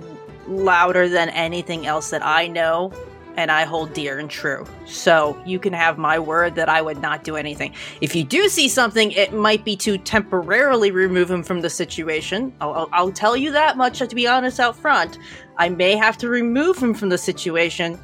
louder 0.47 1.07
than 1.07 1.29
anything 1.29 1.85
else 1.85 2.09
that 2.09 2.25
I 2.25 2.47
know 2.47 2.91
and 3.39 3.51
I 3.51 3.63
hold 3.63 3.93
dear 3.93 4.19
and 4.19 4.29
true. 4.29 4.65
So 4.85 5.41
you 5.45 5.59
can 5.59 5.71
have 5.71 5.97
my 5.97 6.19
word 6.19 6.55
that 6.55 6.67
I 6.67 6.81
would 6.81 7.01
not 7.01 7.23
do 7.23 7.37
anything. 7.37 7.73
If 8.01 8.13
you 8.13 8.25
do 8.25 8.49
see 8.49 8.67
something, 8.67 9.11
it 9.11 9.31
might 9.31 9.63
be 9.63 9.77
to 9.77 9.97
temporarily 9.97 10.91
remove 10.91 11.31
him 11.31 11.43
from 11.43 11.61
the 11.61 11.69
situation. 11.69 12.53
I'll, 12.59 12.73
I'll, 12.73 12.89
I'll 12.91 13.11
tell 13.13 13.37
you 13.37 13.51
that 13.53 13.77
much, 13.77 13.99
to 13.99 14.07
be 14.13 14.27
honest, 14.27 14.59
out 14.59 14.75
front. 14.75 15.17
I 15.57 15.69
may 15.69 15.95
have 15.95 16.17
to 16.17 16.27
remove 16.27 16.77
him 16.77 16.93
from 16.93 17.07
the 17.09 17.17
situation, 17.17 17.97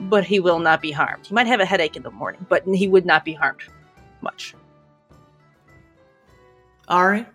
but 0.00 0.24
he 0.24 0.40
will 0.40 0.58
not 0.58 0.80
be 0.80 0.90
harmed. 0.90 1.26
He 1.26 1.34
might 1.34 1.46
have 1.46 1.60
a 1.60 1.66
headache 1.66 1.96
in 1.96 2.02
the 2.02 2.10
morning, 2.10 2.46
but 2.48 2.64
he 2.66 2.88
would 2.88 3.04
not 3.04 3.24
be 3.24 3.34
harmed 3.34 3.60
much. 4.22 4.54
Ari, 6.88 7.26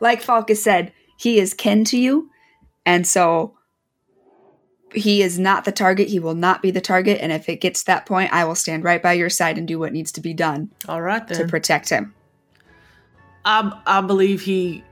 Like 0.00 0.20
Falcus 0.20 0.62
said, 0.62 0.92
he 1.16 1.38
is 1.38 1.54
kin 1.54 1.84
to 1.86 1.98
you, 1.98 2.30
and 2.84 3.06
so 3.06 3.56
he 4.92 5.22
is 5.22 5.38
not 5.38 5.64
the 5.64 5.72
target. 5.72 6.08
He 6.08 6.18
will 6.18 6.34
not 6.34 6.60
be 6.60 6.70
the 6.70 6.80
target. 6.82 7.18
And 7.20 7.32
if 7.32 7.48
it 7.48 7.60
gets 7.60 7.80
to 7.80 7.86
that 7.86 8.06
point, 8.06 8.32
I 8.32 8.44
will 8.44 8.54
stand 8.54 8.84
right 8.84 9.02
by 9.02 9.14
your 9.14 9.30
side 9.30 9.56
and 9.56 9.66
do 9.66 9.78
what 9.78 9.92
needs 9.92 10.12
to 10.12 10.20
be 10.20 10.34
done 10.34 10.70
all 10.88 11.00
right 11.00 11.26
to 11.28 11.46
protect 11.46 11.88
him. 11.88 12.14
I 13.44 13.72
I 13.86 14.00
believe 14.02 14.42
he 14.42 14.84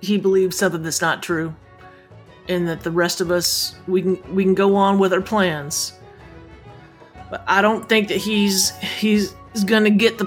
he 0.00 0.16
believes 0.16 0.56
something 0.56 0.82
that's 0.82 1.02
not 1.02 1.22
true, 1.22 1.54
and 2.48 2.66
that 2.68 2.80
the 2.80 2.90
rest 2.90 3.20
of 3.20 3.30
us 3.30 3.74
we 3.86 4.02
can 4.02 4.34
we 4.34 4.44
can 4.44 4.54
go 4.54 4.74
on 4.76 4.98
with 4.98 5.12
our 5.12 5.20
plans. 5.20 5.92
But 7.30 7.44
I 7.46 7.60
don't 7.60 7.88
think 7.88 8.08
that 8.08 8.16
he's 8.16 8.70
he's, 8.78 9.34
gonna 9.66 9.90
get 9.90 10.18
the 10.18 10.26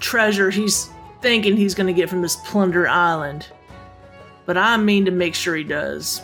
treasure 0.00 0.50
he's 0.50 0.88
thinking 1.22 1.56
he's 1.56 1.74
gonna 1.74 1.92
get 1.92 2.08
from 2.08 2.20
this 2.20 2.36
plunder 2.36 2.88
island. 2.88 3.48
But 4.44 4.56
I 4.56 4.76
mean 4.76 5.04
to 5.04 5.10
make 5.10 5.34
sure 5.34 5.54
he 5.54 5.64
does. 5.64 6.22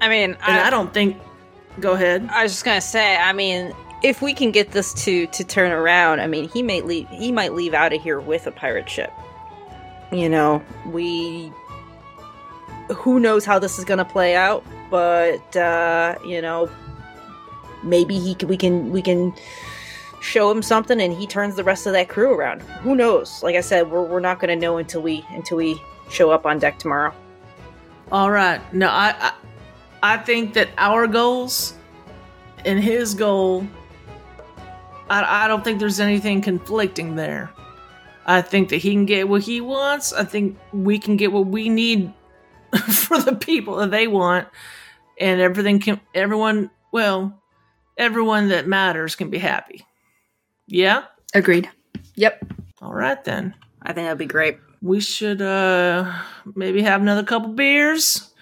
I 0.00 0.08
mean, 0.08 0.36
And 0.46 0.60
I, 0.60 0.70
don't 0.70 0.94
think. 0.94 1.16
Go 1.80 1.92
ahead. 1.92 2.28
I 2.32 2.44
was 2.44 2.52
just 2.52 2.64
gonna 2.64 2.80
say, 2.80 3.16
I 3.16 3.32
mean, 3.32 3.74
if 4.02 4.22
we 4.22 4.32
can 4.32 4.50
get 4.50 4.70
this 4.70 4.94
to 5.04 5.26
to 5.26 5.44
turn 5.44 5.72
around, 5.72 6.20
I 6.20 6.26
mean, 6.26 6.48
he 6.48 6.62
may 6.62 6.80
leave. 6.80 7.08
He 7.08 7.32
might 7.32 7.52
leave 7.54 7.74
out 7.74 7.92
of 7.92 8.02
here 8.02 8.20
with 8.20 8.46
a 8.46 8.50
pirate 8.50 8.88
ship. 8.88 9.12
You 10.12 10.28
know, 10.28 10.62
we. 10.86 11.52
Who 12.88 13.20
knows 13.20 13.44
how 13.44 13.58
this 13.58 13.78
is 13.78 13.84
gonna 13.84 14.04
play 14.04 14.34
out? 14.34 14.64
But 14.90 15.56
uh, 15.56 16.16
you 16.24 16.40
know, 16.40 16.70
maybe 17.82 18.18
he 18.18 18.36
we 18.46 18.56
can 18.56 18.90
we 18.90 19.02
can 19.02 19.34
show 20.20 20.50
him 20.50 20.62
something, 20.62 21.00
and 21.00 21.12
he 21.12 21.26
turns 21.26 21.56
the 21.56 21.64
rest 21.64 21.86
of 21.86 21.92
that 21.92 22.08
crew 22.08 22.32
around. 22.32 22.62
Who 22.82 22.94
knows? 22.94 23.42
Like 23.42 23.56
I 23.56 23.60
said, 23.60 23.90
we're 23.90 24.02
we're 24.04 24.20
not 24.20 24.40
gonna 24.40 24.56
know 24.56 24.78
until 24.78 25.02
we 25.02 25.24
until 25.30 25.58
we 25.58 25.80
show 26.10 26.30
up 26.30 26.46
on 26.46 26.58
deck 26.58 26.78
tomorrow. 26.78 27.12
All 28.10 28.30
right. 28.30 28.60
No, 28.72 28.88
I, 28.88 29.14
I 29.18 29.32
I 30.14 30.16
think 30.18 30.54
that 30.54 30.68
our 30.78 31.06
goals 31.06 31.74
and 32.64 32.82
his 32.82 33.14
goal 33.14 33.66
I, 35.10 35.44
I 35.44 35.48
don't 35.48 35.64
think 35.64 35.78
there's 35.78 36.00
anything 36.00 36.40
conflicting 36.40 37.16
there. 37.16 37.50
I 38.26 38.42
think 38.42 38.68
that 38.70 38.76
he 38.76 38.92
can 38.92 39.06
get 39.06 39.28
what 39.28 39.42
he 39.42 39.60
wants. 39.60 40.12
I 40.12 40.24
think 40.24 40.58
we 40.72 40.98
can 40.98 41.16
get 41.16 41.32
what 41.32 41.46
we 41.46 41.68
need 41.68 42.12
for 42.92 43.20
the 43.20 43.34
people 43.34 43.76
that 43.76 43.90
they 43.90 44.06
want 44.06 44.48
and 45.20 45.40
everything 45.40 45.80
can 45.80 46.00
everyone 46.14 46.70
well, 46.92 47.40
everyone 47.96 48.48
that 48.48 48.66
matters 48.66 49.14
can 49.16 49.30
be 49.30 49.38
happy. 49.38 49.86
Yeah? 50.66 51.04
Agreed. 51.34 51.68
Yep. 52.14 52.44
All 52.80 52.92
right 52.94 53.22
then. 53.24 53.54
I 53.82 53.92
think 53.92 54.06
that'd 54.06 54.18
be 54.18 54.26
great. 54.26 54.58
we 54.80 55.00
should 55.00 55.42
uh 55.42 56.12
maybe 56.54 56.82
have 56.82 57.00
another 57.00 57.24
couple 57.24 57.52
beers, 57.52 58.32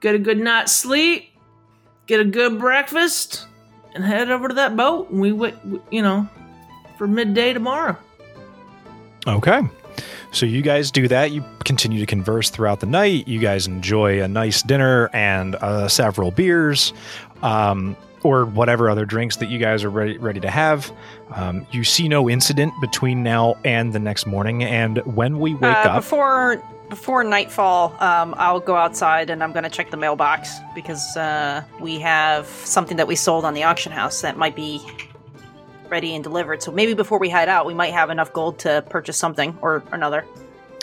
get 0.00 0.14
a 0.14 0.18
good 0.18 0.38
night's 0.38 0.72
sleep, 0.72 1.30
get 2.06 2.20
a 2.20 2.24
good 2.24 2.58
breakfast, 2.58 3.46
and 3.94 4.04
head 4.04 4.30
over 4.30 4.48
to 4.48 4.54
that 4.54 4.76
boat. 4.76 5.10
And 5.10 5.20
we 5.20 5.32
wait, 5.32 5.54
you 5.90 6.02
know, 6.02 6.28
for 6.98 7.06
midday 7.06 7.52
tomorrow. 7.52 7.96
Okay. 9.26 9.60
So 10.36 10.44
you 10.44 10.60
guys 10.60 10.90
do 10.90 11.08
that. 11.08 11.30
You 11.30 11.42
continue 11.64 11.98
to 11.98 12.04
converse 12.04 12.50
throughout 12.50 12.80
the 12.80 12.86
night. 12.86 13.26
You 13.26 13.38
guys 13.38 13.66
enjoy 13.66 14.22
a 14.22 14.28
nice 14.28 14.60
dinner 14.60 15.08
and 15.14 15.54
uh, 15.54 15.88
several 15.88 16.30
beers, 16.30 16.92
um, 17.42 17.96
or 18.22 18.44
whatever 18.44 18.90
other 18.90 19.06
drinks 19.06 19.36
that 19.36 19.48
you 19.48 19.58
guys 19.58 19.82
are 19.82 19.88
ready 19.88 20.18
ready 20.18 20.40
to 20.40 20.50
have. 20.50 20.92
Um, 21.30 21.66
you 21.72 21.84
see 21.84 22.06
no 22.06 22.28
incident 22.28 22.74
between 22.82 23.22
now 23.22 23.56
and 23.64 23.94
the 23.94 23.98
next 23.98 24.26
morning. 24.26 24.62
And 24.62 24.98
when 25.06 25.38
we 25.38 25.54
wake 25.54 25.74
Uh, 25.74 25.88
up, 25.88 25.96
before 26.02 26.62
before 26.90 27.24
nightfall. 27.24 27.96
Um, 27.98 28.34
I'll 28.36 28.60
go 28.60 28.76
outside 28.76 29.30
and 29.30 29.42
I'm 29.42 29.52
gonna 29.52 29.70
check 29.70 29.90
the 29.90 29.96
mailbox 29.96 30.54
because 30.74 31.16
uh, 31.16 31.62
we 31.80 31.98
have 32.00 32.46
something 32.46 32.98
that 32.98 33.08
we 33.08 33.16
sold 33.16 33.46
on 33.46 33.54
the 33.54 33.64
auction 33.64 33.90
house 33.90 34.20
that 34.20 34.36
might 34.36 34.54
be 34.54 34.86
ready 35.90 36.14
and 36.14 36.22
delivered. 36.22 36.62
So 36.62 36.72
maybe 36.72 36.94
before 36.94 37.18
we 37.18 37.28
head 37.28 37.48
out, 37.48 37.66
we 37.66 37.74
might 37.74 37.92
have 37.92 38.10
enough 38.10 38.32
gold 38.32 38.58
to 38.60 38.82
purchase 38.88 39.16
something 39.16 39.56
or 39.62 39.82
another. 39.92 40.24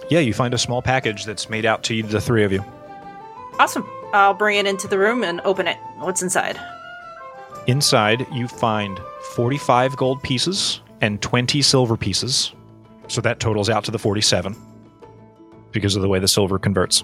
yeah, 0.10 0.20
you 0.20 0.34
find 0.34 0.54
a 0.54 0.58
small 0.58 0.82
package 0.82 1.26
that's 1.26 1.50
made 1.50 1.66
out 1.66 1.84
to 1.84 1.94
you, 1.96 2.04
the 2.04 2.22
three 2.22 2.44
of 2.44 2.52
you. 2.52 2.64
Awesome. 3.60 3.88
I'll 4.14 4.34
bring 4.34 4.58
it 4.58 4.66
into 4.68 4.88
the 4.88 4.98
room 4.98 5.24
and 5.24 5.42
open 5.42 5.68
it. 5.68 5.78
What's 5.98 6.22
inside? 6.22 6.60
Inside, 7.68 8.28
you 8.32 8.48
find 8.48 9.00
45 9.36 9.96
gold 9.96 10.22
pieces 10.22 10.82
and 11.02 11.22
20 11.22 11.62
silver 11.62 11.98
pieces. 11.98 12.52
So 13.08 13.22
that 13.22 13.40
totals 13.40 13.70
out 13.70 13.84
to 13.86 13.92
the 13.92 14.00
47 14.00 14.56
because 15.72 15.96
of 15.96 16.02
the 16.02 16.08
way 16.08 16.20
the 16.20 16.28
silver 16.28 16.60
converts. 16.60 17.04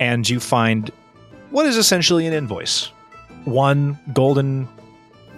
And 0.00 0.28
you 0.28 0.40
find 0.40 0.90
what 1.50 1.66
is 1.66 1.76
essentially 1.76 2.26
an 2.26 2.32
invoice 2.32 2.90
one 3.44 3.98
golden 4.12 4.68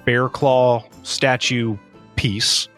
bear 0.04 0.28
claw 0.28 0.84
statue 1.04 1.76
piece. 2.16 2.68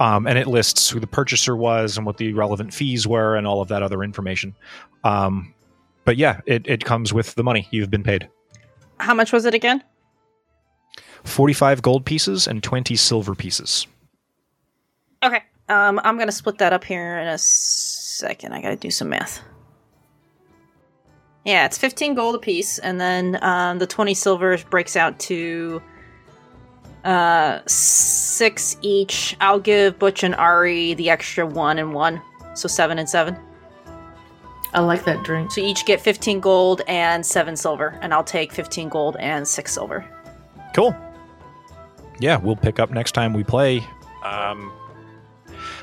Um, 0.00 0.26
and 0.26 0.38
it 0.38 0.48
lists 0.48 0.90
who 0.90 0.98
the 0.98 1.06
purchaser 1.06 1.54
was 1.54 1.96
and 1.96 2.04
what 2.04 2.16
the 2.16 2.32
relevant 2.32 2.74
fees 2.74 3.06
were 3.06 3.36
and 3.36 3.46
all 3.46 3.60
of 3.60 3.68
that 3.68 3.82
other 3.82 4.02
information. 4.02 4.54
Um, 5.04 5.54
but 6.04 6.16
yeah, 6.16 6.40
it, 6.46 6.66
it 6.66 6.84
comes 6.84 7.12
with 7.12 7.34
the 7.34 7.44
money 7.44 7.68
you've 7.70 7.90
been 7.90 8.02
paid. 8.02 8.28
How 8.98 9.14
much 9.14 9.32
was 9.32 9.44
it 9.44 9.54
again? 9.54 9.82
45 11.24 11.82
gold 11.82 12.04
pieces 12.04 12.46
and 12.46 12.62
20 12.62 12.96
silver 12.96 13.34
pieces. 13.34 13.86
Okay. 15.22 15.42
Um, 15.68 16.00
I'm 16.04 16.18
gonna 16.18 16.32
split 16.32 16.58
that 16.58 16.72
up 16.72 16.84
here 16.84 17.18
in 17.18 17.26
a 17.26 17.38
second. 17.38 18.52
I 18.52 18.60
gotta 18.60 18.76
do 18.76 18.90
some 18.90 19.08
math. 19.08 19.40
Yeah, 21.44 21.66
it's 21.66 21.78
15 21.78 22.14
gold 22.14 22.34
apiece, 22.34 22.78
and 22.78 23.00
then 23.00 23.42
um, 23.42 23.78
the 23.78 23.86
20 23.86 24.14
silver 24.14 24.58
breaks 24.70 24.96
out 24.96 25.18
to 25.20 25.82
uh, 27.04 27.60
six 27.66 28.76
each. 28.82 29.36
I'll 29.40 29.60
give 29.60 29.98
Butch 29.98 30.22
and 30.22 30.34
Ari 30.34 30.94
the 30.94 31.10
extra 31.10 31.46
one 31.46 31.78
and 31.78 31.94
one, 31.94 32.20
so 32.54 32.68
seven 32.68 32.98
and 32.98 33.08
seven. 33.08 33.36
I 34.72 34.80
like 34.80 35.04
that 35.04 35.22
drink. 35.22 35.52
So 35.52 35.60
each 35.60 35.86
get 35.86 36.00
15 36.00 36.40
gold 36.40 36.82
and 36.88 37.24
seven 37.24 37.56
silver, 37.56 37.96
and 38.02 38.12
I'll 38.12 38.24
take 38.24 38.52
15 38.52 38.88
gold 38.88 39.16
and 39.20 39.46
six 39.46 39.72
silver. 39.72 40.04
Cool. 40.74 40.96
Yeah, 42.18 42.38
we'll 42.38 42.56
pick 42.56 42.80
up 42.80 42.90
next 42.90 43.12
time 43.12 43.32
we 43.32 43.44
play. 43.44 43.84
Um, 44.24 44.72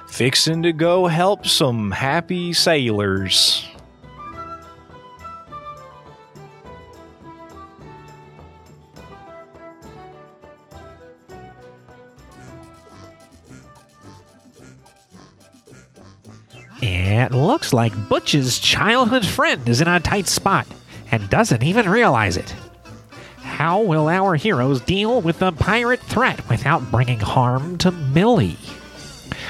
fixing 0.07 0.63
to 0.63 0.73
go 0.73 1.07
help 1.07 1.45
some 1.47 1.91
happy 1.91 2.51
sailors. 2.51 3.65
It 16.81 17.31
looks 17.31 17.73
like 17.73 18.09
Butch's 18.09 18.57
childhood 18.57 19.23
friend 19.23 19.69
is 19.69 19.81
in 19.81 19.87
a 19.87 19.99
tight 19.99 20.27
spot 20.27 20.65
and 21.11 21.29
doesn't 21.29 21.61
even 21.61 21.87
realize 21.87 22.37
it. 22.37 22.55
How 23.37 23.81
will 23.81 24.09
our 24.09 24.35
heroes 24.35 24.81
deal 24.81 25.21
with 25.21 25.37
the 25.37 25.51
pirate 25.51 25.99
threat 25.99 26.49
without 26.49 26.89
bringing 26.89 27.19
harm 27.19 27.77
to 27.79 27.91
Millie? 27.91 28.57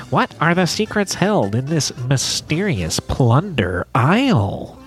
What 0.09 0.35
are 0.41 0.53
the 0.53 0.65
secrets 0.65 1.13
held 1.13 1.55
in 1.55 1.67
this 1.67 1.95
mysterious 1.99 2.99
plunder 2.99 3.87
isle? 3.95 4.77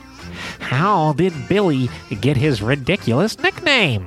How 0.60 1.14
did 1.14 1.48
Billy 1.48 1.88
get 2.20 2.36
his 2.36 2.60
ridiculous 2.60 3.38
nickname? 3.38 4.06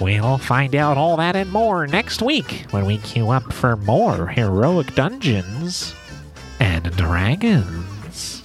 We'll 0.00 0.38
find 0.38 0.76
out 0.76 0.96
all 0.96 1.16
that 1.16 1.34
and 1.34 1.50
more 1.50 1.88
next 1.88 2.22
week 2.22 2.66
when 2.70 2.86
we 2.86 2.98
queue 2.98 3.30
up 3.30 3.52
for 3.52 3.76
more 3.76 4.28
heroic 4.28 4.94
dungeons 4.94 5.94
and 6.60 6.96
dragons. 6.96 8.44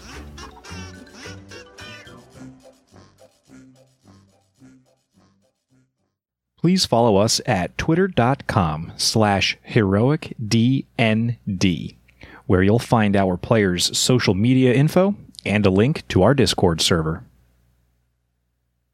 Please 6.57 6.87
follow 6.87 7.17
us 7.17 7.39
at 7.45 7.77
twitter.com 7.77 8.93
slash 8.97 9.55
heroicdnd, 9.69 11.95
where 12.47 12.63
you'll 12.63 12.79
find 12.79 13.15
our 13.15 13.37
players' 13.37 13.95
social 13.95 14.33
media 14.33 14.73
info 14.73 15.15
and 15.45 15.63
a 15.67 15.69
link 15.69 16.07
to 16.07 16.23
our 16.23 16.33
Discord 16.33 16.81
server. 16.81 17.23